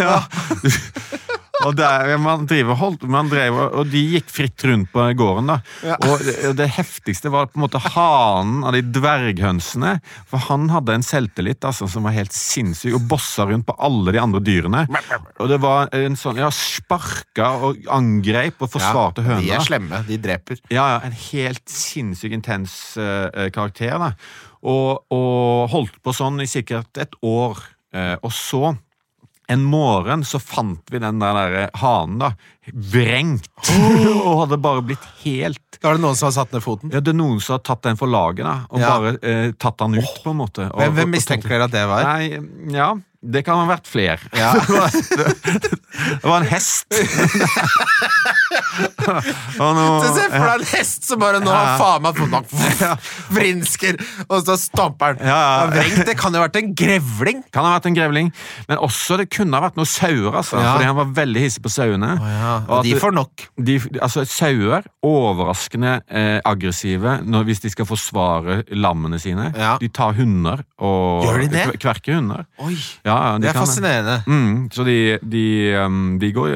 ja. 0.00 0.18
Og, 1.64 1.72
der, 1.78 2.12
man 2.20 2.44
driver, 2.48 2.76
holdt, 2.78 3.06
man 3.10 3.30
drev, 3.32 3.56
og 3.80 3.88
de 3.90 4.02
gikk 4.16 4.28
fritt 4.32 4.64
rundt 4.68 4.90
på 4.92 5.06
gården. 5.16 5.52
da. 5.52 5.58
Og 6.08 6.24
det, 6.24 6.52
det 6.58 6.68
heftigste 6.76 7.32
var 7.32 7.48
på 7.48 7.58
en 7.58 7.64
måte 7.64 7.80
hanen 7.80 8.64
av 8.66 8.76
de 8.76 8.82
dverghønsene. 8.84 9.96
For 10.28 10.42
han 10.50 10.68
hadde 10.72 10.98
en 10.98 11.06
selvtillit 11.06 11.64
altså, 11.66 11.88
som 11.90 12.06
var 12.06 12.16
helt 12.16 12.34
sinnssyk, 12.36 12.98
og 12.98 13.06
bossa 13.10 13.46
rundt 13.48 13.68
på 13.68 13.76
alle 13.88 14.14
de 14.16 14.22
andre 14.22 14.42
dyrene. 14.44 14.84
Og 15.40 15.50
det 15.52 15.60
var 15.64 15.92
en 15.96 16.18
sånn, 16.18 16.40
ja, 16.42 16.50
Sparka 16.52 17.52
og 17.68 17.86
angrep 17.92 18.60
og 18.64 18.72
forsvarte 18.72 19.24
De 19.24 19.30
høna. 19.30 19.46
er 19.56 19.64
slemme. 19.64 20.02
De 20.08 20.20
dreper. 20.20 20.60
Ja, 20.68 20.86
ja, 20.96 21.00
en 21.06 21.16
helt 21.30 21.64
sinnssykt 21.70 22.36
intens 22.36 22.76
eh, 23.00 23.48
karakter. 23.54 23.96
da. 24.02 24.12
Og, 24.66 25.06
og 25.14 25.70
holdt 25.72 25.98
på 26.02 26.14
sånn 26.16 26.42
i 26.42 26.48
sikkert 26.50 27.00
et 27.00 27.16
år. 27.24 27.62
Uh, 27.96 28.16
og 28.26 28.32
så, 28.34 28.74
en 29.48 29.62
morgen, 29.64 30.24
så 30.24 30.40
fant 30.42 30.90
vi 30.90 30.98
den 31.02 31.20
der, 31.22 31.34
der 31.34 31.70
hanen 31.78 32.18
da, 32.22 32.32
vrengt. 32.74 33.48
og 34.26 34.40
hadde 34.44 34.58
bare 34.62 34.82
blitt 34.82 35.04
helt 35.24 35.60
Da 35.80 35.88
var 35.90 35.98
det 35.98 36.02
noen 36.06 36.16
som 36.18 36.26
har 36.30 36.36
satt 36.38 36.52
ned 36.56 36.62
foten. 36.64 36.90
Ja, 36.94 37.00
Det 37.04 37.12
er 37.12 37.18
noen 37.18 37.40
som 37.44 37.54
har 37.58 37.62
tatt 37.66 37.82
den 37.86 37.96
for 38.00 38.06
laget, 38.10 38.44
da, 38.46 38.56
og 38.70 38.80
Ja. 38.80 38.88
bare 38.98 39.16
eh, 39.22 39.50
tatt 39.60 39.78
den 39.82 39.98
ut, 40.00 40.22
på 40.24 40.30
en 40.32 40.40
måte. 40.40 40.70
Og, 40.72 40.80
Hvem, 40.80 40.94
hvem 41.00 41.10
mistenker 41.14 41.48
dere 41.52 41.64
at 41.68 41.74
det 41.76 41.84
var? 41.90 42.02
Nei, 42.02 42.40
ja, 42.74 42.94
det 43.26 43.42
kan 43.46 43.58
ha 43.58 43.66
vært 43.74 43.86
flere. 43.90 44.18
Ja. 44.36 44.54
Det 45.96 46.28
var 46.28 46.42
en 46.42 46.46
hest. 46.50 46.84
Se 48.76 48.90
for 49.56 50.44
deg 50.44 50.60
en 50.60 50.64
hest 50.68 51.06
som 51.08 51.20
bare 51.20 51.38
nå 51.40 51.50
har 51.52 51.78
faen 51.80 52.04
meg 52.04 52.18
vrinsker, 53.32 53.96
og 54.28 54.42
så 54.46 54.56
stamper 54.60 55.16
den. 55.16 55.26
Ja, 55.30 55.36
ja. 55.36 55.80
Ja, 55.80 56.04
det 56.06 56.16
kan 56.20 56.34
jo 56.36 56.40
ha 56.42 56.46
vært 56.48 56.58
en 56.60 56.72
grevling. 56.76 57.40
Kan 57.54 57.64
ha 57.66 57.76
vært 57.78 57.88
en 57.90 57.96
grevling, 57.96 58.28
men 58.68 58.82
også 58.84 59.16
det 59.20 59.28
kunne 59.32 59.56
ha 59.56 59.64
vært 59.68 59.78
noen 59.80 59.88
sauer. 59.88 60.32
altså, 60.42 60.60
Ja. 60.60 60.74
Fordi 60.76 60.88
han 60.90 60.96
var 61.00 61.08
veldig 61.16 61.40
hissig 61.46 61.62
på 61.64 61.72
sauene. 61.72 62.12
Og 62.68 62.84
De 62.86 62.94
får 63.00 63.12
nok. 63.16 63.44
de, 63.66 63.76
altså 64.02 64.24
Sauer, 64.28 64.82
overraskende 65.06 65.96
eh, 66.10 66.38
aggressive 66.44 67.16
når, 67.24 67.44
hvis 67.48 67.60
de 67.64 67.70
skal 67.72 67.88
forsvare 67.88 68.60
lammene 68.76 69.18
sine. 69.22 69.48
Ja. 69.56 69.76
De 69.80 69.88
tar 69.88 70.14
hunder 70.18 70.62
og 70.78 71.24
Gjør 71.26 71.40
de 71.44 71.48
det? 71.52 71.64
kverker 71.82 72.18
hunder. 72.20 72.44
Oi, 72.62 72.74
Ja, 73.06 73.16
ja, 73.16 73.32
de 73.36 73.42
det 73.46 73.50
er 73.50 73.58
kan 73.58 73.66
fascinerende. 73.66 74.16
Mm, 74.26 74.70
så 74.72 74.84
de, 74.86 74.98
de, 75.22 75.44
um, 75.84 76.18
de, 76.22 76.32
går, 76.32 76.48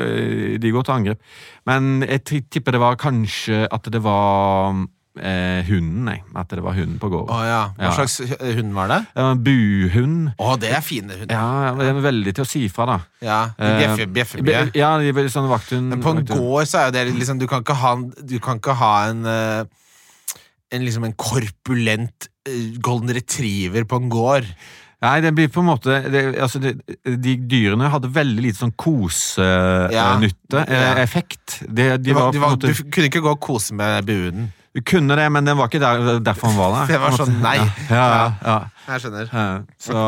de 0.62 0.70
går 0.74 0.82
til 0.88 0.92
angrep. 0.98 1.20
Men 1.66 2.02
jeg 2.08 2.24
tipper 2.50 2.72
det 2.76 2.80
var 2.82 2.96
kanskje 3.00 3.66
at 3.70 3.90
det 3.92 4.02
var 4.02 4.74
eh, 5.18 5.62
hunden, 5.66 6.04
nei. 6.06 6.18
At 6.38 6.48
det 6.54 6.62
var 6.62 6.72
hunden 6.78 6.98
på 7.02 7.08
gården. 7.10 7.32
Å 7.34 7.40
ja. 7.48 7.62
Hva 7.76 7.88
Ja. 7.88 7.90
slags 7.96 8.20
hund 8.56 8.74
var 8.74 8.88
det? 8.88 9.00
En 9.16 9.42
buhund. 9.42 10.32
Å, 10.38 10.56
det 10.60 10.70
er 10.76 10.80
fine 10.86 11.10
hunder. 11.10 11.34
Ja, 11.34 11.74
det 11.74 11.88
er 11.88 12.00
veldig 12.04 12.34
til 12.34 12.44
å 12.44 12.48
si 12.48 12.68
fra, 12.68 12.86
da. 12.86 12.98
Ja, 13.20 13.40
de 13.58 13.64
Eh, 13.64 13.78
bjeffer, 13.82 14.06
bjeffer 14.12 14.42
mye. 14.42 14.70
Ja, 14.74 14.92
de 14.98 15.08
er 15.08 15.12
veldig 15.18 15.32
sånn 15.34 15.48
vakthund. 15.50 15.88
Men 15.90 16.02
på 16.02 16.10
en 16.14 16.22
vakthund. 16.24 16.38
gård 16.38 16.66
så 16.70 16.78
er 16.78 16.84
jo 16.86 16.92
det 16.92 17.14
liksom 17.18 17.38
Du 17.40 17.46
kan 17.50 17.62
ikke 17.64 17.74
ha 17.80 17.92
en, 17.96 18.12
du 18.22 18.38
kan 18.38 18.58
ikke 18.58 18.74
ha 18.76 18.94
en 19.08 19.24
eh, 19.26 19.64
en, 20.72 20.84
liksom 20.86 21.02
en 21.04 21.12
korpulent 21.18 22.28
eh, 22.46 22.78
golden 22.80 23.10
retriever 23.16 23.82
på 23.84 23.96
en 23.98 24.08
gård. 24.08 24.46
Nei, 25.02 25.20
det 25.24 25.32
blir 25.34 25.48
på 25.48 25.62
en 25.62 25.66
måte 25.66 25.94
det, 26.12 26.36
altså 26.38 26.60
det, 26.60 26.74
De 27.02 27.32
dyrene 27.48 27.88
hadde 27.88 28.10
veldig 28.12 28.42
lite 28.44 28.58
sånn 28.60 28.70
Ja. 28.76 28.84
kosenytte, 28.84 30.60
Ja. 30.68 30.94
eh, 30.94 31.02
effekt. 31.02 31.62
De, 31.66 31.96
de 31.96 31.98
Du, 31.98 32.12
var, 32.12 32.22
var 32.28 32.32
du, 32.32 32.38
på 32.38 32.44
en 32.44 32.50
var, 32.50 32.56
måte 32.56 32.66
du 32.76 32.90
kunne 32.92 33.08
ikke 33.08 33.22
gå 33.24 33.30
og 33.32 33.40
kose 33.40 33.72
med 33.74 34.04
buen. 34.06 34.52
Du 34.74 34.80
kunne 34.86 35.16
det, 35.18 35.24
men 35.34 35.44
den 35.48 35.56
var 35.58 35.66
ikke 35.70 35.80
der, 35.82 36.20
derfor 36.22 36.52
han 36.52 36.58
var 36.60 36.74
der. 36.76 36.86
Det 36.94 37.00
var 37.02 37.16
sånn, 37.18 37.32
nei. 37.42 37.56
Ja, 37.90 38.04
ja, 38.44 38.58
Jeg 38.86 39.00
skjønner. 39.02 39.32
Så, 39.82 40.02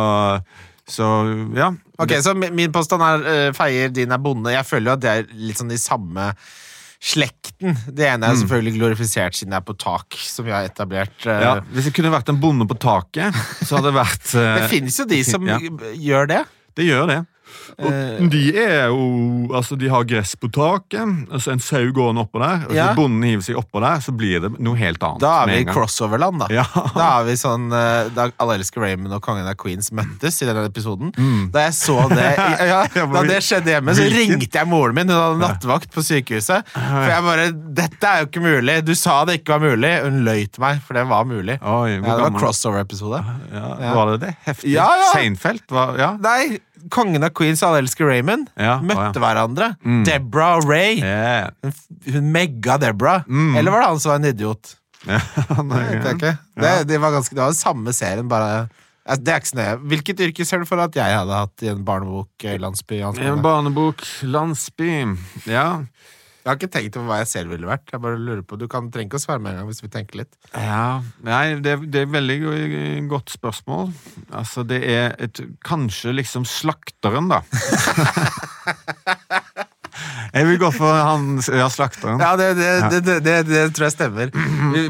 så 0.96 1.08
ja. 1.58 1.70
Ok, 1.98 2.14
Så 2.22 2.34
min 2.38 2.70
påstand 2.74 3.02
er 3.02 3.24
eh, 3.32 3.48
feier, 3.56 3.90
din 3.94 4.12
er 4.14 4.22
bonde. 4.22 4.52
Jeg 4.54 4.66
føler 4.68 4.92
jo 4.92 4.94
at 4.98 5.02
det 5.02 5.10
er 5.16 5.26
litt 5.34 5.58
sånn 5.58 5.72
de 5.72 5.78
samme 5.82 6.30
slekten. 7.02 7.74
Det 7.90 8.06
ene 8.06 8.22
Mm. 8.28 8.30
er 8.30 8.38
selvfølgelig 8.38 8.74
glorifisert 8.78 9.34
siden 9.34 9.50
det 9.50 9.58
er 9.58 9.66
på 9.66 9.74
tak, 9.78 10.14
som 10.22 10.44
vi 10.46 10.52
har 10.54 10.62
etablert. 10.68 11.26
eh. 11.26 11.40
Ja, 11.42 11.56
hvis 11.74 11.88
det 11.90 11.94
kunne 11.94 12.12
vært 12.14 12.28
en 12.30 12.38
bonde 12.38 12.66
på 12.70 12.78
taket, 12.78 13.34
så 13.66 13.76
hadde 13.80 13.90
det 13.90 13.98
vært 13.98 14.34
eh, 14.38 14.60
Det 14.60 14.70
finnes 14.70 14.98
jo 15.02 15.04
de 15.10 15.22
som 15.26 15.46
Ja. 15.50 15.58
gjør 15.58 16.28
det. 16.30 16.44
Det 16.78 16.86
gjør 16.86 17.06
det. 17.10 17.18
Og 17.78 17.86
Eh. 17.92 18.28
de 18.28 18.42
er 18.58 18.86
jo 18.88 19.48
Altså, 19.52 19.76
de 19.78 19.88
har 19.88 20.04
gress 20.04 20.34
på 20.36 20.48
taket, 20.52 21.28
altså 21.32 21.52
en 21.52 21.58
sau 21.60 21.90
gående 21.92 22.22
oppå 22.24 22.40
der, 22.40 22.66
og 22.68 22.74
Ja. 22.74 22.94
bonden 22.94 23.22
hiver 23.22 23.42
seg 23.42 23.56
oppå 23.56 23.80
der, 23.80 24.00
så 24.00 24.12
blir 24.16 24.40
det 24.40 24.58
noe 24.60 24.76
helt 24.76 24.98
annet. 25.02 25.20
Da 25.20 25.42
er 25.42 25.46
vi 25.46 25.58
i 25.60 25.64
crossoverland, 25.64 26.38
da. 26.40 26.46
Ja. 26.58 26.64
Da 26.94 27.20
er 27.20 27.24
vi 27.24 27.32
sånn 27.36 27.66
eh, 27.72 28.08
Da 28.14 28.30
Alle 28.40 28.54
elsker 28.58 28.80
Raymond 28.80 29.12
og 29.12 29.22
Kongen 29.22 29.46
av 29.48 29.54
Queens 29.60 29.90
møttes 29.92 30.40
i 30.42 30.46
denne 30.48 30.64
episoden. 30.68 31.12
Da 31.52 31.66
jeg 31.66 31.74
så 31.74 32.08
det 32.08 32.30
ja, 32.72 32.86
Da 32.94 33.22
det 33.28 33.42
skjedde 33.44 33.74
hjemme, 33.74 33.94
så 33.96 34.06
ringte 34.10 34.50
jeg 34.58 34.66
moren 34.68 34.94
min. 34.94 35.08
Hun 35.08 35.16
hadde 35.18 35.40
nattvakt 35.42 35.90
på 35.92 36.02
sykehuset. 36.06 36.64
For 36.72 37.08
jeg 37.10 37.22
bare 37.28 37.48
Dette 37.52 38.04
er 38.08 38.20
jo 38.22 38.26
ikke 38.30 38.42
mulig! 38.44 38.84
Du 38.84 38.94
sa 38.94 39.24
det 39.24 39.40
ikke 39.42 39.58
var 39.58 39.62
mulig. 39.68 39.92
Hun 40.04 40.22
løy 40.24 40.46
til 40.50 40.60
meg, 40.64 40.80
for 40.86 40.94
det 40.94 41.06
var 41.08 41.24
mulig. 41.28 41.58
Oi, 41.62 41.90
Ja, 41.96 42.16
det 42.16 42.24
var 42.32 42.38
crossover-episode. 42.40 43.22
Ja, 43.52 43.68
Ja. 43.82 43.94
Var 43.94 44.10
det 44.12 44.20
det? 44.26 44.34
Heftig? 44.46 44.72
Ja, 44.72 44.88
ja. 44.96 45.12
Seinfeld? 45.12 45.62
Var, 45.70 45.96
ja. 45.98 46.10
Nei, 46.22 46.58
Kongen 46.90 47.22
av 47.22 47.30
Queens 47.36 47.62
Alle 47.62 47.78
elsker 47.82 48.06
Raymond 48.08 48.48
Ja, 48.58 48.78
møtte 48.82 49.20
å, 49.20 49.22
hverandre. 49.22 49.72
Deborah 50.06 50.58
og 50.58 50.68
Ray. 50.70 50.98
Yeah. 50.98 51.50
Hun, 51.62 51.74
hun 52.16 52.30
megga 52.34 52.78
Deborah. 52.82 53.26
Mm. 53.28 53.56
Eller 53.60 53.74
var 53.74 53.84
det 53.84 53.90
han 53.92 54.00
som 54.02 54.14
var 54.14 54.22
en 54.22 54.30
idiot? 54.32 54.76
Ja, 55.10 55.18
nei, 55.66 55.98
det. 55.98 56.36
Det, 56.54 56.72
det, 56.86 56.98
var 57.02 57.10
ganske, 57.10 57.34
det 57.34 57.42
var 57.42 57.50
den 57.50 57.58
samme 57.58 57.92
serien, 57.96 58.28
bare 58.30 58.68
Altså, 59.02 59.24
Det 59.26 59.32
er 59.32 59.40
ikke 59.40 59.50
så 59.50 59.56
nøye. 59.58 59.78
Hvilket 59.90 60.20
yrke 60.28 60.44
ser 60.46 60.62
du 60.62 60.68
for 60.68 60.78
at 60.78 60.94
jeg 60.94 61.16
hadde 61.18 61.38
hatt 61.40 61.64
i 61.66 61.70
en 61.72 61.80
barnebok? 61.86 62.28
eh? 62.46 62.54
I 62.54 63.30
En 63.32 63.42
barnebok, 63.42 64.04
landsby 64.22 64.92
Ja. 65.50 65.66
Jeg 66.42 66.50
har 66.50 66.56
ikke 66.58 66.72
tenkt 66.74 66.96
på 66.96 67.04
hva 67.06 67.20
jeg 67.20 67.28
selv 67.30 67.52
ville 67.54 67.68
vært. 67.70 67.84
Jeg 67.94 68.02
bare 68.02 68.18
lurer 68.18 68.40
på 68.42 68.56
Du 68.58 68.64
kan 68.70 68.88
trenger 68.90 69.12
ikke 69.12 69.20
å 69.20 69.22
svare 69.22 69.38
med 69.42 69.52
en 69.54 69.60
gang 69.60 69.68
hvis 69.70 69.82
vi 69.84 69.90
tenker 69.94 70.18
litt. 70.24 70.32
ja. 70.56 70.98
Nei, 71.22 71.54
det, 71.62 71.76
det 71.94 72.02
er 72.02 72.08
et 72.08 72.14
veldig 72.16 72.38
godt 73.12 73.30
spørsmål. 73.30 73.92
Altså, 74.34 74.64
det 74.66 74.80
er 74.90 75.14
et 75.22 75.38
Kanskje 75.62 76.16
liksom 76.18 76.42
slakteren, 76.48 77.30
da. 77.30 77.44
Jeg 80.32 80.48
vil 80.48 80.58
gå 80.62 80.70
for 80.74 80.96
han 80.96 81.38
ja, 81.42 81.68
slakteren. 81.72 82.20
Ja, 82.22 82.32
det, 82.38 82.48
det, 82.58 82.70
det, 82.92 83.00
det, 83.06 83.16
det, 83.26 83.36
det 83.50 83.62
tror 83.76 83.88
jeg 83.88 83.94
stemmer. 83.96 84.32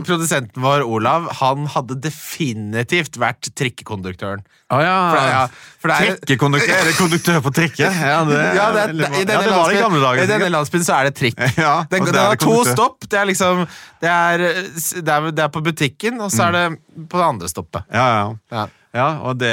Produsenten 0.06 0.62
vår, 0.64 0.84
Olav, 0.86 1.28
han 1.40 1.68
hadde 1.72 1.96
definitivt 2.04 3.18
vært 3.20 3.50
trikkekonduktøren. 3.58 4.44
Å 4.72 4.80
ja. 4.80 4.96
For 5.12 5.18
det- 5.18 5.32
ja, 5.32 5.46
for 5.82 5.88
det 5.88 5.96
er- 5.96 6.20
Trikkekonduktør? 6.22 6.76
Er 6.76 6.84
det 6.88 6.94
konduktør 6.96 7.40
på 7.44 7.54
trikke? 7.58 7.88
Ja, 8.12 8.24
det, 8.24 8.38
Ja, 8.56 8.66
det. 8.72 8.84
I 8.90 9.24
denne, 9.24 9.32
ja, 9.32 9.40
det 9.42 9.56
var 9.56 9.68
det 9.68 9.76
i 9.76 9.82
gamle 9.82 10.00
dager. 10.02 10.22
I 10.22 10.30
denne 10.30 10.50
landsbyen 10.54 10.84
så 10.86 10.98
er 11.00 11.10
det 11.10 11.14
trikk. 11.18 11.40
Ja, 11.66 11.74
det, 11.90 12.02
er 12.08 12.20
har 12.20 12.36
to 12.40 12.60
stopp. 12.68 13.08
Det 13.08 13.18
er 13.20 13.28
liksom 13.28 13.66
Det 14.02 14.10
er, 14.12 14.38
det 14.38 15.08
er, 15.16 15.30
det 15.30 15.44
er 15.44 15.50
på 15.52 15.62
butikken, 15.64 16.20
og 16.20 16.32
så 16.32 16.48
er 16.48 16.56
det 16.56 17.08
på 17.08 17.20
det 17.20 17.26
andre 17.26 17.50
stoppet. 17.52 17.84
Ja, 17.92 18.06
ja. 18.52 18.66
Ja. 18.92 19.02
Ja, 19.02 19.09
og 19.24 19.38
det 19.40 19.48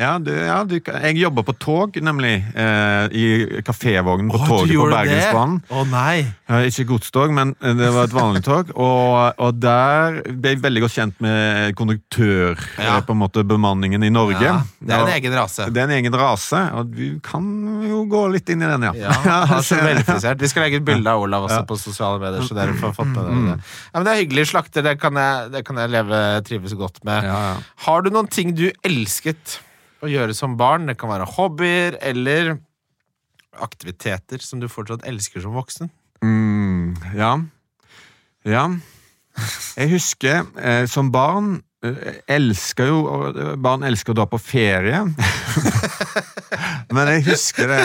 Ja, 0.00 0.14
du, 0.18 0.30
ja 0.32 0.62
du, 0.64 0.78
jeg 0.80 1.16
jobber 1.20 1.44
på 1.46 1.52
tog, 1.60 1.96
nemlig. 2.02 2.32
Eh, 2.56 3.12
I 3.12 3.24
kafévognen 3.66 4.30
på 4.32 4.38
oh, 4.40 4.46
toget 4.48 4.76
på? 4.80 4.86
Bergensbanen. 4.90 5.58
Å 5.70 5.82
nei! 5.90 6.24
Ja, 6.50 6.60
ikke 6.66 6.86
godstog, 6.88 7.30
men 7.36 7.52
det 7.60 7.90
var 7.94 8.08
et 8.08 8.14
vanlig 8.16 8.42
tog. 8.46 8.72
Og, 8.80 9.36
og 9.38 9.58
der 9.60 10.16
ble 10.32 10.54
jeg 10.54 10.62
veldig 10.64 10.82
godt 10.86 10.94
kjent 10.96 11.20
med 11.22 11.74
konduktør, 11.78 12.56
Ja. 12.80 12.96
eh, 12.96 13.04
på 13.06 13.12
en 13.14 13.20
måte 13.20 13.44
bemanningen 13.46 14.02
i 14.06 14.10
Norge. 14.10 14.40
Ja, 14.42 14.56
det 14.80 14.94
er 14.96 15.04
en 15.04 15.12
Ja, 15.12 15.18
egen 15.20 15.36
rase. 15.38 15.68
Det 15.70 15.82
er 15.84 15.86
en 15.90 15.94
egen 16.00 16.16
rase, 16.16 16.62
og 16.80 16.90
du 16.96 17.20
kan 17.24 17.44
jo 17.86 18.02
gå 18.10 18.24
litt 18.32 18.48
inn 18.50 18.64
i 18.64 18.70
den, 18.72 18.88
ja. 18.88 18.94
Ja, 18.96 19.12
altså, 19.44 19.60
er 19.60 19.62
så 19.62 19.76
så- 19.76 19.84
velfrisert. 19.90 20.40
Vi 20.40 20.48
skal 20.50 20.66
legge 20.66 20.80
et 20.80 20.88
bilde 20.88 21.10
av 21.12 21.20
Olav 21.28 21.46
også 21.50 21.60
Ja. 21.60 21.68
på 21.68 21.78
sosiale 21.78 22.18
medier. 22.22 22.42
Så 22.48 22.56
dere 22.56 22.74
får 22.80 22.96
fått 22.96 23.12
med 23.12 23.22
dere 23.28 23.44
det. 23.52 23.58
Ja, 23.60 23.94
men 24.00 24.08
det 24.08 24.16
er 24.16 24.22
hyggelig. 24.24 24.48
Slakter, 24.54 24.82
det 24.88 24.96
kan 25.04 25.14
jeg, 25.20 25.52
det 25.54 25.64
kan 25.68 25.76
jeg 25.84 25.92
leve 25.94 26.24
trives 26.48 26.74
godt 26.80 27.04
med. 27.04 27.28
Ja, 27.28 27.38
ja. 27.50 27.54
Har 27.86 28.02
du 28.02 28.10
noen 28.10 28.26
ting 28.32 28.54
du 28.56 28.69
elsket 28.86 29.60
å 30.04 30.10
gjøre 30.10 30.34
som 30.36 30.56
barn? 30.60 30.88
Det 30.90 30.98
kan 31.00 31.12
være 31.12 31.28
hobbyer 31.36 31.98
eller 32.00 32.56
aktiviteter 33.60 34.42
som 34.42 34.60
du 34.62 34.68
fortsatt 34.70 35.06
elsker 35.08 35.42
som 35.44 35.56
voksen. 35.56 35.90
Mm, 36.24 36.94
ja. 37.16 37.34
Ja. 38.48 38.64
Jeg 39.78 39.92
husker 39.94 40.46
eh, 40.58 40.84
som 40.90 41.10
barn 41.12 41.60
eh, 41.86 42.20
elsker 42.28 42.90
jo 42.90 43.00
Barn 43.62 43.84
elsker 43.86 44.12
å 44.12 44.18
dra 44.20 44.26
på 44.28 44.40
ferie. 44.42 45.02
Men 46.94 47.12
jeg 47.14 47.26
husker 47.30 47.70
det 47.70 47.84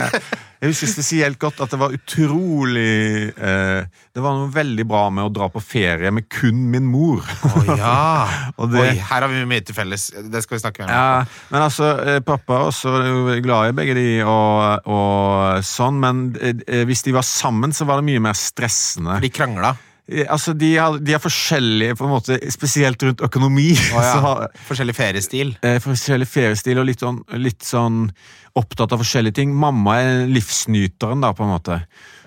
Jeg 0.66 0.74
husker 0.74 0.90
spesielt 0.90 1.38
godt 1.40 1.60
at 1.62 1.70
det 1.76 1.78
var 1.80 1.94
utrolig 1.94 3.30
eh, 3.38 3.86
Det 4.16 4.24
var 4.24 4.34
noe 4.40 4.50
veldig 4.54 4.86
bra 4.90 5.04
med 5.14 5.28
å 5.28 5.32
dra 5.36 5.48
på 5.54 5.62
ferie 5.62 6.10
med 6.16 6.26
kun 6.32 6.64
min 6.74 6.88
mor. 6.90 7.22
Oh, 7.46 7.70
ja! 7.78 8.26
Og 8.60 8.72
det- 8.74 8.82
Oi, 8.82 8.94
her 8.98 9.22
har 9.26 9.30
vi 9.32 9.44
mye 9.50 9.62
til 9.68 9.76
felles. 9.78 10.08
Det 10.32 10.42
skal 10.44 10.58
vi 10.58 10.64
snakke 10.64 10.86
mer 10.86 10.90
om. 10.90 10.96
Ja, 10.96 11.48
men 11.54 11.66
altså, 11.68 11.90
eh, 12.02 12.20
pappa 12.26 12.64
også 12.70 12.96
er 13.02 13.10
jo 13.12 13.38
glad 13.46 13.70
i 13.74 13.76
begge 13.78 13.96
de 13.98 14.08
og, 14.26 14.88
og 14.90 15.64
sånn, 15.68 16.00
men 16.02 16.24
eh, 16.42 16.84
hvis 16.90 17.06
de 17.06 17.14
var 17.16 17.28
sammen, 17.28 17.76
så 17.76 17.86
var 17.88 18.02
det 18.02 18.10
mye 18.10 18.24
mer 18.30 18.38
stressende. 18.40 19.20
De 19.24 19.30
krangla. 19.34 19.76
Altså, 20.06 20.54
de 20.54 20.76
har, 20.78 21.00
de 21.02 21.16
har 21.16 21.22
forskjellige, 21.24 21.96
på 21.98 22.06
en 22.06 22.12
måte, 22.14 22.36
spesielt 22.54 23.02
rundt 23.08 23.24
økonomi. 23.26 23.72
Oh, 23.74 24.02
ja. 24.04 24.12
så 24.14 24.20
har, 24.22 24.44
Forskjellig 24.68 24.94
feriestil. 24.98 25.56
eh, 25.66 25.80
forskjellig 25.82 26.28
feriestil 26.30 26.82
og 26.82 26.86
litt 26.92 27.02
sånn, 27.02 27.24
litt 27.42 27.66
sånn 27.66 28.04
opptatt 28.56 28.94
av 28.94 29.02
forskjellige 29.02 29.40
ting. 29.42 29.56
Mamma 29.58 29.98
er 30.04 30.28
livsnyteren, 30.30 31.26
da, 31.26 31.34
på 31.36 31.48
en 31.48 31.56
måte. 31.56 31.80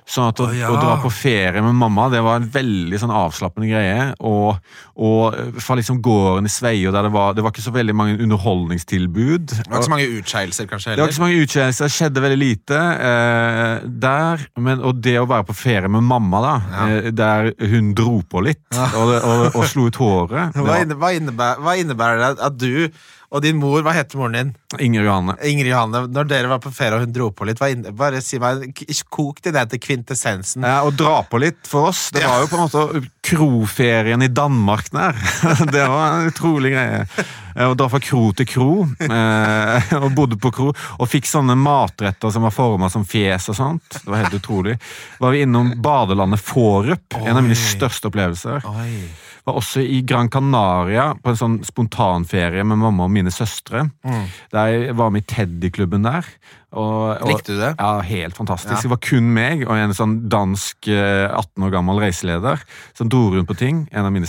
Sånn 0.08 0.30
at 0.30 0.40
å, 0.40 0.46
oh, 0.48 0.54
ja. 0.56 0.70
å 0.72 0.78
dra 0.80 0.94
på 1.02 1.10
ferie 1.12 1.60
med 1.60 1.76
mamma, 1.76 2.06
det 2.08 2.22
var 2.24 2.38
en 2.40 2.46
veldig 2.48 3.00
sånn 3.02 3.12
avslappende 3.12 3.68
greie. 3.68 4.06
Og, 4.24 4.56
og 4.96 5.36
fra 5.60 5.76
liksom 5.76 5.98
gården 6.04 6.48
i 6.48 6.52
Sveio, 6.52 6.92
der 6.94 7.04
det 7.04 7.12
var, 7.12 7.34
det 7.36 7.44
var 7.44 7.52
ikke 7.52 7.66
så 7.66 7.74
veldig 7.74 7.96
mange 7.96 8.16
underholdningstilbud. 8.24 9.52
Det 9.52 9.66
var 9.68 9.82
ikke 9.82 9.90
så 9.90 9.92
mange 9.92 10.08
utskeielser, 10.16 10.70
kanskje? 10.70 10.94
Det 10.96 11.04
var 11.04 11.12
ikke 11.12 11.18
så 11.18 11.26
mange 11.26 11.42
utskeielser, 11.44 11.90
det 11.90 11.96
skjedde 11.98 12.24
veldig 12.24 12.40
lite 12.40 12.80
eh, 13.10 13.74
der. 14.08 14.46
Men, 14.56 14.80
og 14.80 15.02
det 15.04 15.18
å 15.20 15.28
være 15.28 15.48
på 15.50 15.58
ferie 15.60 15.92
med 15.92 16.08
mamma, 16.08 16.40
da, 16.44 16.54
Ja. 16.72 16.88
eh, 16.96 17.10
der 17.18 17.52
hun 17.68 17.92
dro 17.96 18.22
på 18.28 18.42
litt 18.44 18.64
og, 18.78 19.12
og, 19.16 19.44
og 19.56 19.64
slo 19.68 19.88
ut 19.88 19.96
håret 19.98 20.56
hva, 20.58 21.12
innebærer, 21.16 21.62
hva 21.64 21.74
innebærer 21.80 22.20
det 22.22 22.44
at 22.48 22.58
du 22.60 22.88
og 23.28 23.42
din 23.44 23.58
mor 23.60 23.82
Hva 23.84 23.92
heter 23.92 24.16
moren 24.20 24.36
din? 24.36 24.50
Inger 24.80 25.04
Johanne. 25.04 25.34
Ingrid 25.44 25.70
Johanne. 25.72 26.00
Når 26.12 26.28
dere 26.28 26.48
var 26.50 26.60
på 26.64 26.72
ferie 26.72 26.96
og 26.96 27.04
hun 27.04 27.12
dro 27.12 27.28
på 27.32 27.46
litt, 27.48 27.60
inne, 27.68 27.92
bare 27.96 28.22
si 28.24 28.40
meg, 28.40 28.70
kok 29.12 29.42
det 29.44 29.52
ned 29.56 29.70
til 29.72 29.82
kvintessensen. 29.84 30.64
Ja, 30.64 30.82
Å 30.84 30.92
dra 30.92 31.18
på 31.28 31.40
litt 31.40 31.60
for 31.68 31.90
oss, 31.90 32.06
det 32.14 32.24
var 32.24 32.42
jo 32.44 32.48
på 32.50 32.56
en 32.58 32.64
måte 32.66 33.02
kroferien 33.28 34.24
i 34.24 34.30
Danmark 34.32 34.88
der. 34.94 35.16
Det 35.74 35.84
var 35.88 36.18
en 36.18 36.30
utrolig 36.30 36.72
greie. 36.72 37.04
Eh, 37.54 37.68
Å 37.68 37.76
dra 37.76 37.88
fra 37.92 38.00
kro 38.00 38.30
til 38.36 38.48
kro, 38.48 38.70
eh, 39.04 39.92
og 39.98 40.08
bodde 40.16 40.40
på 40.40 40.52
kro, 40.54 40.70
og 40.72 41.08
fikk 41.10 41.28
sånne 41.28 41.56
matretter 41.58 42.32
som 42.32 42.46
var 42.48 42.54
forma 42.56 42.88
som 42.92 43.04
fjes 43.08 43.50
og 43.52 43.58
sånt. 43.60 44.00
Det 44.00 44.08
var 44.08 44.24
helt 44.24 44.36
utrolig. 44.40 44.78
Var 45.20 45.36
vi 45.36 45.44
innom 45.44 45.74
badelandet 45.84 46.40
Fårup, 46.44 47.18
en 47.20 47.36
av 47.36 47.42
mine 47.44 47.58
største 47.58 48.08
opplevelser. 48.08 48.64
Oi. 48.72 48.92
Var 49.48 49.56
også 49.56 49.80
i 49.80 50.02
Gran 50.04 50.28
Canaria 50.28 51.14
på 51.16 51.32
en 51.32 51.40
sånn 51.40 51.58
spontanferie 51.64 52.66
med 52.68 52.82
mamma 52.82 53.06
og 53.06 53.14
mine 53.14 53.32
søstre. 53.32 53.87
Mm. 54.04 54.24
Der 54.52 54.72
jeg 54.74 54.96
var 54.98 55.14
med 55.14 55.24
i 55.24 55.30
Teddy-klubben 55.32 56.04
der. 56.04 56.28
Og, 56.76 57.22
og, 57.22 57.31
Likte 57.31 57.54
du 57.57 57.61
det? 57.62 57.70
Ja, 57.78 58.02
helt 58.04 58.37
fantastisk. 58.37 58.74
Ja. 58.74 58.83
Det 58.85 58.90
var 58.92 59.00
kun 59.00 59.31
meg 59.33 59.62
og 59.64 59.72
en 59.72 59.94
sånn 59.96 60.18
dansk 60.28 60.90
eh, 60.92 61.24
18 61.24 61.64
år 61.64 61.72
gammel 61.72 62.00
reiseleder 62.02 62.61
som 62.98 63.09
dro 63.09 63.31
rundt 63.33 63.48
på 63.48 63.57
ting. 63.57 63.87
En 63.88 64.04
av 64.04 64.12
mine 64.12 64.28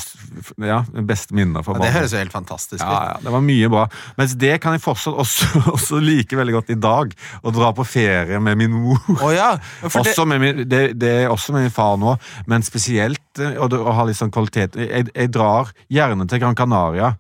ja, 0.64 0.80
beste 1.04 1.36
minner 1.36 1.66
fra 1.68 1.76
Ja, 1.76 1.84
det 1.84 1.92
høres 1.98 2.16
jo 2.16 2.22
helt 2.22 2.36
fantastisk 2.36 2.80
Ja, 2.80 2.88
ut. 2.88 3.10
ja, 3.10 3.18
det 3.26 3.36
var 3.36 3.44
mye 3.44 3.72
bra. 3.74 3.86
Mens 4.16 4.38
det 4.40 4.56
kan 4.64 4.78
jeg 4.78 4.86
fortsatt 4.86 5.20
også, 5.20 5.50
også 5.76 6.00
like 6.00 6.40
veldig 6.40 6.56
godt 6.56 6.72
i 6.72 6.80
dag. 6.80 7.12
Å 7.44 7.56
dra 7.56 7.74
på 7.76 7.88
ferie 7.88 8.40
med 8.40 8.62
min 8.64 8.78
mor. 8.78 9.04
Oh, 9.20 9.34
ja. 9.36 9.52
For 9.92 10.08
det, 10.08 10.16
med 10.32 10.44
min, 10.46 10.64
det, 10.70 10.84
det 11.00 11.16
er 11.26 11.34
også 11.34 11.58
med 11.58 11.68
min 11.68 11.76
far 11.76 12.00
nå, 12.00 12.16
men 12.48 12.64
spesielt 12.64 13.44
eh, 13.44 13.60
å 13.60 13.68
ha 13.68 14.08
litt 14.08 14.20
sånn 14.20 14.32
kvalitet. 14.32 14.80
Jeg, 14.80 15.12
jeg 15.12 15.36
drar 15.36 15.76
gjerne 15.92 16.30
til 16.30 16.40
Gran 16.40 16.56
Canaria. 16.56 17.18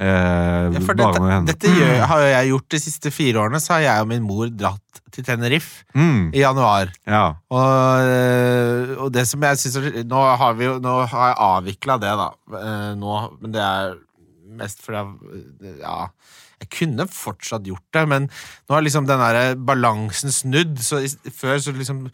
Eh, 0.00 0.70
ja, 0.72 0.80
dette, 0.80 1.40
dette 1.50 1.70
gjør, 1.76 1.98
har 2.08 2.22
jeg 2.24 2.48
gjort 2.54 2.68
de 2.72 2.78
siste 2.80 3.10
fire 3.12 3.42
årene. 3.42 3.60
Så 3.60 3.74
har 3.76 3.82
jeg 3.84 4.00
og 4.04 4.08
min 4.08 4.22
mor 4.24 4.48
dratt 4.48 5.00
til 5.12 5.24
Tenerife 5.26 5.84
Mm, 5.94 6.30
i 6.32 6.40
januar. 6.40 6.92
ja. 7.06 7.34
Og, 7.50 8.04
øh, 8.06 8.94
og 9.04 9.12
det 9.12 9.26
som 9.28 9.42
jeg 9.42 9.58
synes 9.58 9.76
er- 9.76 10.04
Nå 10.04 10.22
har, 10.38 10.54
vi 10.54 10.64
jo, 10.64 10.78
nå 10.80 11.06
har 11.06 11.28
jeg 11.34 11.36
avvikla 11.50 11.98
det, 12.00 12.14
da. 12.16 12.28
Eh, 12.56 12.94
Nå, 12.96 13.16
men 13.42 13.52
det 13.52 13.60
er 13.60 13.94
mest 14.56 14.80
fordi 14.82 14.96
jeg 15.60 15.80
Ja. 15.80 16.06
Jeg 16.60 16.68
kunne 16.70 17.06
fortsatt 17.08 17.64
gjort 17.64 17.86
det, 17.92 18.06
men 18.08 18.26
nå 18.68 18.74
har 18.74 18.82
liksom 18.82 19.06
den 19.06 19.18
der 19.18 19.54
balansen 19.56 20.28
snudd. 20.30 20.76
Så 20.78 21.00
før 21.32 21.56
så 21.58 21.72
liksom 21.72 22.10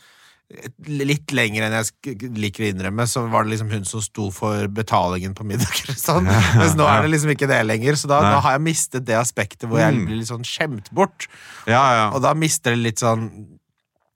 Litt 0.86 1.32
lenger 1.34 1.64
enn 1.66 1.72
jeg 1.74 2.20
liker 2.38 2.62
å 2.62 2.68
innrømme, 2.70 3.02
så 3.10 3.24
var 3.32 3.42
det 3.42 3.50
liksom 3.56 3.70
hun 3.72 3.86
som 3.88 4.02
sto 4.04 4.28
for 4.30 4.68
betalingen 4.70 5.32
på 5.34 5.42
middager. 5.48 5.90
Sånn. 6.06 6.28
Mens 6.28 6.76
nå 6.78 6.86
er 6.86 7.02
det 7.02 7.10
liksom 7.16 7.32
ikke 7.34 7.48
det 7.50 7.58
lenger, 7.66 7.98
så 7.98 8.06
da, 8.12 8.20
da 8.22 8.36
har 8.44 8.54
jeg 8.54 8.62
mistet 8.68 9.06
det 9.08 9.16
aspektet 9.18 9.66
hvor 9.66 9.80
jeg 9.82 9.96
Mm. 9.96 10.04
blir 10.06 10.20
litt 10.20 10.30
sånn 10.30 10.46
skjemt 10.46 10.92
bort. 10.94 11.26
ja, 11.66 11.82
ja. 11.98 12.04
Og 12.14 12.22
da 12.22 12.30
mister 12.38 12.76
det 12.76 12.82
litt 12.84 13.02
sånn 13.02 13.26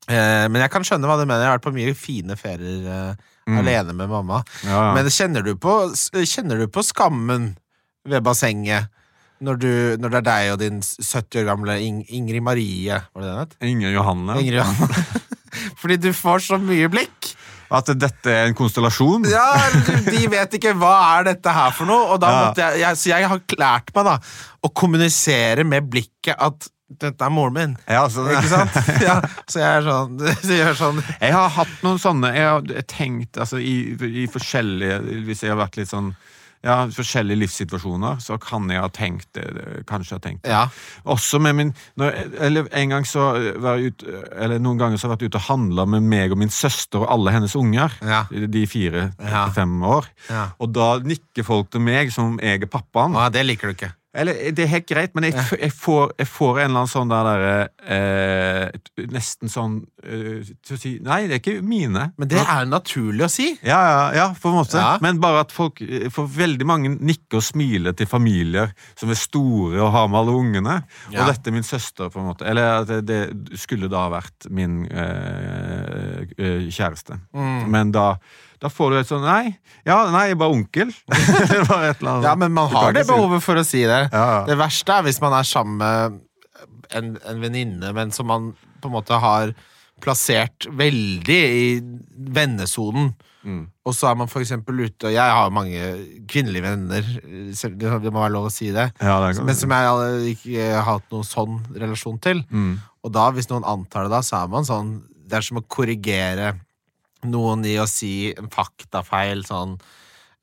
eh, 0.07 0.47
Men 0.47 0.61
jeg 0.63 0.71
kan 0.71 0.83
skjønne 0.87 1.07
hva 1.11 1.17
du 1.19 1.25
mener. 1.27 1.43
Jeg 1.43 1.51
har 1.51 1.59
vært 1.59 1.67
på 1.67 1.75
mye 1.75 1.95
fine 1.99 2.37
ferier 2.39 2.87
eh, 2.87 3.27
Mm. 3.51 3.57
alene 3.65 3.95
med 3.97 4.09
mamma. 4.13 4.45
ja. 4.63 4.93
Men 4.95 5.09
kjenner 5.11 5.43
du, 5.43 5.57
på, 5.59 5.73
kjenner 6.29 6.61
du 6.61 6.69
på 6.71 6.85
skammen 6.87 7.57
ved 8.07 8.23
bassenget 8.23 8.87
når, 9.43 9.57
du, 9.59 9.71
når 9.99 10.13
det 10.13 10.19
er 10.21 10.27
deg 10.29 10.53
og 10.53 10.59
din 10.61 10.79
70 10.85 11.41
år 11.41 11.47
gamle 11.49 11.75
Ingrid 11.81 12.45
Marie 12.45 13.01
Var 13.01 13.25
det 13.25 13.27
det 13.33 13.39
het? 13.41 13.57
Inger 13.67 13.91
Johanne. 13.97 14.37
Ingrid 14.39 14.61
Johanne. 14.61 14.95
Fordi 15.81 15.97
du 16.01 16.11
får 16.17 16.45
så 16.49 16.59
mye 16.63 16.89
blikk. 16.93 17.35
At 17.71 17.87
dette 17.95 18.27
er 18.35 18.49
en 18.49 18.57
konstellasjon? 18.59 19.29
Ja, 19.31 19.45
De 20.09 20.25
vet 20.33 20.57
ikke 20.59 20.73
hva 20.75 20.95
er 21.21 21.29
dette 21.29 21.53
her 21.55 21.71
for 21.77 21.87
noe. 21.87 22.09
Og 22.15 22.19
da 22.23 22.31
Ja. 22.33 22.41
måtte 22.49 22.65
jeg, 22.67 22.81
jeg, 22.83 22.99
så 22.99 23.13
jeg 23.13 23.29
har 23.31 23.41
lært 23.63 23.93
meg 23.95 24.09
da 24.09 24.17
å 24.67 24.71
kommunisere 24.75 25.63
med 25.65 25.87
blikket 25.93 26.35
at 26.39 26.67
dette 26.91 27.23
er 27.23 27.31
moren 27.31 27.55
min. 27.55 27.77
Ja, 27.87 28.01
altså, 28.09 28.25
Ikke 28.27 28.49
sant? 28.51 28.75
Ja, 29.07 29.21
så 29.47 29.61
jeg 29.63 29.85
sånn, 29.87 30.19
så 30.43 30.51
jeg 30.51 30.59
gjør 30.65 30.75
sånn 30.81 30.99
Jeg 31.21 31.33
har 31.37 31.53
hatt 31.55 31.77
noen 31.87 32.01
sånne 32.03 32.33
Jeg 32.35 32.49
har 32.51 32.83
tenkt 32.91 33.39
altså, 33.39 33.61
i, 33.63 33.77
i 33.95 34.25
forskjellige 34.27 34.97
Hvis 35.29 35.45
jeg 35.47 35.53
har 35.55 35.61
vært 35.63 35.79
litt 35.79 35.93
sånn 35.93 36.11
ja, 36.61 36.75
forskjellige 36.93 37.41
livssituasjoner, 37.41 38.19
så 38.21 38.37
kan 38.41 38.69
jeg 38.69 38.83
ha 38.83 38.89
tenkt 38.93 39.31
det. 39.37 39.47
Kanskje 39.89 40.19
ha 40.19 40.23
tenkt 40.25 40.43
det. 40.45 40.53
Ja. 40.53 40.67
Også 41.09 41.41
med 41.41 41.57
min 41.57 41.71
når, 42.01 42.19
Eller 42.41 42.69
en 42.77 42.93
gang 42.93 43.07
så 43.09 43.31
var 43.63 43.79
jeg 43.81 43.95
ut, 43.95 44.05
Eller 44.37 44.61
noen 44.61 44.81
ganger 44.81 45.01
så 45.01 45.09
har 45.09 45.15
jeg 45.15 45.17
vært 45.17 45.31
ute 45.31 45.41
og 45.41 45.47
handla 45.49 45.87
med 45.97 46.05
meg 46.13 46.35
og 46.35 46.41
min 46.43 46.53
søster 46.53 47.01
og 47.01 47.09
alle 47.15 47.33
hennes 47.33 47.57
unger. 47.57 47.97
Ja. 48.05 48.25
De 48.31 48.67
fire 48.69 49.09
til 49.17 49.55
fem 49.57 49.79
år. 49.83 50.11
Ja. 50.29 50.51
Og 50.61 50.75
da 50.77 50.91
nikker 51.01 51.47
folk 51.49 51.73
til 51.73 51.85
meg 51.85 52.13
som 52.13 52.35
om 52.35 52.43
jeg 52.45 52.61
er 52.61 52.71
pappaen. 52.71 53.17
Ja, 53.17 53.31
det 53.33 53.47
liker 53.49 53.71
du 53.71 53.79
ikke. 53.79 53.95
Eller, 54.11 54.51
det 54.51 54.65
er 54.65 54.71
helt 54.73 54.87
greit, 54.89 55.13
men 55.15 55.29
jeg, 55.29 55.37
jeg, 55.55 55.71
får, 55.71 56.17
jeg 56.19 56.27
får 56.27 56.57
en 56.59 56.65
eller 56.65 56.81
annen 56.81 56.91
sånn 56.91 57.13
der 57.13 57.29
der 57.29 57.45
eh, 57.95 59.05
Nesten 59.15 59.53
sånn 59.53 59.77
eh, 60.03 60.49
til 60.67 60.75
å 60.75 60.79
si 60.81 60.93
Nei, 61.07 61.21
det 61.31 61.37
er 61.37 61.43
ikke 61.43 61.63
mine. 61.63 62.09
Men 62.19 62.31
det 62.33 62.41
er 62.43 62.67
naturlig 62.67 63.29
å 63.29 63.31
si. 63.31 63.47
Ja, 63.63 63.79
ja, 63.79 64.03
ja, 64.17 64.27
på 64.35 64.51
en 64.51 64.59
måte. 64.59 64.81
Ja. 64.83 64.97
Men 65.05 65.23
bare 65.23 65.45
at 65.45 65.55
folk 65.55 65.79
For 66.11 66.27
veldig 66.27 66.67
mange 66.67 66.93
nikker 66.97 67.39
og 67.39 67.47
smiler 67.47 67.95
til 67.95 68.11
familier 68.11 68.75
som 68.99 69.15
er 69.15 69.21
store 69.21 69.79
og 69.79 69.95
har 69.95 70.11
med 70.11 70.23
alle 70.25 70.37
ungene. 70.43 70.77
Ja. 71.15 71.23
Og 71.23 71.31
dette 71.31 71.53
er 71.53 71.59
min 71.61 71.67
søster, 71.67 72.11
på 72.11 72.19
en 72.19 72.31
måte. 72.33 72.49
Eller 72.51 72.83
at 72.83 72.91
det, 72.91 73.21
det 73.31 73.63
skulle 73.63 73.91
da 73.93 74.09
vært 74.11 74.51
min 74.51 74.83
eh, 74.91 76.27
eh, 76.35 76.67
kjæreste. 76.67 77.21
Mm. 77.31 77.69
Men 77.71 77.95
da, 77.95 78.15
da 78.61 78.69
får 78.69 78.93
du 78.93 78.99
et 79.01 79.09
sånn 79.09 79.25
Nei, 79.25 79.55
ja, 79.89 79.97
nei, 80.13 80.27
jeg 80.29 80.37
er 80.37 80.41
bare 80.43 80.57
onkel. 80.57 80.91
Annet 81.77 82.03
Ja, 82.27 82.35
men 82.37 82.53
man 82.57 82.69
har 82.75 82.93
det 82.97 83.07
behovet 83.09 83.45
for 83.45 83.61
å 83.61 83.65
si 83.65 83.83
det. 83.89 84.03
Ja. 84.13 84.43
Det 84.49 84.59
verste 84.61 84.99
er 84.99 85.07
hvis 85.07 85.21
man 85.23 85.37
er 85.39 85.49
sammen 85.49 85.81
med 85.81 86.21
en, 86.97 87.15
en 87.25 87.41
venninne, 87.41 87.93
men 87.97 88.13
som 88.13 88.29
man 88.29 88.53
på 88.81 88.91
en 88.91 88.97
måte 88.99 89.17
har 89.23 89.55
plassert 90.01 90.69
veldig 90.77 91.41
i 91.41 91.67
vennesonen. 92.37 93.13
Mm. 93.41 93.63
Og 93.89 93.95
så 93.97 94.11
er 94.11 94.17
man 94.21 94.29
eksempel 94.29 94.83
ute, 94.85 95.09
og 95.09 95.15
jeg 95.15 95.37
har 95.37 95.53
mange 95.55 95.81
kvinnelige 96.29 96.65
venner, 96.67 97.07
det 97.81 98.13
må 98.13 98.21
være 98.21 98.35
lov 98.35 98.51
å 98.51 98.53
si 98.53 98.69
det, 98.75 98.91
Ja, 99.01 99.17
det 99.25 99.41
men 99.41 99.57
som 99.57 99.73
jeg 99.73 100.35
ikke 100.35 100.67
har 100.75 100.85
hatt 100.89 101.07
noen 101.13 101.25
sånn 101.25 101.61
relasjon 101.73 102.21
til. 102.21 102.45
mm. 102.51 102.73
Og 103.01 103.13
da, 103.17 103.31
hvis 103.33 103.49
noen 103.49 103.65
antar 103.65 104.05
det 104.05 104.13
da, 104.13 104.19
så 104.21 104.43
er 104.43 104.51
man 104.53 104.67
sånn 104.69 104.91
Det 105.25 105.39
er 105.39 105.45
som 105.47 105.57
å 105.57 105.63
korrigere 105.65 106.51
noen 107.29 107.65
i 107.69 107.79
å 107.81 107.89
si 107.91 108.31
en 108.33 108.51
faktafeil 108.53 109.43
sånn 109.49 109.75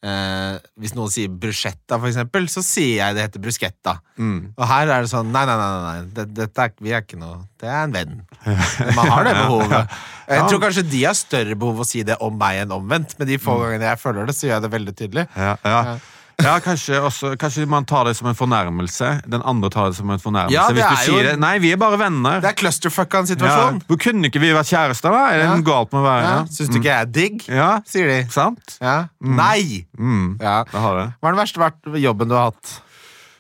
eh, 0.06 0.58
Hvis 0.78 0.94
noen 0.98 1.12
sier 1.14 1.32
bruschetta, 1.32 1.98
for 1.98 2.10
eksempel, 2.10 2.48
så 2.52 2.64
sier 2.66 3.00
jeg 3.02 3.18
det 3.18 3.26
heter 3.28 3.44
bruschetta. 3.44 3.98
Mm. 4.18 4.54
Og 4.56 4.66
her 4.70 4.92
er 4.94 5.06
det 5.06 5.12
sånn 5.12 5.32
Nei, 5.34 5.46
nei, 5.50 5.56
nei, 5.62 5.70
nei, 5.72 5.88
nei. 5.88 6.12
Det, 6.18 6.28
dette 6.42 6.68
er, 6.68 6.76
vi 6.84 6.94
er 6.94 7.06
ikke 7.06 7.22
noe 7.22 7.40
Det 7.60 7.72
er 7.72 7.88
en 7.88 7.96
venn. 7.96 8.20
Man 8.98 9.14
har 9.14 9.28
det 9.28 9.34
behovet. 9.40 9.98
Jeg 10.28 10.50
tror 10.50 10.62
kanskje 10.68 10.86
de 10.92 11.02
har 11.06 11.18
større 11.18 11.58
behov 11.58 11.82
å 11.82 11.88
si 11.88 12.04
det 12.08 12.20
om 12.24 12.38
meg 12.38 12.66
enn 12.66 12.76
omvendt, 12.76 13.16
men 13.18 13.30
de 13.30 13.40
få 13.42 13.58
gangene 13.62 13.88
jeg 13.94 14.02
føler 14.02 14.28
det, 14.28 14.36
så 14.38 14.48
gjør 14.48 14.58
jeg 14.58 14.66
det 14.66 14.72
veldig 14.74 14.96
tydelig. 15.02 15.28
Ja, 15.40 15.56
ja. 15.64 15.98
Ja 16.44 16.60
kanskje, 16.62 17.00
også, 17.02 17.32
kanskje 17.42 17.66
man 17.70 17.86
tar 17.90 18.06
det 18.06 18.16
som 18.18 18.28
en 18.30 18.36
fornærmelse. 18.38 19.22
Den 19.26 19.42
andre 19.42 19.70
tar 19.74 19.90
det 19.90 19.98
som 19.98 20.10
en 20.14 20.20
fornærmelse. 20.22 20.54
Ja, 20.54 20.68
det 20.70 20.84
Hvis 20.86 21.06
du 21.08 21.14
er 21.16 21.18
jo- 21.24 21.30
det. 21.32 21.40
Nei, 21.40 21.58
vi 21.60 21.72
er 21.74 21.78
bare 21.82 21.98
venner. 21.98 22.40
Det 22.42 22.52
er 22.52 22.54
clusterfucka 22.60 23.20
en 23.24 23.26
ja. 23.26 23.34
situasjon. 23.36 23.82
Hvor 23.88 23.98
kunne 24.04 24.30
ikke 24.30 24.40
vi 24.44 24.52
vært 24.54 24.70
kjærester, 24.70 25.10
da? 25.12 25.24
Er 25.34 25.38
det 25.38 25.46
Ja. 25.48 25.56
noe 25.56 25.64
galt 25.66 25.92
med 25.94 26.02
å 26.02 26.06
være 26.06 26.22
Ja. 26.24 26.36
ja. 26.38 26.44
Syns 26.46 26.70
du 26.70 26.78
ikke 26.80 26.92
jeg 26.92 27.02
er 27.02 27.06
digg? 27.06 27.48
Ja, 27.50 27.80
Sier 27.86 28.08
de. 28.08 28.20
sant? 28.30 28.78
Ja. 28.82 29.08
Nei! 29.22 29.86
Mm. 29.98 30.38
Ja. 30.42 30.64
Det 30.64 30.80
har 30.80 30.96
det. 31.02 31.14
Hva 31.22 31.30
er 31.30 31.36
den 31.36 31.42
verste 31.42 32.02
jobben 32.02 32.28
du 32.30 32.36
har 32.36 32.52
hatt? 32.52 32.82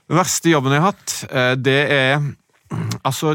Den 0.09 0.17
verste 0.17 0.49
jobben 0.49 0.71
jeg 0.71 0.81
har 0.81 0.91
hatt, 0.91 1.25
eh, 1.31 1.55
det 1.55 1.91
er 1.91 2.21
Altså, 3.07 3.31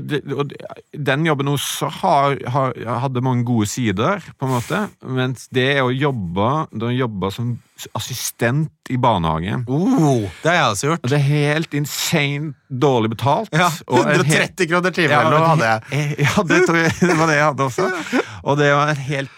Den 0.92 1.24
jobben 1.26 1.48
også 1.48 1.88
har, 2.02 2.36
har, 2.52 2.72
hadde 3.00 3.22
mange 3.24 3.44
gode 3.48 3.66
sider, 3.70 4.20
på 4.38 4.46
en 4.48 4.52
måte. 4.52 4.80
Mens 5.08 5.46
det 5.54 5.80
å 5.82 5.88
jobbe, 5.94 6.48
det 6.72 6.88
å 6.90 6.92
jobbe 6.92 7.30
som 7.32 7.54
assistent 7.98 8.70
i 8.92 8.96
barnehage 9.00 9.56
Oh, 9.66 10.26
det 10.42 10.50
har 10.52 10.54
jeg 10.58 10.66
også 10.74 10.86
gjort. 10.90 11.02
og 11.02 11.10
Det 11.10 11.18
er 11.18 11.24
helt 11.26 11.72
insane 11.74 12.52
dårlig 12.70 13.10
betalt. 13.16 13.48
Ja, 13.56 13.70
og 13.88 14.02
en 14.04 14.12
hel- 14.12 14.26
130 14.26 14.68
kroner 14.70 14.94
timen 14.94 15.10
Ja, 15.16 15.22
men- 15.30 15.48
hadde 15.48 15.70
jeg. 15.70 15.80
Ja, 16.26 16.42
det 16.42 16.60
jeg 16.68 16.92
det 17.00 17.16
var 17.18 17.26
det 17.32 17.38
jeg 17.40 17.46
hadde 17.48 17.66
også. 17.70 17.88
Og 18.44 18.58
det 18.60 18.70
var 18.74 18.92
en 18.92 19.02
helt 19.08 19.30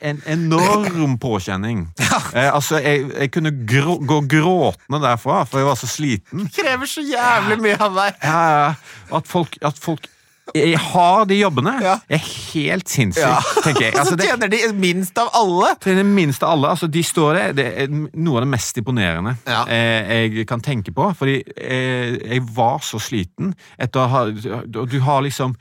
en 0.00 0.22
enorm 0.26 1.18
påkjenning. 1.18 1.86
Eh, 2.36 2.48
altså, 2.52 2.78
jeg, 2.82 3.04
jeg 3.20 3.30
kunne 3.32 3.50
grå, 3.68 3.94
gå 4.08 4.16
gråtende 4.28 4.98
derfra, 5.00 5.42
for 5.46 5.60
jeg 5.60 5.66
var 5.68 5.76
så 5.78 5.86
sliten. 5.88 6.48
Krever 6.52 6.88
så 6.90 7.04
jævlig 7.06 7.56
mye 7.62 7.76
av 7.80 7.92
meg. 7.94 8.16
Ja, 8.24 8.40
ja, 8.50 8.72
at 9.16 9.28
folk, 9.30 9.56
at 9.64 9.78
folk 9.80 10.08
jeg 10.54 10.78
har 10.78 11.24
de 11.26 11.38
jobbene, 11.40 11.72
Ja. 11.82 11.94
er 12.08 12.20
helt 12.22 12.88
sinnssykt, 12.90 13.48
tenker 13.64 13.86
jeg. 13.88 13.94
Altså, 13.98 14.14
så 14.18 14.26
tjener 14.28 14.50
de 14.52 14.60
minst 14.78 15.18
av 15.18 15.30
alle. 15.38 15.72
Tjener 15.84 16.06
minst 16.06 16.44
av 16.46 16.54
alle, 16.56 16.70
altså 16.74 16.86
de 16.92 17.02
står 17.04 17.34
der, 17.38 17.56
det 17.58 17.66
er 17.84 17.90
noe 17.94 18.38
av 18.40 18.46
det 18.46 18.50
mest 18.52 18.78
imponerende 18.82 19.36
Ja. 19.46 19.64
eh, 19.68 20.12
jeg 20.36 20.46
kan 20.50 20.62
tenke 20.64 20.92
på. 20.94 21.08
Fordi 21.18 21.40
eh, 21.56 22.14
jeg 22.36 22.44
var 22.56 22.78
så 22.86 23.00
sliten 23.02 23.54
etter 23.78 24.04
å 24.04 24.08
ha 24.12 24.24
du 24.86 24.98
har 25.06 25.24
liksom 25.26 25.56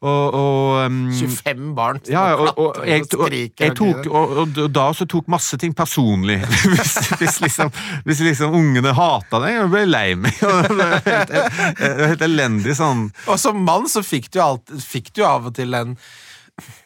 Og, 0.00 0.32
og 0.32 0.86
um, 0.88 1.10
25 1.12 1.74
barn 1.76 1.98
som 2.00 2.14
ja, 2.14 2.22
og, 2.32 2.54
og, 2.56 2.78
jeg, 2.88 3.04
og 3.20 3.34
jeg 3.36 3.74
tok, 3.76 4.06
og, 4.08 4.54
da 4.72 4.86
også 4.94 5.04
tok 5.04 5.26
masse 5.28 5.58
ting 5.60 5.74
personlig. 5.76 6.38
hvis, 6.72 6.94
hvis, 7.20 7.36
liksom, 7.44 7.72
hvis 8.06 8.22
liksom 8.24 8.56
ungene 8.56 8.94
hata 8.96 9.42
deg, 9.44 9.58
ble 9.68 9.84
jeg 9.84 9.90
lei 9.92 10.06
meg. 10.16 10.40
Det 10.40 10.78
var 10.78 10.96
helt, 11.04 11.34
helt, 11.36 12.02
helt 12.14 12.24
elendig 12.24 12.78
sånn. 12.78 13.10
Og 13.28 13.36
som 13.42 13.60
mann 13.66 13.90
så 13.92 14.00
fikk 14.06 14.30
du, 14.32 14.40
alt, 14.44 14.72
fikk 14.80 15.12
du 15.16 15.20
av 15.26 15.50
og 15.50 15.56
til 15.60 15.76
en 15.76 15.96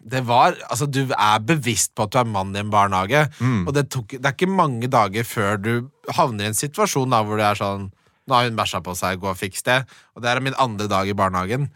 det 0.06 0.20
var, 0.28 0.54
altså 0.70 0.86
Du 0.86 1.00
er 1.10 1.40
bevisst 1.42 1.94
på 1.96 2.04
at 2.06 2.12
du 2.14 2.20
er 2.20 2.28
mann 2.30 2.54
i 2.54 2.60
en 2.62 2.70
barnehage. 2.70 3.24
Og 3.66 3.72
det, 3.74 3.88
tok, 3.90 4.16
det 4.18 4.22
er 4.22 4.36
ikke 4.36 4.50
mange 4.50 4.90
dager 4.90 5.26
før 5.26 5.58
du 5.58 5.72
havner 6.14 6.46
i 6.46 6.52
en 6.52 6.58
situasjon 6.58 7.10
da, 7.10 7.22
hvor 7.26 7.40
det 7.40 7.48
er 7.52 7.62
sånn 7.62 7.88
Nå 8.24 8.32
har 8.32 8.46
hun 8.46 8.56
bæsja 8.56 8.78
på 8.80 8.94
seg, 8.96 9.18
gå 9.20 9.28
og 9.28 9.36
fiks 9.36 9.66
det. 9.66 9.82
Og 10.16 10.22
det 10.24 10.30
er 10.30 10.38
min 10.40 10.54
andre 10.56 10.86
dag 10.88 11.08
i 11.10 11.16
barnehagen. 11.16 11.66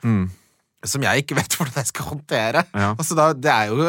Som 0.87 1.03
jeg 1.03 1.25
ikke 1.25 1.35
vet 1.41 1.57
hvordan 1.59 1.81
jeg 1.81 1.87
skal 1.91 2.05
håndtere. 2.13 2.63
Ja. 2.75 2.93
Altså 2.95 3.17
da, 3.19 3.33
det 3.35 3.51
er 3.51 3.73
jo 3.73 3.89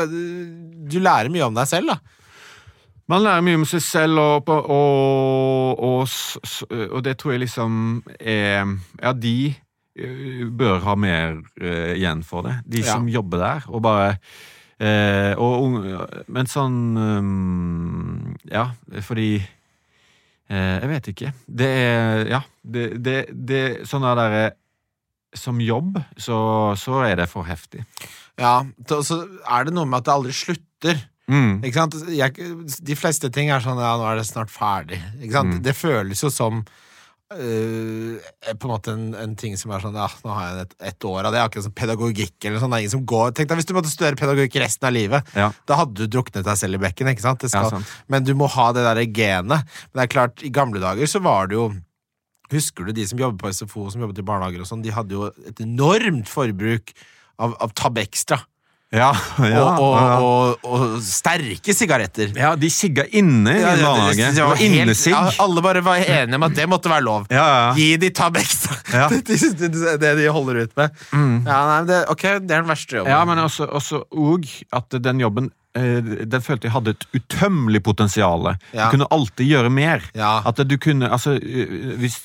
Du 0.90 0.98
lærer 1.04 1.30
mye 1.30 1.46
om 1.46 1.58
deg 1.58 1.68
selv, 1.70 1.92
da. 1.94 2.00
Man 3.10 3.24
lærer 3.26 3.42
mye 3.42 3.58
om 3.58 3.66
seg 3.66 3.82
selv, 3.82 4.20
og, 4.22 4.50
og, 4.54 5.80
og, 5.82 6.12
og 6.92 7.00
det 7.06 7.16
tror 7.18 7.34
jeg 7.34 7.42
liksom 7.48 8.04
er 8.20 8.70
Ja, 9.02 9.14
de 9.18 9.34
eh, 9.98 10.44
bør 10.46 10.78
ha 10.86 10.94
mer 10.96 11.40
uh, 11.62 11.94
igjen 11.96 12.22
for 12.24 12.46
det. 12.46 12.60
De 12.70 12.84
Ja. 12.84 12.94
som 12.94 13.10
jobber 13.10 13.42
der, 13.42 13.66
og 13.68 13.82
bare 13.82 14.12
uh, 14.82 15.34
og, 15.42 16.28
Men 16.30 16.46
sånn 16.50 16.78
um, 16.98 18.36
Ja, 18.52 18.68
fordi 19.02 19.40
uh, 19.42 20.78
Jeg 20.80 20.90
vet 20.94 21.08
ikke. 21.16 21.34
Det 21.48 21.70
er 21.82 22.26
Ja. 22.30 22.42
Det, 22.62 22.92
det, 23.02 23.20
det 23.34 23.64
Sånn 23.90 24.06
er 24.06 24.16
derre 24.22 24.48
Som 25.38 25.60
jobb, 25.62 26.00
så, 26.18 26.40
så 26.80 27.04
er 27.06 27.20
det 27.22 27.30
for 27.30 27.46
heftig. 27.46 27.84
Ja, 28.40 28.64
så 28.90 29.02
så 29.06 29.22
er 29.46 29.68
det 29.68 29.76
noe 29.76 29.86
med 29.86 30.02
at 30.02 30.08
det 30.08 30.16
aldri 30.16 30.34
slutter. 30.34 31.02
Mm. 31.30 31.60
Ikke 31.62 31.84
sant? 31.84 31.98
Jeg, 32.10 32.34
de 32.82 32.96
fleste 32.98 33.30
ting 33.30 33.52
er 33.54 33.62
sånn 33.62 33.78
Ja, 33.78 33.94
nå 34.00 34.08
er 34.10 34.18
det 34.18 34.26
snart 34.26 34.50
ferdig. 34.50 34.98
Ikke 35.20 35.36
sant? 35.36 35.60
Mm. 35.60 35.66
Det 35.68 35.76
føles 35.78 36.24
jo 36.26 36.32
som 36.34 36.64
Uh, 37.30 38.18
på 38.58 38.66
en 38.66 38.72
måte 38.72 38.90
en, 38.90 39.12
en 39.14 39.36
ting 39.38 39.54
som 39.54 39.70
er 39.70 39.84
sånn 39.84 39.94
Ja, 39.94 40.08
nå 40.26 40.32
har 40.34 40.48
jeg 40.48 40.64
et, 40.64 40.72
et 40.90 41.06
år 41.06 41.28
av 41.30 41.36
det. 41.36 41.44
Akkurat 41.46 41.68
som 41.68 41.76
pedagogikk 41.78 42.48
eller 42.50 42.58
sånn. 42.58 42.74
Det 42.74 42.80
er 42.80 42.86
ingen 42.88 42.94
som 42.96 43.04
går 43.06 43.36
Tenk 43.38 43.52
deg 43.52 43.60
hvis 43.60 43.68
du 43.70 43.74
måtte 43.78 43.92
studere 43.92 44.18
pedagogikk 44.18 44.58
resten 44.64 44.88
av 44.90 44.96
livet. 44.96 45.30
Ja. 45.38 45.52
Da 45.70 45.78
hadde 45.78 45.94
du 45.94 46.10
druknet 46.10 46.48
deg 46.48 46.58
selv 46.58 46.80
i 46.80 46.82
bekken. 46.88 47.12
ikke 47.14 47.28
sant? 47.28 47.46
Det 47.46 47.54
Ja. 47.54 47.84
Men 48.10 48.26
du 48.26 48.34
må 48.34 48.50
ha 48.50 48.72
det 48.74 48.82
der 48.88 49.04
genet. 49.06 49.62
Men 49.62 50.02
det 50.02 50.08
er 50.08 50.12
klart, 50.16 50.42
i 50.42 50.50
gamle 50.50 50.82
dager 50.82 51.06
så 51.06 51.22
var 51.22 51.52
det 51.52 51.60
jo 51.60 51.68
Husker 52.52 52.88
du 52.90 52.94
de 52.98 53.06
som 53.10 53.20
jobbet 53.22 53.42
på 53.44 53.52
SFO 53.54 53.88
som 53.94 54.02
jobbet 54.06 54.22
i 54.22 54.26
barnehager 54.26 54.64
og 54.64 54.70
sånn, 54.70 54.82
de 54.86 54.94
hadde 54.96 55.14
jo 55.18 55.28
et 55.48 55.60
enormt 55.66 56.30
forbruk 56.32 56.94
av, 57.40 57.54
av 57.62 57.76
Tab 57.78 58.00
Extra. 58.02 58.40
Ja, 58.90 59.12
ja, 59.38 59.60
og, 59.78 59.84
og, 59.86 59.96
ja. 60.02 60.14
og, 60.18 60.64
og 60.66 60.94
sterke 61.06 61.76
sigaretter. 61.78 62.32
Ja, 62.34 62.56
de 62.58 62.72
sigga 62.74 63.04
inne 63.06 63.52
i 63.54 63.60
Ja, 63.62 63.76
ja, 63.78 63.84
barnehage. 63.86 64.32
helt- 64.58 64.64
innesigg. 64.66 65.14
ja, 65.14 65.30
alle 65.46 65.62
bare 65.62 65.84
var 65.86 66.02
enige 66.02 66.40
om 66.40 66.46
at 66.48 66.56
det 66.58 66.66
måtte 66.72 66.90
være 66.90 67.06
lov. 67.06 67.28
Ja, 67.30 67.44
ja. 67.46 67.68
Gi 67.78 68.00
de 68.02 68.10
tab 68.18 68.40
extra! 68.42 68.80
Ja. 68.90 69.06
det, 69.14 69.22
det, 69.30 69.94
det 70.02 70.16
de 70.18 70.26
holder 70.34 70.64
ut 70.64 70.74
med. 70.82 70.98
Ja, 71.14 71.20
nei, 71.70 71.78
men 71.84 71.92
det, 71.92 72.00
ok, 72.10 72.26
det 72.42 72.50
er 72.58 72.64
den 72.64 72.72
verste 72.72 72.98
jobben. 72.98 73.14
Ja, 73.14 73.22
men 73.30 73.44
også, 73.46 73.70
også 73.70 74.02
og 74.10 74.50
at 74.74 74.98
den 75.06 75.22
jobben 75.22 75.52
Den 75.76 76.42
følte 76.42 76.66
jeg 76.68 76.74
hadde 76.74 76.96
et 76.96 77.04
utømmelig 77.14 77.84
potensial. 77.86 78.56
Ja. 78.74 78.88
Du 78.90 78.96
kunne 78.98 79.08
alltid 79.14 79.46
gjøre 79.52 79.70
mer. 79.70 80.02
Ja. 80.18 80.40
At 80.50 80.58
du 80.68 80.78
kunne 80.82 81.10
Altså, 81.10 81.36
eh, 81.38 81.94
hvis, 82.02 82.16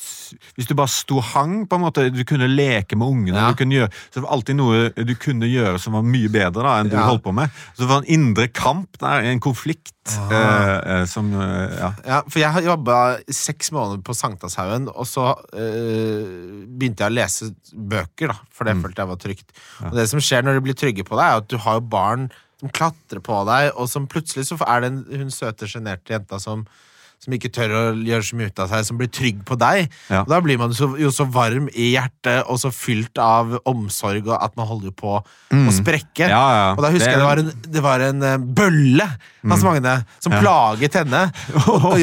hvis 0.57 0.67
du 0.67 0.73
bare 0.75 0.89
sto 0.89 1.21
hang, 1.21 1.67
på 1.69 1.77
en 1.77 1.83
måte, 1.85 2.07
du 2.11 2.23
kunne 2.25 2.49
leke 2.49 2.97
med 2.97 3.07
ungene 3.07 3.37
Ja. 3.37 3.51
du 3.53 3.59
kunne 3.61 3.77
gjøre, 3.77 3.91
Så 4.11 4.15
det 4.19 4.23
var 4.25 4.33
alltid 4.39 4.57
noe 4.57 4.89
du 4.97 5.15
kunne 5.15 5.47
gjøre 5.47 5.79
som 5.79 5.93
var 5.93 6.03
mye 6.03 6.29
bedre 6.33 6.63
da 6.65 6.79
enn 6.81 6.89
du 6.91 6.97
holdt 6.97 7.23
på 7.27 7.35
med. 7.37 7.51
Så 7.77 7.85
det 7.85 7.91
var 7.93 8.01
en 8.03 8.09
indre 8.17 8.49
kamp 8.49 8.97
der, 8.99 9.21
en 9.29 9.41
konflikt, 9.41 9.93
eh, 10.09 10.79
eh, 11.01 11.05
som 11.11 11.29
eh, 11.35 11.77
Ja. 11.79 11.93
Ja, 12.07 12.23
for 12.29 12.39
jeg 12.41 12.51
har 12.57 12.63
jobba 12.63 13.19
seks 13.29 13.71
måneder 13.73 14.03
på 14.03 14.15
Sankthanshaugen, 14.17 14.89
og 14.89 15.05
så 15.07 15.35
eh, 15.53 16.65
begynte 16.69 17.05
jeg 17.05 17.13
å 17.13 17.19
lese 17.21 17.53
bøker, 17.75 18.33
da, 18.33 18.39
for 18.51 18.65
det 18.65 18.77
følte 18.81 19.03
jeg 19.05 19.13
var 19.13 19.21
trygt. 19.21 19.53
Og 19.85 19.95
det 20.01 20.09
som 20.11 20.21
skjer 20.21 20.43
når 20.45 20.59
de 20.59 20.65
blir 20.71 20.75
trygge 20.81 21.05
på 21.07 21.17
deg, 21.21 21.25
er 21.29 21.43
at 21.45 21.49
du 21.53 21.59
har 21.61 21.79
jo 21.81 21.87
barn 21.93 22.31
som 22.65 22.73
klatrer 22.73 23.21
på 23.21 23.43
deg, 23.45 23.75
og 23.77 23.89
som 23.93 24.09
plutselig 24.09 24.49
så 24.49 24.57
er 24.65 24.81
det 24.81 24.89
en, 24.89 25.01
hun 25.21 25.33
søte, 25.33 25.69
sjenerte 25.69 26.15
jenta 26.15 26.41
som 26.41 26.65
som 27.25 27.35
ikke 27.37 27.51
tør 27.55 27.75
å 27.75 27.83
gjøre 27.97 28.27
så 28.29 28.39
mye 28.39 28.51
ut 28.53 28.63
av 28.65 28.71
seg, 28.73 28.85
som 28.89 29.01
blir 29.01 29.11
trygg 29.13 29.43
på 29.49 29.57
deg. 29.61 29.89
Ja. 30.13 30.23
Da 30.29 30.41
blir 30.45 30.61
man 30.61 30.75
så, 30.77 30.91
jo 31.01 31.11
så 31.15 31.27
varm 31.33 31.71
i 31.73 31.93
hjertet 31.95 32.45
og 32.53 32.61
så 32.61 32.71
fylt 32.75 33.19
av 33.23 33.57
omsorg, 33.71 34.29
og 34.29 34.37
at 34.39 34.55
man 34.61 34.69
holder 34.69 34.93
på 34.97 35.17
å 35.19 35.75
sprekke. 35.75 36.29
Ja, 36.29 36.45
ja. 36.59 36.67
Og 36.77 36.83
da 36.85 36.93
husker 36.95 37.11
Det- 37.11 37.17
jeg 37.17 37.23
det 37.25 37.29
var 37.31 37.41
en, 37.41 37.53
det 37.79 37.83
var 37.85 38.01
en 38.11 38.21
bølle 38.55 38.75
bølle 38.75 39.07
hans 39.45 39.65
Magne 39.65 39.95
som 40.23 40.33
plaget 40.33 40.95
henne. 41.01 41.25
Og, 41.75 41.99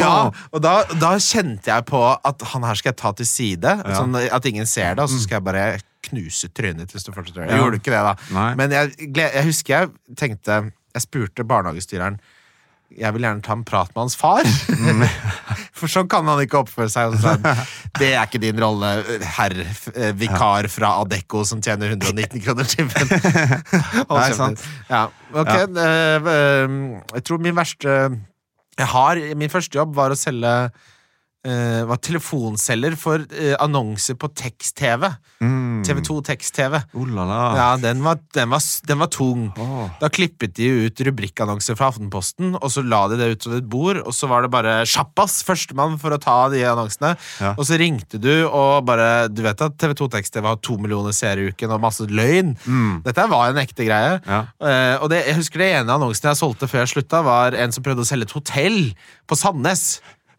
og, 0.51 0.59
da, 0.63 0.73
da 0.99 1.11
kjente 1.21 1.71
jeg 1.71 1.85
på 1.89 2.01
at 2.01 2.43
han 2.53 2.65
her 2.67 2.77
skal 2.79 2.91
jeg 2.91 2.99
ta 3.01 3.11
til 3.17 3.27
side, 3.27 3.73
sånn 3.95 4.15
at 4.21 4.45
ingen 4.49 4.67
ser 4.69 4.95
det, 4.95 5.03
og 5.05 5.09
så 5.11 5.19
skal 5.21 5.39
jeg 5.39 5.45
bare 5.47 5.65
knuse 6.07 6.49
trynet 6.55 6.91
hvis 6.93 7.05
du 7.05 7.11
fortsetter. 7.13 7.47
Jeg 7.49 7.61
gjorde 7.61 7.79
ikke 7.81 7.93
det, 7.93 8.01
da. 8.07 8.13
Nei. 8.35 8.49
Men 8.59 8.75
jeg, 8.75 8.93
jeg 9.17 9.45
husker 9.47 9.75
jeg 9.75 10.17
tenkte 10.17 10.61
Jeg 10.91 11.03
spurte 11.05 11.45
barnehagestyreren 11.47 12.17
jeg 12.99 13.15
vil 13.15 13.25
gjerne 13.25 13.43
ta 13.45 13.55
en 13.55 13.63
prat 13.67 13.89
med 13.93 14.03
hans 14.03 14.17
far. 14.19 14.47
For 15.79 15.91
sånn 15.91 16.09
kan 16.11 16.27
han 16.29 16.41
ikke 16.43 16.61
oppføre 16.61 16.91
seg. 16.91 17.13
Og 17.13 17.21
så 17.23 17.35
det 17.99 18.11
er 18.13 18.25
ikke 18.25 18.41
din 18.43 18.59
rolle, 18.61 18.91
herr 19.37 19.55
eh, 19.63 20.11
vikar 20.17 20.67
fra 20.71 20.93
Adecco 21.01 21.43
som 21.47 21.61
tjener 21.63 21.95
119 21.95 22.43
kroner 22.43 22.69
timen. 22.69 23.13
Nei, 24.11 24.29
sant. 24.37 24.63
Ja, 24.91 25.07
ok. 25.31 25.51
eh, 25.51 26.31
eh, 26.35 26.77
jeg 27.15 27.25
tror 27.27 27.41
min 27.43 27.57
verste 27.57 27.97
Jeg 28.79 28.87
har 28.87 29.19
Min 29.37 29.51
første 29.51 29.77
jobb 29.77 29.95
var 29.97 30.13
å 30.13 30.19
selge 30.19 30.55
var 31.41 31.97
telefonselger 32.05 32.93
for 33.01 33.23
annonser 33.65 34.13
på 34.21 34.27
tekst-TV. 34.37 35.07
Mm. 35.41 35.70
TV2 35.85 36.17
tekst-TV. 36.27 36.77
Oh. 36.97 37.07
Ja, 37.57 37.69
den 37.81 38.03
var, 38.05 38.19
den 38.35 38.51
var, 38.53 38.63
den 38.87 39.01
var 39.01 39.09
tung. 39.11 39.47
Oh. 39.59 39.87
Da 40.01 40.09
klippet 40.13 40.55
de 40.59 40.69
ut 40.85 41.01
rubrikkannonser 41.07 41.77
fra 41.79 41.91
Aftenposten, 41.91 42.55
og 42.59 42.69
så 42.73 42.83
la 42.85 43.03
de 43.11 43.19
det 43.19 43.31
utover 43.35 43.61
et 43.61 43.69
bord, 43.71 44.01
og 44.05 44.15
så 44.15 44.29
var 44.31 44.45
det 44.45 44.51
bare 44.53 44.75
sjappas, 44.89 45.41
førstemann 45.47 45.97
for 46.01 46.15
å 46.15 46.21
ta 46.21 46.37
de 46.53 46.63
annonsene. 46.67 47.13
Ja. 47.41 47.53
Og 47.55 47.67
så 47.69 47.79
ringte 47.81 48.21
du, 48.21 48.31
og 48.47 48.85
bare 48.87 49.27
Du 49.31 49.41
vet 49.43 49.61
at 49.63 49.77
TV2 49.81 50.09
Tekst-TV 50.15 50.47
har 50.47 50.59
to 50.63 50.77
millioner 50.81 51.15
seere 51.15 51.43
i 51.43 51.51
uken 51.51 51.75
og 51.75 51.83
masse 51.83 52.05
løgn. 52.07 52.55
Dette 53.05 53.27
var 53.31 53.51
en 53.51 53.61
ekte 53.61 53.87
greie. 53.87 54.17
Mm. 54.21 54.31
Ja. 54.31 54.41
Eh, 54.71 54.95
og 55.01 55.11
det, 55.13 55.23
jeg 55.27 55.39
husker 55.39 55.63
det 55.63 55.69
ene 55.79 55.97
annonsen 55.97 56.31
jeg 56.31 56.39
solgte 56.39 56.69
før 56.71 56.83
jeg 56.83 56.95
slutta, 56.95 57.23
var 57.25 57.57
en 57.57 57.73
som 57.73 57.85
prøvde 57.85 58.05
å 58.05 58.07
selge 58.07 58.29
et 58.29 58.35
hotell 58.37 58.81
på 59.29 59.37
Sandnes. 59.39 59.85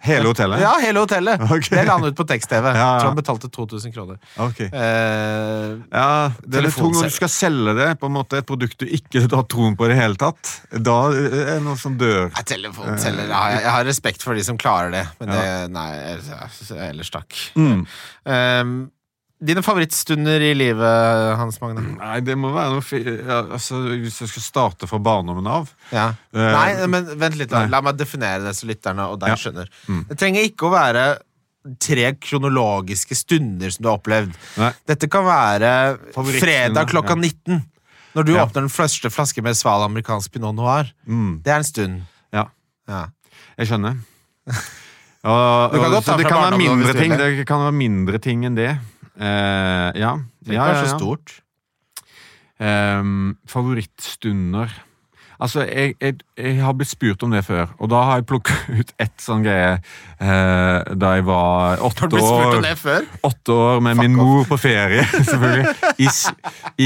Hele 0.02 0.26
hotellet? 0.32 0.60
Ja, 0.62 0.72
hele 0.82 1.02
hotellet. 1.04 1.40
Okay. 1.52 1.76
Det 1.76 1.84
la 1.86 1.94
han 1.98 2.06
ut 2.08 2.16
på 2.16 2.24
tekst-TV. 2.26 2.68
Ja, 2.72 2.78
ja. 2.78 2.86
Tror 3.00 3.12
han 3.12 3.18
betalte 3.18 3.50
2000 3.52 3.92
kroner. 3.94 4.18
Okay. 4.40 4.66
Eh, 4.66 5.74
Ja, 5.92 6.32
det 6.42 6.58
er 6.58 6.66
litt 6.66 6.76
tungt 6.78 6.96
når 6.96 7.10
du 7.10 7.14
skal 7.14 7.30
selge 7.30 7.74
det, 7.78 7.88
på 8.00 8.08
en 8.10 8.16
måte 8.16 8.40
et 8.40 8.48
produkt 8.48 8.80
du 8.82 8.86
ikke 8.88 9.22
har 9.28 9.44
troen 9.52 9.76
på 9.78 9.86
i 9.86 9.92
det 9.92 9.98
hele 10.00 10.18
tatt. 10.18 10.54
Da 10.72 10.96
er 11.12 11.52
det 11.52 11.58
noe 11.66 11.78
som 11.78 11.94
dør. 12.00 12.30
Nei, 12.32 12.46
telefonselger 12.48 13.30
ja, 13.30 13.42
jeg, 13.54 13.62
jeg 13.66 13.74
har 13.76 13.86
respekt 13.90 14.26
for 14.26 14.38
de 14.38 14.46
som 14.46 14.58
klarer 14.58 14.90
det, 14.96 15.04
men 15.20 15.34
det 15.34 15.44
Nei, 15.76 15.88
ellers 16.88 17.12
takk. 17.14 17.38
Mm. 17.58 17.84
Um, 18.26 18.74
dine 19.42 19.62
favorittstunder 19.64 20.44
i 20.46 20.52
livet, 20.54 21.36
Hans 21.40 21.58
Magne? 21.62 21.82
Nei, 21.98 22.20
det 22.22 22.36
må 22.38 22.52
være 22.54 22.76
noe 22.76 23.00
ja, 23.26 23.40
altså, 23.56 23.80
Hvis 23.90 24.20
jeg 24.22 24.30
skal 24.30 24.44
starte 24.46 24.88
fra 24.90 25.00
barndommen 25.02 25.46
av 25.50 25.72
Ja. 25.90 26.10
uh, 26.34 26.38
Nei, 26.54 26.86
men 26.86 27.10
vent 27.18 27.36
litt. 27.40 27.50
nei. 27.50 27.66
La 27.72 27.80
meg 27.84 27.98
definere 27.98 28.44
det 28.46 28.54
så 28.58 28.68
lytterne 28.70 29.08
og 29.10 29.18
deg 29.22 29.34
Ja. 29.34 29.40
skjønner. 29.40 29.68
Mm. 29.88 30.04
Det 30.08 30.18
trenger 30.18 30.46
ikke 30.46 30.68
å 30.68 30.72
være 30.76 31.06
tre 31.78 32.12
kronologiske 32.18 33.14
stunder 33.14 33.70
som 33.70 33.82
du 33.84 33.88
har 33.90 33.98
opplevd. 34.00 34.32
Nei. 34.58 34.72
Dette 34.86 35.08
kan 35.10 35.24
være 35.26 35.72
fredag 36.40 36.88
klokka 36.90 37.14
ja. 37.14 37.20
19. 37.22 37.60
Når 38.14 38.26
du 38.28 38.32
åpner 38.36 38.66
den 38.66 38.72
første 38.72 39.08
flaske 39.10 39.42
med 39.42 39.56
sval 39.56 39.86
amerikansk 39.86 40.32
pinot 40.34 40.54
noir. 40.54 40.90
Mm. 41.08 41.40
Det 41.42 41.52
er 41.52 41.60
en 41.62 41.64
stund. 41.68 42.00
Ja, 42.34 42.46
Ja. 42.88 43.06
jeg 43.58 43.70
skjønner. 43.70 43.98
Og, 45.22 45.70
kan 45.70 45.92
og, 45.94 46.00
så 46.02 46.16
det 46.18 46.26
kan 46.26 46.40
være 46.50 46.58
mindre 46.58 46.92
ting 46.98 47.12
Det 47.14 47.44
kan 47.46 47.60
være 47.62 47.74
mindre 47.78 48.18
ting 48.18 48.42
enn 48.44 48.56
det. 48.58 48.72
Eh, 49.16 49.90
ja. 50.00 50.16
Det 50.40 50.54
ja, 50.56 50.66
er 50.66 50.76
ja, 50.76 50.84
så 50.86 50.98
stort. 50.98 51.42
Um, 52.62 53.38
favorittstunder 53.48 54.70
Altså, 55.42 55.64
jeg, 55.66 55.96
jeg, 56.00 56.20
jeg 56.38 56.58
har 56.62 56.74
blitt 56.78 56.92
spurt 56.92 57.22
om 57.26 57.32
det 57.34 57.42
før, 57.46 57.72
og 57.82 57.90
da 57.90 58.02
har 58.06 58.20
jeg 58.20 58.26
plukket 58.30 58.68
ut 58.78 58.92
ett 59.02 59.22
sånn 59.22 59.42
greie 59.42 59.72
eh, 59.74 60.92
da 60.98 61.14
jeg 61.16 61.26
var 61.26 61.82
åtte 61.82 62.06
spurt 62.06 62.22
år. 62.22 62.56
om 62.58 62.66
det 62.66 62.74
før? 62.78 63.08
Åtte 63.26 63.56
år 63.56 63.82
med 63.82 63.98
min 63.98 64.14
mor 64.18 64.46
på 64.48 64.58
ferie, 64.60 65.02
selvfølgelig. 65.30 65.74
I, 65.98 66.08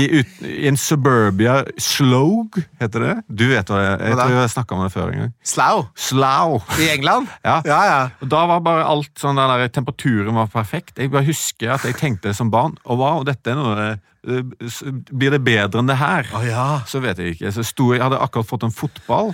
i, 0.01 0.03
ut, 0.21 0.39
I 0.47 0.71
en 0.71 0.81
suburbia 0.81 1.59
Slogue, 1.83 2.65
heter 2.81 3.05
det. 3.05 3.15
Du 3.29 3.47
vet 3.51 3.69
hva 3.69 3.83
det 3.83 3.87
jeg, 3.91 4.01
jeg 4.09 4.19
tror 4.23 4.37
jeg 4.39 4.55
snakka 4.57 4.79
om 4.79 4.85
det 4.87 4.93
før 4.95 5.13
en 5.13 5.23
gang. 5.25 5.37
Slough 5.45 5.87
Slough. 6.09 6.81
i 6.81 6.91
England? 6.95 7.29
Ja. 7.47 7.61
ja. 7.65 7.81
ja. 7.87 8.01
Og 8.23 8.31
Da 8.33 8.43
var 8.49 8.63
bare 8.65 8.87
alt 8.89 9.13
sånn 9.21 9.39
der, 9.39 9.69
Temperaturen 9.71 10.35
var 10.35 10.49
perfekt. 10.51 10.97
Jeg 10.99 11.13
bare 11.13 11.27
husker 11.29 11.77
at 11.77 11.85
jeg 11.87 11.99
tenkte 12.01 12.33
som 12.35 12.51
barn 12.51 12.75
Og 12.87 12.99
wow, 13.01 13.23
dette 13.27 13.53
er 13.53 13.59
noe 13.59 13.89
Blir 14.27 15.31
det 15.37 15.43
bedre 15.47 15.79
enn 15.83 15.91
det 15.91 15.97
her? 16.01 16.27
Oh, 16.35 16.43
ja. 16.47 16.67
Så 16.91 17.01
vet 17.05 17.19
jeg 17.23 17.37
ikke. 17.37 17.53
Så 17.55 17.63
sto, 17.67 17.93
jeg 17.95 18.03
hadde 18.03 18.19
akkurat 18.21 18.49
fått 18.49 18.67
en 18.67 18.75
fotball. 18.75 19.33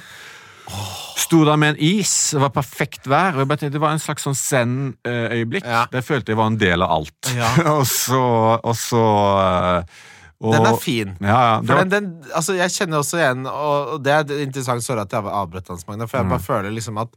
Sto 1.19 1.43
der 1.45 1.59
med 1.59 1.75
en 1.75 1.81
is, 1.83 2.13
det 2.33 2.41
var 2.41 2.53
perfekt 2.55 3.09
vær. 3.11 3.35
og 3.35 3.43
jeg 3.43 3.49
bare 3.51 3.61
tenkte, 3.61 3.75
Det 3.77 3.83
var 3.83 3.93
en 3.97 4.03
slags 4.03 4.25
sånn 4.29 4.37
zen-øyeblikk. 4.39 5.67
Ja. 5.67 5.85
Det 5.93 6.05
følte 6.07 6.33
jeg 6.33 6.39
var 6.41 6.51
en 6.53 6.59
del 6.61 6.85
av 6.85 6.91
alt. 7.01 7.33
Ja. 7.37 7.51
og 7.77 7.85
så, 7.91 8.23
og 8.63 8.77
så 8.79 9.03
eh, 9.43 10.01
og, 10.43 10.55
Den 10.57 10.67
er 10.73 10.79
fin. 10.83 11.13
Ja, 11.21 11.37
ja, 11.37 11.59
var, 11.63 11.83
den, 11.85 11.91
den, 11.93 12.07
altså 12.35 12.57
jeg 12.59 12.73
kjenner 12.75 12.99
også 13.03 13.21
igjen, 13.21 13.45
og 13.47 14.01
det 14.03 14.15
er 14.17 14.33
interessant 14.43 14.83
sorry 14.83 15.05
at 15.05 15.13
jeg 15.15 15.23
har 15.23 15.37
avbrutt 15.45 15.69
Hans 15.71 15.87
Magne, 15.87 16.09
for 16.11 16.19
jeg 16.19 16.27
Mm. 16.27 16.33
bare 16.35 16.47
føler 16.47 16.75
liksom 16.75 16.99
at 16.99 17.13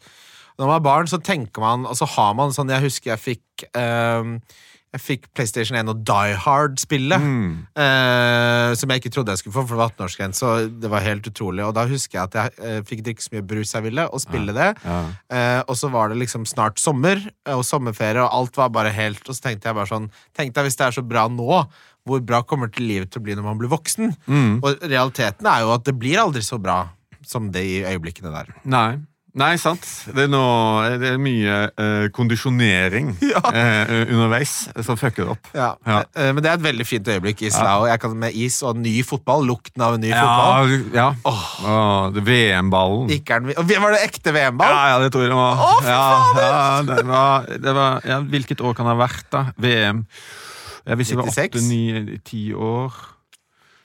når 0.59 0.67
man 0.69 0.75
er 0.77 0.83
barn, 0.85 1.07
så 1.11 1.17
tenker 1.19 1.59
man, 1.63 1.85
og 1.89 1.97
så 1.97 2.05
har 2.07 2.33
man 2.37 2.53
sånn 2.55 2.69
Jeg 2.71 2.85
husker 2.85 3.11
jeg 3.15 3.19
fikk 3.19 3.65
ehm, 3.75 4.37
jeg 4.95 5.03
fikk 5.03 5.25
PlayStation 5.35 5.75
1 5.77 5.89
og 5.91 6.03
Die 6.07 6.35
Hard-spillet. 6.45 7.19
mm, 7.21 7.49
eh, 7.83 8.71
som 8.79 8.91
jeg 8.91 9.01
ikke 9.01 9.11
trodde 9.15 9.33
jeg 9.33 9.43
skulle 9.43 9.55
få, 9.57 9.65
for 9.67 9.75
det 9.75 9.81
var 9.81 9.93
18-årsgrense. 9.93 10.49
Og 10.49 10.77
det 10.81 10.91
var 10.91 11.03
helt 11.05 11.27
utrolig. 11.29 11.63
Og 11.65 11.73
da 11.75 11.85
husker 11.89 12.19
jeg 12.19 12.29
at 12.29 12.37
jeg 12.39 12.67
eh, 12.69 12.81
fikk 12.87 13.03
drikke 13.05 13.25
så 13.25 13.33
mye 13.35 13.45
brus 13.49 13.73
jeg 13.75 13.85
ville, 13.87 14.07
og 14.07 14.23
spille 14.23 14.55
det. 14.55 14.71
ja. 14.85 15.01
Eh, 15.35 15.61
og 15.65 15.75
så 15.79 15.89
var 15.91 16.11
det 16.11 16.19
liksom 16.19 16.45
snart 16.47 16.79
sommer 16.79 17.19
eh, 17.19 17.55
og 17.55 17.63
sommerferie, 17.67 18.21
og 18.23 18.31
alt 18.39 18.57
var 18.59 18.71
bare 18.73 18.91
helt 18.93 19.23
Og 19.27 19.35
så 19.35 19.47
tenkte 19.47 19.69
jeg 19.69 19.77
bare 19.77 19.89
sånn 19.89 20.07
Tenk 20.37 20.53
deg 20.55 20.67
hvis 20.67 20.77
det 20.79 20.85
er 20.87 20.95
så 20.95 21.03
bra 21.05 21.25
nå, 21.31 21.63
hvor 22.05 22.21
bra 22.25 22.41
kommer 22.45 22.69
til 22.71 22.87
livet 22.89 23.11
til 23.11 23.21
å 23.21 23.25
bli 23.25 23.35
når 23.37 23.47
man 23.47 23.59
blir 23.59 23.71
voksen? 23.71 24.13
Mm. 24.27 24.59
Og 24.61 24.85
realiteten 24.85 25.49
er 25.49 25.65
jo 25.65 25.73
at 25.75 25.85
det 25.87 25.95
blir 25.97 26.21
aldri 26.21 26.43
så 26.45 26.59
bra 26.61 26.83
som 27.25 27.49
det 27.53 27.63
i 27.65 27.77
øyeblikkene 27.87 28.31
der. 28.33 28.53
Nei. 28.69 28.89
Nei, 29.35 29.57
sant. 29.59 29.83
Det 30.15 30.25
er, 30.25 30.29
noe, 30.31 30.93
det 31.01 31.09
er 31.11 31.17
mye 31.19 31.55
eh, 31.67 32.05
kondisjonering 32.15 33.09
eh, 33.51 33.91
underveis 34.05 34.53
som 34.85 34.95
fucker 34.99 35.25
det 35.27 35.33
opp. 35.33 35.49
Ja. 35.51 35.67
Ja. 35.83 35.97
Eh, 36.15 36.29
Men 36.31 36.39
det 36.39 36.51
er 36.53 36.59
et 36.59 36.63
veldig 36.63 36.85
fint 36.87 37.09
øyeblikk 37.11 37.43
i 37.43 37.51
Slough. 37.51 37.89
Jeg 37.91 37.99
kan 37.99 38.15
med 38.21 38.37
is 38.39 38.61
og 38.63 38.79
ny 38.79 38.93
fotball. 39.03 39.43
Lukten 39.49 39.83
av 39.83 39.97
en 39.97 40.05
ny 40.05 40.13
fotball. 40.15 40.75
Ja. 40.95 41.09
Oh. 41.27 41.43
Oh, 41.67 42.15
VM-ballen. 42.15 43.11
Var 43.11 43.97
det 43.97 44.03
ekte 44.05 44.31
VM-ball? 44.35 44.71
Ja, 44.71 44.85
ja, 44.93 45.01
det 45.03 45.11
tror 45.11 45.25
jeg 45.27 45.33
det 45.33 45.41
var. 45.41 45.65
Oh, 45.65 45.83
ja, 45.83 45.99
ja, 46.39 46.61
det 46.87 47.03
var, 47.09 47.49
det 47.67 47.75
var 47.75 48.07
ja, 48.07 48.21
Hvilket 48.35 48.63
år 48.63 48.77
kan 48.77 48.87
det 48.87 48.95
ha 48.95 49.01
vært, 49.03 49.27
da? 49.35 49.43
VM? 49.59 50.05
Ja, 50.85 50.95
hvis 50.95 51.11
jeg 51.11 51.19
var 51.19 51.27
96? 51.27 51.59
åtte, 51.59 51.65
ni, 51.67 52.21
ti 52.23 52.45
år 52.53 52.95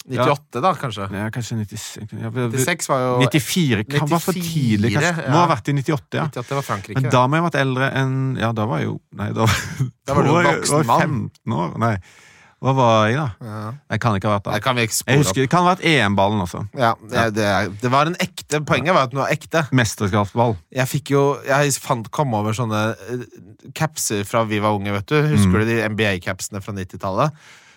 98, 0.08 0.60
da, 0.64 0.70
kanskje. 0.80 1.08
ja, 1.12 1.26
Kanskje 1.30 1.58
96 1.60 2.14
ja, 2.22 2.30
96 2.32 2.88
var 2.88 3.02
jo 3.04 3.10
94 3.26 3.84
kan 3.90 4.08
være 4.08 4.20
for 4.24 4.32
tidlig. 4.32 4.94
Kanskje. 4.96 5.12
ja. 5.26 5.30
Må 5.34 5.42
ha 5.42 5.50
vært 5.52 5.68
i 5.68 5.74
98, 5.76 6.16
ja. 6.16 6.24
98 6.30 6.56
var 6.56 6.62
Frankrike. 6.66 7.00
Men 7.00 7.10
da 7.12 7.26
må 7.28 7.36
jeg 7.36 7.44
ha 7.44 7.50
vært 7.50 7.60
eldre 7.60 7.90
enn 8.00 8.16
Ja, 8.40 8.52
da 8.56 8.64
var 8.70 8.80
jeg 8.80 8.88
jo 8.88 8.96
Nei, 9.20 9.30
da, 9.36 9.46
Da 10.08 10.14
var 10.16 10.22
du 10.24 10.32
jo 10.32 10.40
jeg- 10.40 10.58
voksen 10.64 10.86
mann. 10.88 11.00
15 11.44 11.52
år. 11.60 11.78
Nei. 11.84 11.94
Hva 12.60 12.74
var 12.76 13.06
jeg, 13.08 13.16
da? 13.16 13.28
Ja. 13.40 13.60
Jeg 13.94 14.00
kan 14.04 14.16
ikke 14.18 14.28
ha 14.28 14.34
vært 14.38 14.48
da. 14.50 14.58
kan 14.60 14.76
vi 14.76 14.82
Jeg 14.84 15.20
husker, 15.22 15.40
Det 15.46 15.48
kan 15.52 15.64
ha 15.64 15.70
vært 15.74 15.84
EM-ballen 15.88 16.42
også. 16.44 16.60
Ja, 16.76 16.90
det, 17.08 17.22
det, 17.38 17.46
det 17.80 17.90
var 17.92 18.10
en 18.10 18.16
ekte 18.20 18.60
Poenget 18.68 18.92
var 18.92 19.06
at 19.08 19.14
den 19.14 19.20
var 19.22 19.30
ekte. 19.32 19.62
Mesterskapsball. 19.72 20.56
Jeg 20.76 20.88
fikk 20.90 21.12
jo 21.14 21.22
Jeg 21.48 21.72
fant, 21.80 22.10
kom 22.12 22.34
over 22.36 22.52
sånne 22.56 22.82
eh, 23.08 23.24
capser 23.76 24.24
fra 24.28 24.44
vi 24.44 24.58
var 24.60 24.76
unge, 24.76 24.92
vet 24.92 25.06
du. 25.08 25.16
Husker 25.32 25.56
Mm. 25.56 25.64
du 25.64 25.70
de 25.72 25.78
NBA-capsene 25.94 26.60
fra 26.64 26.72
90-tallet? 26.76 27.32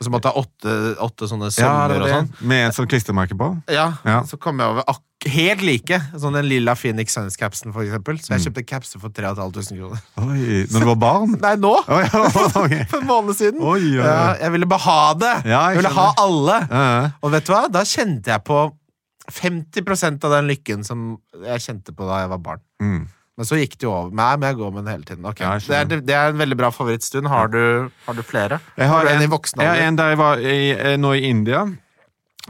Og 0.07 0.15
at 0.15 0.23
måtte 0.23 0.29
er 0.31 0.35
ha 0.35 0.41
åtte, 0.43 0.75
åtte 1.07 1.27
sånne 1.31 1.49
Ja, 1.49 1.55
sømmer 1.55 1.87
det 1.93 2.01
og 2.01 2.09
sånn. 2.13 2.29
Med 2.51 2.65
en 2.67 2.71
sånn 2.75 2.87
klistremerke 2.91 3.37
på. 3.39 3.49
Ja, 3.71 3.93
Ja. 4.05 4.21
Så 4.23 4.37
kom 4.39 4.59
jeg 4.59 4.67
over 4.67 4.83
ak 4.87 5.01
helt 5.25 5.61
like. 5.63 5.99
Sånn 6.19 6.33
den 6.35 6.49
lilla 6.49 6.73
Phoenix 6.75 7.13
Suns-capsen, 7.15 7.71
for 7.71 7.83
eksempel. 7.85 8.17
Så 8.19 8.29
Mm. 8.33 8.37
jeg 8.37 8.45
kjøpte 8.53 8.65
capser 8.67 8.99
for 8.99 9.09
3500 9.09 9.77
kroner. 9.79 10.01
Oi, 10.17 10.65
Når 10.67 10.79
du 10.79 10.85
var 10.85 10.95
barn? 10.99 11.37
Nei, 11.45 11.55
nå! 11.55 11.73
Oi, 11.87 12.01
ja, 12.03 12.23
ok. 12.63 12.75
For 12.91 12.99
en 12.99 13.07
måned 13.07 13.35
siden. 13.35 13.61
Oi, 13.61 13.79
oi, 13.79 13.99
oi. 13.99 14.05
Ja, 14.05 14.35
jeg 14.41 14.51
ville 14.51 14.65
bare 14.67 14.83
ha 14.83 15.13
det! 15.13 15.33
Ja, 15.45 15.61
jeg 15.69 15.77
jeg 15.77 15.83
ville 15.83 15.93
ha 15.95 16.13
alle. 16.17 16.57
Ja, 16.69 16.83
ja. 17.01 17.09
Og 17.23 17.31
vet 17.31 17.45
du 17.47 17.53
hva? 17.53 17.67
Da 17.71 17.83
kjente 17.87 18.25
jeg 18.35 18.43
på 18.43 18.61
50% 19.31 20.23
av 20.27 20.31
den 20.35 20.47
lykken 20.51 20.83
som 20.85 21.17
jeg 21.45 21.61
kjente 21.63 21.93
på 21.95 22.05
da 22.07 22.23
jeg 22.23 22.29
var 22.33 22.41
barn. 22.43 22.59
Mm. 22.83 23.03
Men 23.33 23.47
så 23.49 23.57
gikk 23.57 23.79
det 23.81 23.87
jo 23.87 23.93
over. 23.93 24.11
Nei, 24.13 24.33
men 24.37 24.51
jeg 24.51 24.59
går 24.59 24.73
med 24.73 24.83
den 24.85 24.93
hele 24.93 25.07
tiden. 25.07 25.25
Okay. 25.25 25.61
Det, 25.65 25.77
er, 25.77 26.01
det 26.05 26.17
er 26.17 26.33
en 26.33 26.41
veldig 26.41 26.57
bra 26.59 26.69
favorittstund. 26.73 27.29
Har 27.31 27.49
du, 27.53 27.89
har 28.05 28.17
du 28.17 28.21
flere? 28.25 28.59
Jeg 28.77 28.91
har 28.91 28.99
har 29.01 29.09
en, 29.09 29.21
en, 29.21 29.25
i 29.25 29.31
voksen 29.31 29.63
jeg 29.63 29.71
har 29.71 29.87
en 29.87 29.97
der 29.97 30.13
jeg 30.13 30.19
var 30.21 30.43
i, 30.43 30.59
eh, 30.75 30.97
nå 31.01 31.15
i 31.17 31.23
India. 31.31 31.63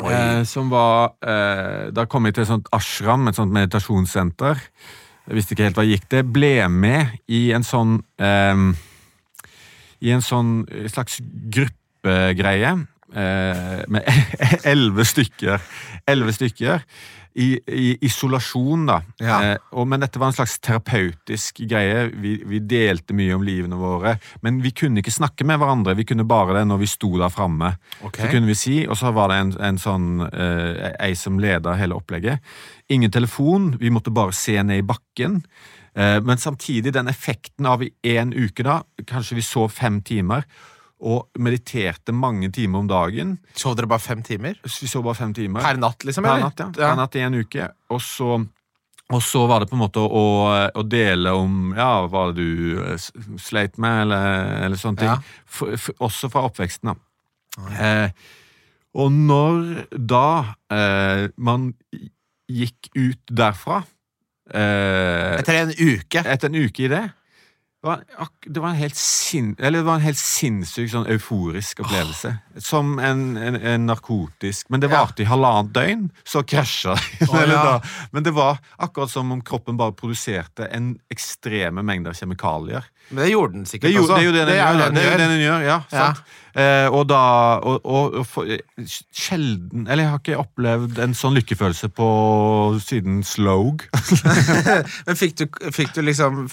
Eh, 0.02 0.42
som 0.50 0.72
var 0.74 1.14
eh, 1.22 1.92
Da 1.94 2.08
kom 2.10 2.26
jeg 2.26 2.34
til 2.34 2.44
et 2.44 2.50
sånt 2.50 2.70
ashram, 2.74 3.28
et 3.30 3.38
sånt 3.38 3.54
meditasjonssenter. 3.56 4.60
Jeg 5.30 5.38
visste 5.38 5.56
ikke 5.56 5.70
helt 5.70 5.80
hva 5.80 5.88
gikk 5.88 6.10
det. 6.12 6.26
Ble 6.36 6.56
med 6.68 7.16
i 7.32 7.46
en 7.56 7.64
sånn 7.64 8.02
eh, 8.20 8.64
I 10.04 10.16
en 10.18 10.26
sånn 10.26 10.56
slags 10.92 11.22
gruppegreie. 11.24 12.76
Eh, 13.14 13.76
med 13.88 14.08
elleve 14.72 15.06
stykker. 15.08 15.62
Elleve 16.10 16.34
stykker. 16.36 16.84
I, 17.36 17.48
I 17.66 17.98
isolasjon, 18.06 18.86
da. 18.90 19.00
Ja. 19.22 19.38
Eh, 19.42 19.56
og, 19.74 19.88
men 19.90 20.04
dette 20.04 20.20
var 20.22 20.30
en 20.30 20.38
slags 20.38 20.60
terapeutisk 20.64 21.64
greie. 21.70 22.08
Vi, 22.14 22.36
vi 22.50 22.62
delte 22.70 23.16
mye 23.18 23.36
om 23.38 23.46
livene 23.46 23.80
våre. 23.80 24.16
Men 24.46 24.60
vi 24.64 24.74
kunne 24.76 25.02
ikke 25.02 25.14
snakke 25.14 25.48
med 25.48 25.62
hverandre. 25.62 25.98
Vi 25.98 26.06
kunne 26.10 26.28
bare 26.30 26.60
det 26.60 26.66
når 26.70 26.84
vi 26.84 26.90
sto 26.92 27.12
der 27.18 27.34
framme. 27.34 27.74
Okay. 28.02 28.26
Så 28.26 28.32
kunne 28.34 28.52
vi 28.52 28.58
si, 28.60 28.76
og 28.88 29.00
så 29.00 29.14
var 29.16 29.34
det 29.34 29.40
en, 29.42 29.54
en 29.72 29.80
sånn 29.82 30.10
eh, 30.30 30.92
ei 30.94 31.14
som 31.20 31.42
leda 31.42 31.78
hele 31.80 31.98
opplegget. 31.98 32.44
Ingen 32.94 33.14
telefon, 33.14 33.74
vi 33.82 33.94
måtte 33.94 34.14
bare 34.14 34.36
se 34.38 34.60
ned 34.62 34.84
i 34.84 34.86
bakken. 34.94 35.42
Eh, 35.96 36.20
men 36.22 36.38
samtidig 36.38 36.94
den 36.94 37.10
effekten 37.10 37.66
av 37.70 37.84
i 37.86 37.92
én 38.14 38.34
uke, 38.34 38.66
da, 38.66 38.82
kanskje 39.10 39.40
vi 39.40 39.46
sov 39.46 39.74
fem 39.74 40.02
timer, 40.06 40.46
og 41.04 41.40
mediterte 41.44 42.16
mange 42.16 42.50
timer 42.54 42.84
om 42.84 42.90
dagen. 42.90 43.38
Sov 43.60 43.76
dere 43.78 43.90
bare 43.92 44.04
fem 44.04 44.24
timer? 44.24 44.60
Vi 44.64 44.90
sov 44.90 45.04
bare 45.06 45.20
fem 45.20 45.34
timer. 45.36 45.64
Per 45.66 45.80
natt, 45.82 46.06
liksom? 46.08 46.28
Per 46.28 46.44
natt, 46.46 46.62
ja. 46.64 46.70
Per 46.78 47.00
natt 47.00 47.18
i 47.20 47.24
en 47.26 47.40
uke. 47.44 47.68
Og 47.92 48.00
så, 48.04 48.38
og 49.12 49.24
så 49.26 49.44
var 49.52 49.64
det 49.64 49.72
på 49.72 49.78
en 49.78 49.84
måte 49.84 50.04
å, 50.04 50.26
å 50.72 50.86
dele 50.88 51.34
om 51.36 51.74
ja, 51.76 51.92
hva 52.08 52.30
du 52.36 52.46
eh, 52.86 53.10
sleit 53.42 53.76
med, 53.84 54.06
eller, 54.06 54.54
eller 54.70 54.80
sånne 54.80 55.04
ting. 55.04 55.12
Ja. 55.12 55.42
For, 55.44 55.76
for, 55.76 56.00
også 56.08 56.32
fra 56.32 56.46
oppveksten, 56.48 56.94
da. 56.94 56.98
Eh, 57.78 58.30
og 58.98 59.12
når 59.14 59.60
da 59.98 60.28
eh, 60.74 61.28
man 61.42 61.74
gikk 62.50 62.90
ut 62.96 63.22
derfra 63.30 63.84
eh, 64.50 65.36
Etter 65.40 65.60
en 65.60 65.74
uke? 65.74 66.22
etter 66.22 66.50
en 66.50 66.58
uke 66.58 66.88
i 66.88 66.90
det 66.92 67.04
det 67.84 67.90
var, 67.90 68.04
det 68.48 68.62
var 68.64 68.70
en 68.70 68.80
helt 68.80 68.96
sin, 68.96 69.50
eller 69.60 69.82
det 69.82 69.86
var 69.90 69.98
en 70.00 70.06
helt 70.06 70.20
sinnssyk 70.20 70.88
sånn 70.94 71.08
euforisk 71.12 71.82
opplevelse. 71.84 72.30
Som 72.64 72.94
en, 73.04 73.26
en, 73.36 73.58
en 73.60 73.86
narkotisk 73.90 74.70
Men 74.72 74.80
det 74.80 74.88
Ja. 74.88 75.02
varte 75.02 75.26
i 75.26 75.28
halvannet 75.28 75.74
døgn, 75.76 76.06
så 76.24 76.46
krasja 76.48 76.96
det. 76.96 77.28
Oh, 77.28 77.42
ja. 77.44 77.82
Men 78.16 78.24
det 78.24 78.32
var 78.38 78.62
akkurat 78.78 79.12
som 79.12 79.32
om 79.36 79.42
kroppen 79.44 79.76
bare 79.76 79.92
produserte 80.00 80.70
en 80.72 80.94
ekstreme 81.12 81.84
mengder 81.84 82.16
kjemikalier. 82.16 82.88
Men 83.10 83.24
det 83.26 83.32
gjorde 83.34 83.54
den 83.54 83.66
sikkert 83.70 83.90
Det, 83.90 83.96
gjorde, 83.98 84.14
også. 84.14 84.16
det 84.16 84.24
er 84.24 84.26
jo 84.26 84.32
det 84.34 84.46
den 84.48 84.54
er 84.54 84.64
gjør. 84.64 84.80
jo. 84.80 84.94
Det 84.96 85.20
det 85.20 85.28
den 85.34 85.42
gjør, 85.44 85.66
ja. 85.68 85.82
Ja. 85.92 86.08
Eh, 86.54 86.88
og 86.94 87.08
da 87.10 87.20
og, 87.66 87.80
og, 87.84 88.14
og 88.38 88.50
eh, 88.54 88.60
Sjelden 88.86 89.88
Eller 89.90 90.04
jeg 90.04 90.12
har 90.12 90.20
ikke 90.22 90.36
opplevd 90.38 91.00
en 91.02 91.16
sånn 91.18 91.34
lykkefølelse 91.34 91.90
på 91.98 92.10
siden 92.78 93.24
Slogue. 93.26 93.90
Men 95.08 95.18
fikk 95.18 95.40
du, 95.42 95.48
fikk 95.74 95.96
du 95.98 96.04
liksom 96.06 96.44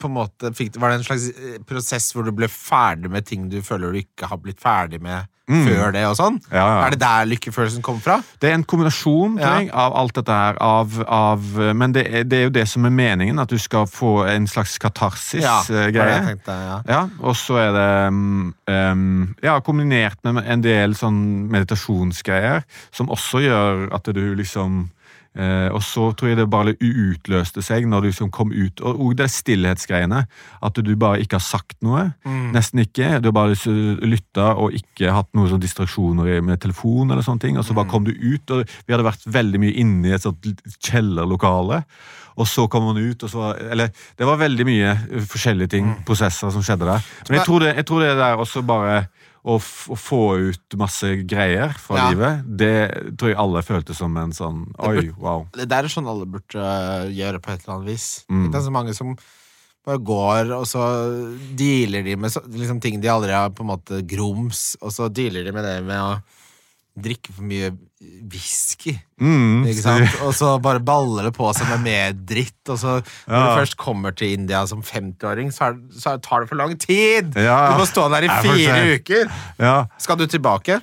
På 0.00 0.08
en 0.08 0.16
måte 0.16 0.52
fikk, 0.56 0.78
Var 0.80 0.94
det 0.94 1.00
en 1.02 1.06
slags 1.10 1.28
eh, 1.34 1.58
prosess 1.68 2.08
hvor 2.16 2.24
du 2.24 2.32
ble 2.36 2.48
ferdig 2.48 3.12
med 3.12 3.28
ting 3.28 3.50
du 3.52 3.60
føler 3.64 3.92
du 3.92 4.00
ikke 4.00 4.30
har 4.32 4.40
blitt 4.40 4.60
ferdig 4.64 5.02
med 5.04 5.28
før 5.50 5.94
det? 5.94 6.04
og 6.08 6.16
sånn? 6.18 6.38
Mm. 6.40 6.52
Ja, 6.52 6.64
ja. 6.64 6.76
Er 6.86 6.94
det 6.94 7.00
der 7.02 7.30
lykkefølelsen 7.30 7.84
kommer 7.86 8.04
fra? 8.04 8.18
Det 8.42 8.50
er 8.50 8.58
en 8.58 8.66
kombinasjon 8.68 9.38
jeg, 9.40 9.70
av 9.72 9.96
alt 10.00 10.16
dette 10.18 10.38
her. 10.40 10.60
Av, 10.64 11.00
av, 11.06 11.48
men 11.76 11.96
det 11.96 12.06
er, 12.08 12.28
det 12.28 12.38
er 12.38 12.46
jo 12.48 12.54
det 12.54 12.66
som 12.70 12.86
er 12.88 12.94
meningen, 12.94 13.40
at 13.42 13.50
du 13.50 13.58
skal 13.60 13.88
få 13.90 14.24
en 14.30 14.48
slags 14.50 14.76
katarsis-greie. 14.82 16.20
tenkte, 16.28 16.56
ja. 16.68 16.78
Ja, 16.90 17.02
og 17.20 17.36
så 17.38 17.60
er 17.62 17.74
det 17.76 17.90
mm, 18.14 18.46
um, 18.70 19.34
ja, 19.44 19.58
kombinert 19.64 20.20
med 20.26 20.44
en 20.46 20.64
del 20.64 20.96
sånn 20.98 21.20
meditasjonsgreier, 21.52 22.64
som 22.94 23.10
også 23.12 23.44
gjør 23.44 23.86
at 23.96 24.10
du 24.14 24.24
liksom 24.38 24.88
Eh, 25.38 25.68
og 25.70 25.78
så 25.86 26.08
tror 26.18 26.32
jeg 26.32 26.40
det 26.40 26.48
bare 26.50 26.74
utløste 26.74 27.62
seg 27.62 27.86
når 27.86 28.02
du 28.02 28.08
liksom 28.10 28.32
kom 28.34 28.50
ut. 28.50 28.82
Og, 28.82 28.98
og 28.98 29.16
det 29.18 29.30
stillhetsgreiene. 29.30 30.24
At 30.66 30.80
du 30.82 30.90
bare 30.98 31.22
ikke 31.22 31.38
har 31.38 31.46
sagt 31.46 31.78
noe. 31.86 32.08
Nesten 32.54 32.82
ikke. 32.82 33.18
Du 33.22 33.30
har 33.30 33.36
bare 33.36 33.76
lytta 34.02 34.52
og 34.58 34.74
ikke 34.76 35.14
hatt 35.14 35.30
noen 35.36 35.52
sånn 35.52 35.62
distraksjoner 35.62 36.40
med 36.44 36.62
telefon 36.62 37.10
eller 37.10 37.26
sånne 37.26 37.46
ting. 37.46 37.60
Og 37.60 37.66
så 37.66 37.76
bare 37.76 37.90
kom 37.90 38.06
du 38.08 38.12
ut, 38.14 38.56
og 38.56 38.64
vi 38.66 38.94
hadde 38.94 39.06
vært 39.06 39.28
veldig 39.30 39.62
mye 39.62 39.76
inne 39.82 40.10
i 40.10 40.16
et 40.16 40.26
sånt 40.26 40.50
kjellerlokale. 40.80 41.84
Og 42.40 42.48
så 42.48 42.66
kom 42.72 42.86
han 42.88 43.00
ut, 43.00 43.22
og 43.26 43.30
så 43.30 43.52
Eller 43.70 43.90
det 44.18 44.26
var 44.26 44.40
veldig 44.40 44.66
mye 44.66 44.92
eh, 44.92 45.24
forskjellige 45.30 45.74
ting, 45.76 45.94
prosesser, 46.06 46.50
som 46.50 46.64
skjedde 46.64 46.88
der. 46.88 47.08
Men 47.28 47.38
jeg 47.38 47.48
tror 47.48 47.64
det, 47.64 47.74
jeg 47.76 47.86
tror 47.88 48.04
det 48.04 48.14
der 48.18 48.40
også 48.40 48.62
bare 48.66 49.02
å, 49.40 49.56
å 49.56 49.96
få 49.96 50.20
ut 50.50 50.76
masse 50.80 51.08
greier 51.28 51.72
fra 51.80 51.96
Ja. 51.96 52.08
livet, 52.12 52.42
det 52.60 53.16
tror 53.16 53.30
jeg 53.32 53.38
alle 53.40 53.62
følte 53.64 53.94
som 53.96 54.16
en 54.20 54.32
sånn 54.36 54.66
Oi, 54.84 55.06
wow. 55.16 55.46
Det 55.56 55.68
der 55.70 55.86
er 55.88 55.92
sånn 55.92 56.08
alle 56.10 56.26
burde 56.28 56.60
øh, 56.60 57.06
gjøre 57.16 57.40
på 57.40 57.52
et 57.54 57.62
eller 57.64 57.78
annet 57.78 57.92
vis. 57.94 58.08
Mm. 58.28 58.50
Det 58.50 58.58
er 58.60 58.66
så 58.66 58.74
mange 58.74 58.94
som 58.96 59.14
bare 59.86 59.96
går, 60.04 60.50
og 60.58 60.66
så 60.68 60.82
dealer 61.56 62.04
de 62.04 62.16
med 62.20 62.32
så, 62.34 62.42
liksom, 62.44 62.82
ting 62.84 63.00
de 63.00 63.08
aldri 63.08 63.32
har 63.32 63.48
på 63.56 63.64
en 63.64 63.70
måte 63.72 64.02
grums, 64.04 64.74
og 64.84 64.92
så 64.92 65.08
dealer 65.08 65.46
de 65.48 65.54
med 65.56 65.64
det 65.64 65.78
med 65.88 65.96
å 66.04 66.10
drikke 66.98 67.32
for 67.32 67.46
mye 67.46 67.70
whisky. 68.32 68.94
Mm, 69.20 69.66
Ikke 69.68 69.82
sant? 69.84 70.14
Og 70.24 70.32
så 70.36 70.54
bare 70.62 70.80
baller 70.82 71.28
det 71.28 71.34
på 71.36 71.50
seg 71.56 71.68
med 71.70 71.84
mer 71.84 72.12
dritt. 72.16 72.58
Og 72.72 72.78
så 72.80 72.96
når 73.28 73.36
Ja. 73.36 73.42
du 73.44 73.60
først 73.60 73.76
kommer 73.80 74.16
til 74.16 74.32
India 74.38 74.64
som 74.66 74.82
50-åring, 74.82 75.52
så, 75.52 75.70
så 75.92 76.16
tar 76.20 76.40
det 76.44 76.48
for 76.48 76.56
lang 76.60 76.76
tid! 76.80 77.34
Ja. 77.36 77.72
Du 77.72 77.78
må 77.82 77.86
stå 77.88 78.08
der 78.12 78.26
i 78.26 78.32
fire 78.42 78.80
uker! 78.96 79.30
Ja. 79.60 79.86
Skal 79.98 80.16
du 80.20 80.26
tilbake? 80.26 80.80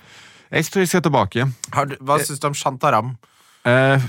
Jeg 0.51 0.65
tror 0.71 0.79
jeg 0.85 0.87
skal 0.93 1.01
tilbake. 1.03 1.47
Har 1.73 1.85
du, 1.89 1.97
hva 1.99 2.19
syns 2.23 2.39
du 2.39 2.47
om 2.47 2.55
Shantaram? 2.55 3.17
Eh, 3.67 3.99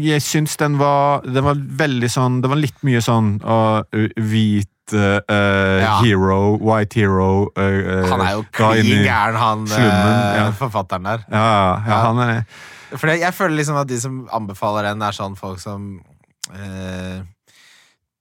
jeg 0.00 0.22
syns 0.24 0.54
den 0.56 0.78
var 0.80 1.20
Den 1.26 1.44
var 1.44 1.58
veldig 1.58 2.08
sånn 2.08 2.38
Det 2.40 2.48
var 2.48 2.56
litt 2.56 2.78
mye 2.86 3.02
sånn 3.04 3.34
uh, 3.44 3.82
hvit 4.16 4.70
uh, 4.96 5.80
Ja. 5.80 5.96
hero, 6.04 6.56
white 6.58 6.98
hero 6.98 7.48
uh, 7.56 8.08
Han 8.10 8.24
er 8.24 8.36
jo 8.36 8.44
klin 8.52 9.04
gæren, 9.04 9.38
han 9.40 9.66
slummen, 9.70 10.20
ja. 10.36 10.46
forfatteren 10.58 11.08
der. 11.08 11.26
Ja, 11.32 11.80
han 12.08 12.22
er 12.24 12.44
For 12.96 13.12
jeg, 13.12 13.22
jeg 13.24 13.34
føler 13.36 13.56
liksom 13.60 13.78
at 13.80 13.90
de 13.90 14.00
som 14.02 14.22
anbefaler 14.34 14.90
den, 14.90 15.02
er 15.06 15.16
sånn 15.16 15.36
folk 15.38 15.60
som 15.62 15.92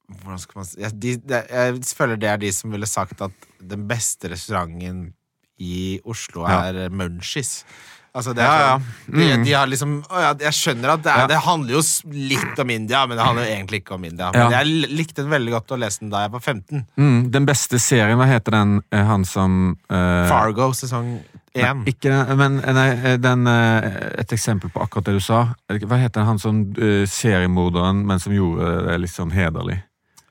Hvordan 0.09 0.41
skal 0.41 0.59
man 0.59 0.67
si 0.67 0.81
jeg, 0.81 0.93
de, 1.01 1.15
de, 1.21 1.39
jeg 1.49 1.79
føler 1.97 2.19
det 2.21 2.29
er 2.29 2.41
de 2.41 2.51
som 2.53 2.73
ville 2.73 2.89
sagt 2.89 3.21
at 3.25 3.47
den 3.61 3.87
beste 3.89 4.29
restauranten 4.31 5.07
i 5.59 5.99
Oslo 6.07 6.45
er 6.47 6.85
ja. 6.85 6.89
Munchies. 6.89 7.63
Altså 8.13 8.33
Ja, 8.33 8.53
ja. 8.59 8.75
Mm. 9.07 9.19
de, 9.19 9.25
de 9.45 9.53
har 9.53 9.67
liksom 9.69 9.91
ja, 10.09 10.31
Jeg 10.41 10.55
skjønner 10.57 10.93
at 10.95 11.03
det, 11.05 11.11
er, 11.13 11.27
det 11.29 11.39
handler 11.45 11.75
jo 11.77 11.81
litt 12.31 12.61
om 12.63 12.71
India, 12.73 13.03
men 13.05 13.19
det 13.19 13.25
handler 13.25 13.45
jo 13.45 13.55
egentlig 13.57 13.81
ikke 13.83 13.97
om 13.99 14.05
India. 14.07 14.31
Men 14.33 14.55
jeg 14.55 14.93
likte 14.97 15.21
den 15.21 15.33
veldig 15.33 15.53
godt 15.57 15.75
å 15.75 15.79
lese 15.83 16.01
den 16.03 16.13
da 16.13 16.23
jeg 16.25 16.33
var 16.33 16.41
15. 16.41 16.85
mm, 16.97 17.19
Den 17.35 17.45
beste 17.49 17.79
serien, 17.81 18.17
hva 18.19 18.29
heter 18.29 18.57
den? 18.57 18.79
eh, 18.91 19.03
Han 19.05 19.25
som 19.29 19.59
uh, 19.91 20.25
Fargo 20.29 20.71
sesong 20.73 21.19
1. 21.53 21.59
Nei, 21.59 21.91
ikke 21.91 22.11
den, 22.13 22.37
men 22.37 22.59
eh, 22.61 22.73
nei, 22.77 23.15
den, 23.21 23.47
et 23.49 24.33
eksempel 24.35 24.69
på 24.73 24.81
akkurat 24.85 25.09
det 25.09 25.17
du 25.17 25.23
sa. 25.23 25.39
Hva 25.69 25.97
heter 26.01 26.27
han 26.27 26.41
som 26.41 26.61
uh, 26.77 27.03
seriemorderen, 27.09 28.03
men 28.07 28.21
som 28.21 28.33
gjorde 28.33 28.69
det 28.87 28.99
litt 29.05 29.13
sånn 29.13 29.33
hederlig? 29.33 29.79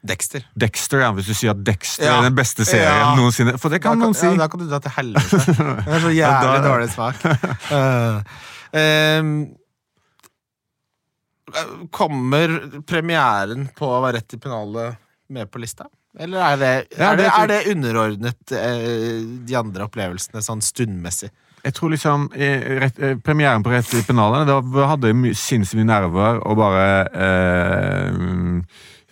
Dexter. 0.06 0.44
Dexter, 0.54 1.00
ja. 1.02 1.10
Hvis 1.16 1.26
du 1.26 1.34
sier 1.34 1.50
at 1.50 1.62
Dexter 1.66 2.04
Ja. 2.06 2.18
er 2.18 2.22
den 2.28 2.34
beste 2.38 2.64
serien 2.64 2.86
Ja. 3.00 3.14
noensinne. 3.18 3.58
For 3.58 3.68
det 3.72 3.80
kan 3.82 3.98
da, 3.98 4.04
noen 4.06 4.14
si. 4.14 4.26
Ja, 4.26 4.36
da 4.36 4.48
kan 4.48 4.60
du 4.60 4.68
dra 4.70 4.78
til 4.78 4.90
helvete. 4.94 5.38
Det 5.86 5.94
er 5.96 6.00
så 6.04 6.12
jævlig 6.14 6.46
da- 6.46 6.68
dårlig 6.68 6.90
smak. 6.92 7.16
Uh, 7.72 8.22
um, 8.78 9.48
kommer 11.90 12.82
premieren 12.86 13.68
på 13.76 13.88
å 13.88 14.00
være 14.04 14.20
rett 14.20 14.34
i 14.36 14.40
pennalet 14.42 14.96
med 15.32 15.50
på 15.50 15.58
lista? 15.62 15.86
Eller 16.18 16.40
er 16.42 16.56
det, 16.60 16.72
er 16.98 17.16
det, 17.18 17.26
er 17.30 17.46
det 17.50 17.58
underordnet 17.72 18.52
uh, 18.52 19.44
de 19.48 19.54
andre 19.58 19.86
opplevelsene 19.88 20.42
sånn 20.44 20.62
stundmessig? 20.64 21.30
Jeg 21.64 21.74
tror 21.74 21.90
liksom 21.90 22.28
rett, 22.38 22.98
eh, 23.02 23.16
Premieren 23.18 23.64
på 23.66 23.72
Rett 23.72 23.90
i 23.98 24.02
pennalet, 24.06 24.46
da 24.46 24.84
hadde 24.92 25.10
jeg 25.10 25.34
sinnssykt 25.36 25.80
mye 25.80 25.88
nerver 25.88 26.38
og 26.46 26.54
bare 26.56 26.84
eh, 27.10 28.12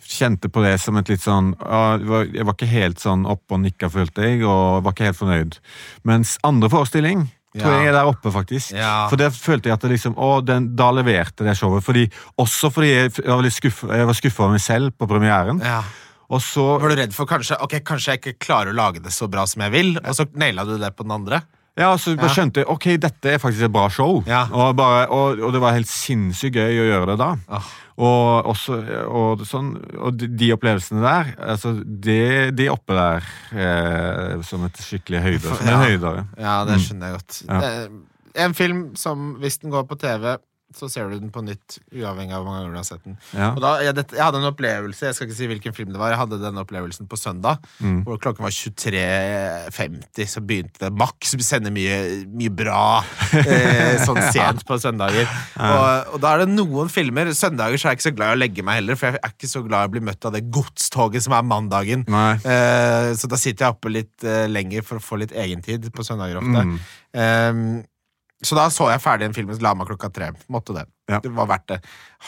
kjente 0.07 0.49
på 0.51 0.63
det 0.63 0.77
som 0.81 0.97
et 0.99 1.09
litt 1.11 1.23
sånn 1.23 1.53
Jeg 1.59 2.45
var 2.47 2.53
ikke 2.53 2.69
helt 2.71 3.01
sånn 3.03 3.25
oppe 3.29 3.57
og 3.57 3.63
nikka, 3.65 3.89
følte 3.91 4.23
jeg, 4.23 4.45
og 4.47 4.85
var 4.85 4.95
ikke 4.95 5.09
helt 5.09 5.19
fornøyd. 5.19 5.59
Mens 6.07 6.37
andre 6.47 6.71
forestilling 6.71 7.27
tror 7.57 7.73
jeg 7.73 7.89
er 7.89 7.95
der 7.95 8.09
oppe, 8.09 8.31
faktisk. 8.33 8.73
Ja. 8.77 9.07
For 9.11 9.19
det 9.19 9.31
følte 9.35 9.69
jeg 9.69 9.77
at 9.77 9.85
det 9.85 9.93
liksom 9.95 10.17
Å, 10.19 10.31
den, 10.45 10.71
da 10.77 10.91
leverte 10.93 11.45
det 11.47 11.55
showet. 11.57 11.85
Fordi, 11.85 12.05
også 12.41 12.71
fordi 12.73 12.91
jeg, 12.91 13.13
var 13.25 13.45
litt 13.45 13.55
skuffa 13.55 13.89
jeg 13.97 14.09
var 14.09 14.17
skuffa 14.19 14.45
over 14.45 14.57
meg 14.57 14.63
selv 14.65 14.93
på 14.97 15.09
premieren. 15.09 15.61
Ja. 15.65 15.81
Og 16.27 16.43
så 16.43 16.65
Var 16.81 16.91
du 16.91 16.99
redd 16.99 17.15
for 17.15 17.29
kanskje 17.29 17.59
Ok, 17.63 17.79
kanskje 17.87 18.13
jeg 18.13 18.21
ikke 18.21 18.47
klarer 18.49 18.73
å 18.73 18.77
lage 18.77 19.03
det 19.03 19.13
så 19.15 19.29
bra 19.31 19.45
som 19.47 19.63
jeg 19.63 19.73
vil, 19.73 19.93
og 20.01 20.17
så 20.17 20.27
naila 20.35 20.67
du 20.67 20.75
det 20.81 20.91
på 20.95 21.07
den 21.07 21.15
andre? 21.15 21.41
Ja, 21.77 21.91
så 22.01 22.15
bare 22.17 22.33
skjønte 22.33 22.63
jeg 22.63 22.69
ok, 22.73 22.85
dette 23.03 23.33
er 23.35 23.41
faktisk 23.41 23.67
et 23.67 23.73
bra 23.75 23.83
show. 23.93 24.23
Ja. 24.25 24.47
Og, 24.49 24.71
bare, 24.79 25.03
og, 25.13 25.37
og 25.45 25.51
det 25.53 25.61
var 25.61 25.75
helt 25.77 25.89
sinnssykt 25.91 26.57
gøy 26.57 26.79
å 26.81 26.87
gjøre 26.87 27.11
det 27.11 27.17
da. 27.21 27.27
Ah. 27.53 27.67
Og, 27.97 28.49
også, 28.53 28.77
og, 29.09 29.43
sånn, 29.49 29.71
og 29.97 30.17
de, 30.17 30.27
de 30.37 30.51
opplevelsene 30.53 31.01
der, 31.01 31.31
altså 31.53 31.71
De, 31.81 32.17
de 32.53 32.67
oppe 32.69 32.93
der 32.97 33.25
eh, 33.57 34.35
som 34.45 34.65
et 34.67 34.81
skikkelig 34.85 35.21
høyde. 35.25 35.55
Som 35.57 35.69
Ja. 35.71 35.79
høydere. 35.85 36.25
Ja, 36.37 36.57
det 36.69 36.77
skjønner 36.83 37.09
jeg 37.13 37.19
godt. 37.21 37.39
Ja. 37.47 37.61
Eh, 37.61 38.43
en 38.45 38.53
film 38.57 38.83
som, 38.97 39.31
hvis 39.41 39.57
den 39.63 39.73
går 39.73 39.87
på 39.89 39.97
TV, 40.01 40.35
så 40.77 40.89
ser 40.91 41.09
du 41.11 41.17
den 41.19 41.31
på 41.33 41.41
nytt, 41.45 41.79
uavhengig 41.91 42.33
av 42.35 42.43
hvor 42.43 42.49
mange 42.51 42.61
ganger 42.63 42.75
du 42.75 42.79
har 42.81 42.87
sett 42.87 43.03
den. 43.05 43.17
Ja. 43.33 43.49
Og 43.55 43.61
da, 43.63 43.71
jeg, 43.85 43.95
jeg 44.13 44.23
hadde 44.23 44.41
en 44.41 44.49
opplevelse, 44.51 45.05
jeg 45.09 45.17
skal 45.17 45.27
ikke 45.29 45.37
si 45.39 45.49
hvilken 45.51 45.75
film 45.77 45.91
det 45.95 46.01
var, 46.01 46.13
jeg 46.13 46.21
hadde 46.21 46.39
denne 46.43 46.63
opplevelsen 46.65 47.09
på 47.11 47.19
søndag, 47.19 47.63
Mm. 47.81 47.99
hvor 48.07 48.17
klokken 48.21 48.41
var 48.45 48.53
23.50, 48.53 50.27
så 50.29 50.41
begynte 50.45 50.81
det 50.85 50.91
Max 50.97 51.33
sender 51.47 51.71
mye, 51.73 51.97
mye 52.33 52.51
bra 52.53 53.03
eh, 53.43 53.97
sånn 54.07 54.19
sent 54.33 54.63
på 54.67 54.77
søndager. 54.81 55.27
Og, 55.61 56.13
og 56.15 56.21
da 56.23 56.33
er 56.35 56.43
det 56.45 56.49
noen 56.55 56.89
filmer, 56.91 57.29
søndager 57.37 57.77
så 57.79 57.89
er 57.89 57.95
jeg 57.95 57.99
ikke 58.01 58.07
så 58.09 58.15
glad 58.17 58.33
i 58.33 58.37
å 58.37 58.41
legge 58.41 58.65
meg 58.67 58.81
heller, 58.81 58.99
for 58.99 59.09
jeg 59.11 59.21
er 59.21 59.35
ikke 59.35 59.51
så 59.51 59.63
glad 59.65 59.85
i 59.85 59.91
å 59.91 59.93
bli 59.97 60.03
møtt 60.09 60.27
av 60.29 60.35
det 60.37 60.43
godstoget 60.53 61.25
som 61.27 61.35
er 61.37 61.45
mandagen. 61.47 62.05
Eh, 62.07 63.11
så 63.17 63.29
da 63.31 63.39
sitter 63.39 63.67
jeg 63.67 63.77
oppe 63.77 63.93
litt 63.93 64.27
eh, 64.27 64.45
lenger 64.51 64.85
for 64.87 64.99
å 64.99 65.03
få 65.03 65.21
litt 65.21 65.35
egentid 65.37 65.89
på 65.95 66.05
søndager 66.07 66.41
ofte. 66.41 66.65
Mm. 66.67 66.79
Ehm, 67.17 67.63
så 68.45 68.55
da 68.57 68.67
så 68.73 68.89
jeg 68.91 69.01
ferdig 69.01 69.25
en 69.29 69.33
film 69.35 69.49
la 69.63 69.73
meg 69.73 69.87
klokka 69.89 70.09
tre. 70.13 70.31
Måtte 70.53 70.75
det. 70.75 70.85
Ja. 71.09 71.19
Det 71.23 71.31
var 71.33 71.47
verdt 71.49 71.67
det. 71.71 71.79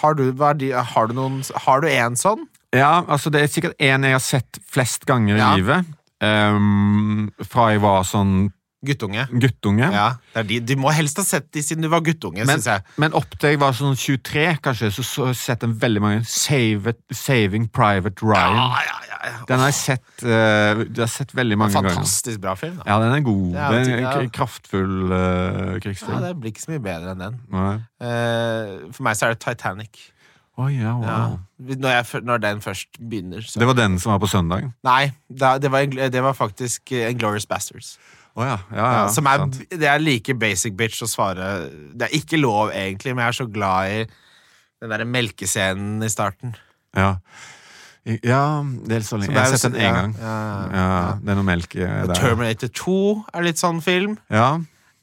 Har 0.01 0.15
du, 0.17 0.31
de, 0.31 0.71
har 0.73 1.07
du 1.09 1.13
noen 1.13 1.41
Har 1.65 1.81
du 1.83 1.89
en 1.91 2.15
sånn? 2.17 2.47
Ja, 2.75 3.03
altså 3.07 3.29
det 3.33 3.41
er 3.43 3.51
sikkert 3.51 3.75
en 3.81 4.05
jeg 4.07 4.15
har 4.15 4.23
sett 4.23 4.59
flest 4.69 5.05
ganger 5.09 5.37
Ja. 5.37 5.53
i 5.53 5.61
livet. 5.61 5.85
Um, 6.21 7.29
fra 7.47 7.69
jeg 7.71 7.81
var 7.81 8.03
sånn 8.03 8.51
Guttunge? 8.85 9.25
guttunge. 9.27 9.89
Ja, 9.91 10.13
det 10.33 10.45
de. 10.47 10.59
Du 10.63 10.75
må 10.79 10.91
helst 10.95 11.17
ha 11.19 11.23
sett 11.27 11.49
de 11.51 11.63
siden 11.65 11.83
du 11.83 11.89
var 11.91 11.99
guttunge, 12.05 12.45
Men, 12.45 12.61
synes 12.61 12.69
jeg. 12.71 12.99
men 13.03 13.15
opp 13.17 13.33
til 13.35 13.51
jeg 13.51 13.59
var 13.59 13.73
sånn 13.75 13.97
23, 13.99 14.45
kanskje, 14.63 14.91
så 14.95 15.25
jeg 15.27 15.39
sett 15.41 15.65
en 15.67 15.73
veldig 15.81 16.03
mange 16.03 16.21
Save 16.29 16.93
Saving 17.11 17.67
Private 17.75 18.23
Ryan. 18.23 18.55
Ja, 18.55 18.83
ja, 18.85 18.99
ja, 19.09 19.17
ja. 19.33 19.41
Den 19.49 19.59
har 19.59 19.71
jeg 19.73 19.79
sett, 19.81 20.05
uh, 20.23 20.29
jeg 20.85 21.01
har 21.01 21.11
sett 21.11 21.33
veldig 21.35 21.57
mange 21.59 21.75
ganger. 21.75 21.97
Fantastisk 21.97 22.39
bra 22.45 22.53
film. 22.59 22.77
Da. 22.79 22.87
Ja, 22.87 22.99
den 23.03 23.17
er 23.17 23.25
god. 23.25 23.49
Det 23.57 23.65
er 23.65 23.89
jo 23.89 23.97
er 24.13 24.23
en 24.23 24.31
kraftfull 24.37 24.95
uh, 25.11 25.75
Ja, 25.83 26.21
det 26.29 26.31
blir 26.39 26.53
ikke 26.53 26.63
så 26.63 26.71
mye 26.71 26.85
bedre 26.85 27.17
enn 27.17 27.25
den. 27.25 27.35
Eh, 27.99 28.71
for 28.95 29.03
meg 29.09 29.19
så 29.19 29.27
er 29.27 29.35
det 29.35 29.41
Titanic. 29.43 29.99
Oh, 30.59 30.67
yeah, 30.67 30.95
wow. 30.99 31.03
Ja. 31.07 31.75
Når, 31.79 31.89
jeg, 31.89 32.21
når 32.27 32.39
den 32.43 32.61
først 32.63 32.97
begynner. 32.99 33.43
Så. 33.43 33.59
Det 33.59 33.67
var 33.67 33.77
den 33.77 33.99
som 33.99 34.11
var 34.11 34.19
på 34.19 34.27
søndag? 34.27 34.65
Nei, 34.83 35.11
det, 35.31 35.51
det, 35.63 35.71
var, 35.71 35.85
en- 35.87 36.11
det 36.11 36.23
var 36.23 36.35
faktisk 36.35 36.91
uh, 36.91 37.11
Glorious 37.15 37.47
Bastards. 37.47 37.97
Å 38.37 38.45
ja. 38.45 38.57
ja, 38.71 38.87
Ja, 38.93 39.03
som 39.13 39.27
er, 39.29 39.43
sant. 39.43 39.61
det 39.71 39.87
er 39.89 40.01
like 40.01 40.35
basic 40.39 40.75
bitch 40.77 41.01
å 41.03 41.09
svare 41.09 41.47
Det 41.97 42.07
er 42.07 42.17
ikke 42.19 42.39
lov, 42.39 42.73
egentlig, 42.75 43.15
men 43.15 43.25
jeg 43.25 43.33
er 43.33 43.39
så 43.39 43.47
glad 43.51 43.93
i 43.95 44.03
den 44.79 44.93
derre 44.93 45.07
melkescenen 45.09 46.03
i 46.05 46.11
starten. 46.11 46.53
Ja. 46.95 47.15
Ja, 48.23 48.63
det 48.87 48.95
er 48.95 49.05
så 49.05 49.17
lenge. 49.19 49.35
Jeg 49.35 49.43
har 49.43 49.59
sett 49.59 49.73
den 49.75 49.81
én 49.83 49.87
ja, 49.91 49.97
gang. 49.99 51.19
Det 51.21 51.33
er 51.33 51.37
noe 51.37 51.45
melk 51.45 51.75
Og 51.75 52.07
der. 52.09 52.15
Terminator 52.17 52.71
2 52.79 52.99
er 53.35 53.45
litt 53.45 53.59
sånn 53.61 53.81
film. 53.85 54.15
Ja. 54.33 54.53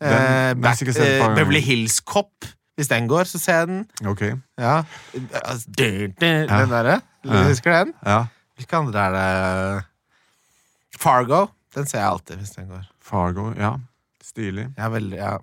eh, 0.01 0.09
Den, 0.09 0.17
eh, 0.17 0.55
Back, 0.65 0.83
eh. 0.83 1.27
Beverly 1.37 1.61
Hills 1.63 2.01
Cop. 2.01 2.49
Hvis 2.77 2.89
den 2.93 3.07
går, 3.09 3.29
så 3.29 3.39
ser 3.41 3.63
jeg 3.63 3.69
den. 3.71 3.85
Ok. 4.09 4.23
Ja. 4.61 4.83
Altså. 5.45 5.71
Den 5.77 6.17
derre. 6.73 6.99
Husker 7.25 7.71
du 7.71 7.77
den? 7.77 7.95
Ja. 8.05 8.25
Hvilke 8.57 8.81
andre 8.81 9.05
er 9.07 9.15
det? 9.17 9.87
Fargo. 11.01 11.47
Den 11.77 11.89
ser 11.89 12.01
jeg 12.01 12.09
alltid 12.09 12.41
hvis 12.41 12.57
den 12.57 12.69
går. 12.73 12.85
Fargo. 13.07 13.53
Ja. 13.59 13.75
Stilig. 14.27 14.67
Ja, 14.77 14.89
veldig, 14.91 15.17
ja. 15.21 15.37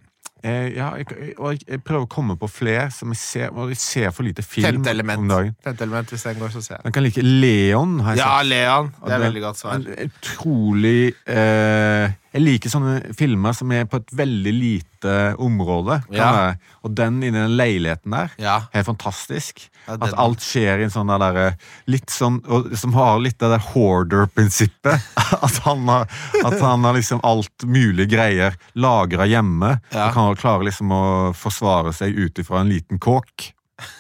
Eh, 0.44 0.74
ja, 0.76 0.90
jeg, 1.00 1.36
og 1.40 1.54
jeg, 1.54 1.62
jeg 1.70 1.80
prøver 1.88 2.04
å 2.04 2.10
komme 2.12 2.36
på 2.36 2.50
flere 2.52 2.90
som 2.92 3.14
jeg 3.14 3.20
ser 3.22 3.54
Og 3.56 3.70
jeg 3.72 3.78
ser 3.80 4.10
for 4.12 4.28
lite 4.28 4.44
film 4.44 4.84
element. 4.92 5.22
om 5.24 5.30
dagen. 5.32 5.54
Femte 5.64 5.86
element, 5.86 6.10
hvis 6.12 6.26
den 6.28 6.42
går, 6.42 6.52
så 6.52 6.62
ser 6.66 6.76
jeg. 6.76 6.84
Den 6.90 6.96
kan 6.98 7.06
like 7.06 7.24
Leon. 7.24 7.94
Har 8.04 8.18
jeg 8.18 8.20
Ja, 8.26 8.34
sett. 8.42 8.50
Leon. 8.52 8.90
Det 8.98 9.14
er 9.14 9.16
Og 9.22 9.24
veldig 9.24 9.44
godt 9.46 9.62
svar. 9.62 9.78
En 9.80 10.10
utrolig 10.10 11.14
eh, 11.32 12.12
jeg 12.34 12.42
liker 12.42 12.70
sånne 12.74 13.14
filmer 13.16 13.54
som 13.54 13.72
er 13.72 13.86
på 13.86 14.00
et 14.02 14.14
veldig 14.18 14.54
lite 14.54 15.14
område. 15.38 16.00
Kan 16.08 16.16
Ja. 16.18 16.54
Og 16.84 16.96
den 16.96 17.20
inni 17.22 17.38
den 17.38 17.56
leiligheten 17.58 18.12
der, 18.12 18.32
Ja. 18.40 18.56
er 18.74 18.84
fantastisk. 18.84 19.70
Ja, 19.88 19.98
At 20.02 20.14
alt 20.18 20.40
skjer 20.40 20.80
i 20.80 20.84
en 20.84 20.90
sånn 20.90 21.08
der 21.20 21.36
eh, 21.38 21.54
Litt 21.88 22.08
sånn 22.10 22.38
og, 22.48 22.70
Som 22.80 22.94
har 22.94 23.20
litt 23.20 23.38
det 23.38 23.50
der 23.52 23.60
hoarder-prinsippet. 23.60 25.02
At, 25.44 25.58
han 25.66 25.88
har- 25.88 26.08
at 26.46 26.60
han 26.62 26.84
har 26.84 26.94
liksom 26.94 27.20
alt 27.24 27.66
mulig 27.66 28.10
greier 28.12 28.56
lagra 28.76 29.26
hjemme. 29.28 29.80
Og 29.94 30.14
kan 30.14 30.36
klare 30.40 30.64
liksom 30.68 30.92
å 30.94 31.34
forsvare 31.36 31.94
seg 31.94 32.16
ut 32.18 32.40
ifra 32.40 32.62
en 32.62 32.70
liten 32.70 33.00
kåk. 33.00 33.52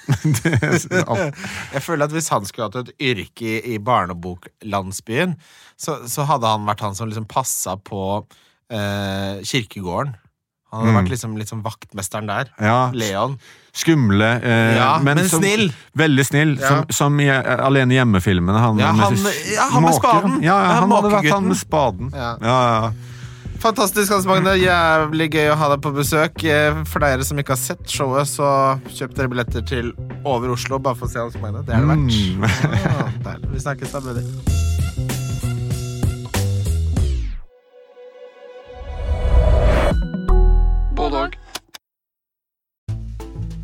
Jeg 1.74 1.82
føler 1.84 2.06
at 2.08 2.12
Hvis 2.16 2.30
han 2.34 2.46
skulle 2.50 2.70
hatt 2.70 2.80
et 2.88 2.94
yrke 3.02 3.46
i, 3.46 3.76
i 3.76 3.78
barneboklandsbyen, 3.84 5.36
så, 5.80 6.00
så 6.10 6.26
hadde 6.30 6.50
han 6.50 6.66
vært 6.70 6.84
han 6.86 6.96
som 6.98 7.10
liksom 7.12 7.26
passa 7.30 7.76
på 7.80 8.02
eh, 8.74 9.42
kirkegården. 9.48 10.16
Han 10.74 10.82
hadde 10.88 10.90
Mm. 10.94 10.96
vært 11.04 11.12
liksom, 11.14 11.34
liksom 11.38 11.60
vaktmesteren 11.62 12.26
der. 12.32 12.48
Ja, 12.58 12.90
Leon. 12.98 13.36
skumle, 13.78 14.30
eh, 14.42 14.76
Ja, 14.80 14.98
men 15.06 15.20
som- 15.30 15.44
snill. 15.44 15.68
Veldig 15.96 16.26
snill, 16.26 16.56
Ja. 16.60 16.68
som, 16.68 16.86
som 16.90 17.20
i 17.22 17.28
eh, 17.30 17.66
Alene 17.66 17.94
hjemme-filmene. 17.94 18.58
Han, 18.58 18.80
han- 18.80 18.98
ja, 18.98 19.68
han 19.70 19.84
med 19.84 19.94
spaden. 19.94 20.42
Ja, 20.42 20.58
han 20.80 20.90
hadde 20.90 21.12
vært 21.14 21.30
han 21.30 21.48
med 21.48 21.58
spaden. 21.58 22.10
Ja, 22.16 22.32
ja. 22.42 22.92
Fantastisk, 23.64 24.12
Hans 24.12 24.26
Magne. 24.28 24.58
Jævlig 24.60 25.30
gøy 25.38 25.48
å 25.54 25.56
ha 25.56 25.70
deg 25.72 25.84
på 25.86 25.94
besøk. 25.96 26.44
Eh, 26.44 26.82
For 26.90 27.00
dere 27.04 27.24
som 27.24 27.40
ikke 27.40 27.56
har 27.56 27.62
sett 27.62 27.86
showet, 27.88 28.28
så 28.28 28.50
kjøp 28.92 29.16
dere 29.16 29.32
billetter 29.32 29.64
til 29.70 29.94
Over 30.28 30.52
Oslo 30.58 30.82
bare 30.84 31.00
for 31.00 31.08
å 31.08 31.14
se 31.14 31.22
Hans 31.24 31.40
Magne. 31.40 31.64
Det 31.64 31.78
er 31.78 31.80
det 31.80 31.94
verdt. 31.94 32.12
Mm. 32.12 32.44
Ja. 33.24 33.38
Vi 33.54 33.64
snakkes 33.64 33.96
da, 33.96 34.04
buddy. 34.04 34.28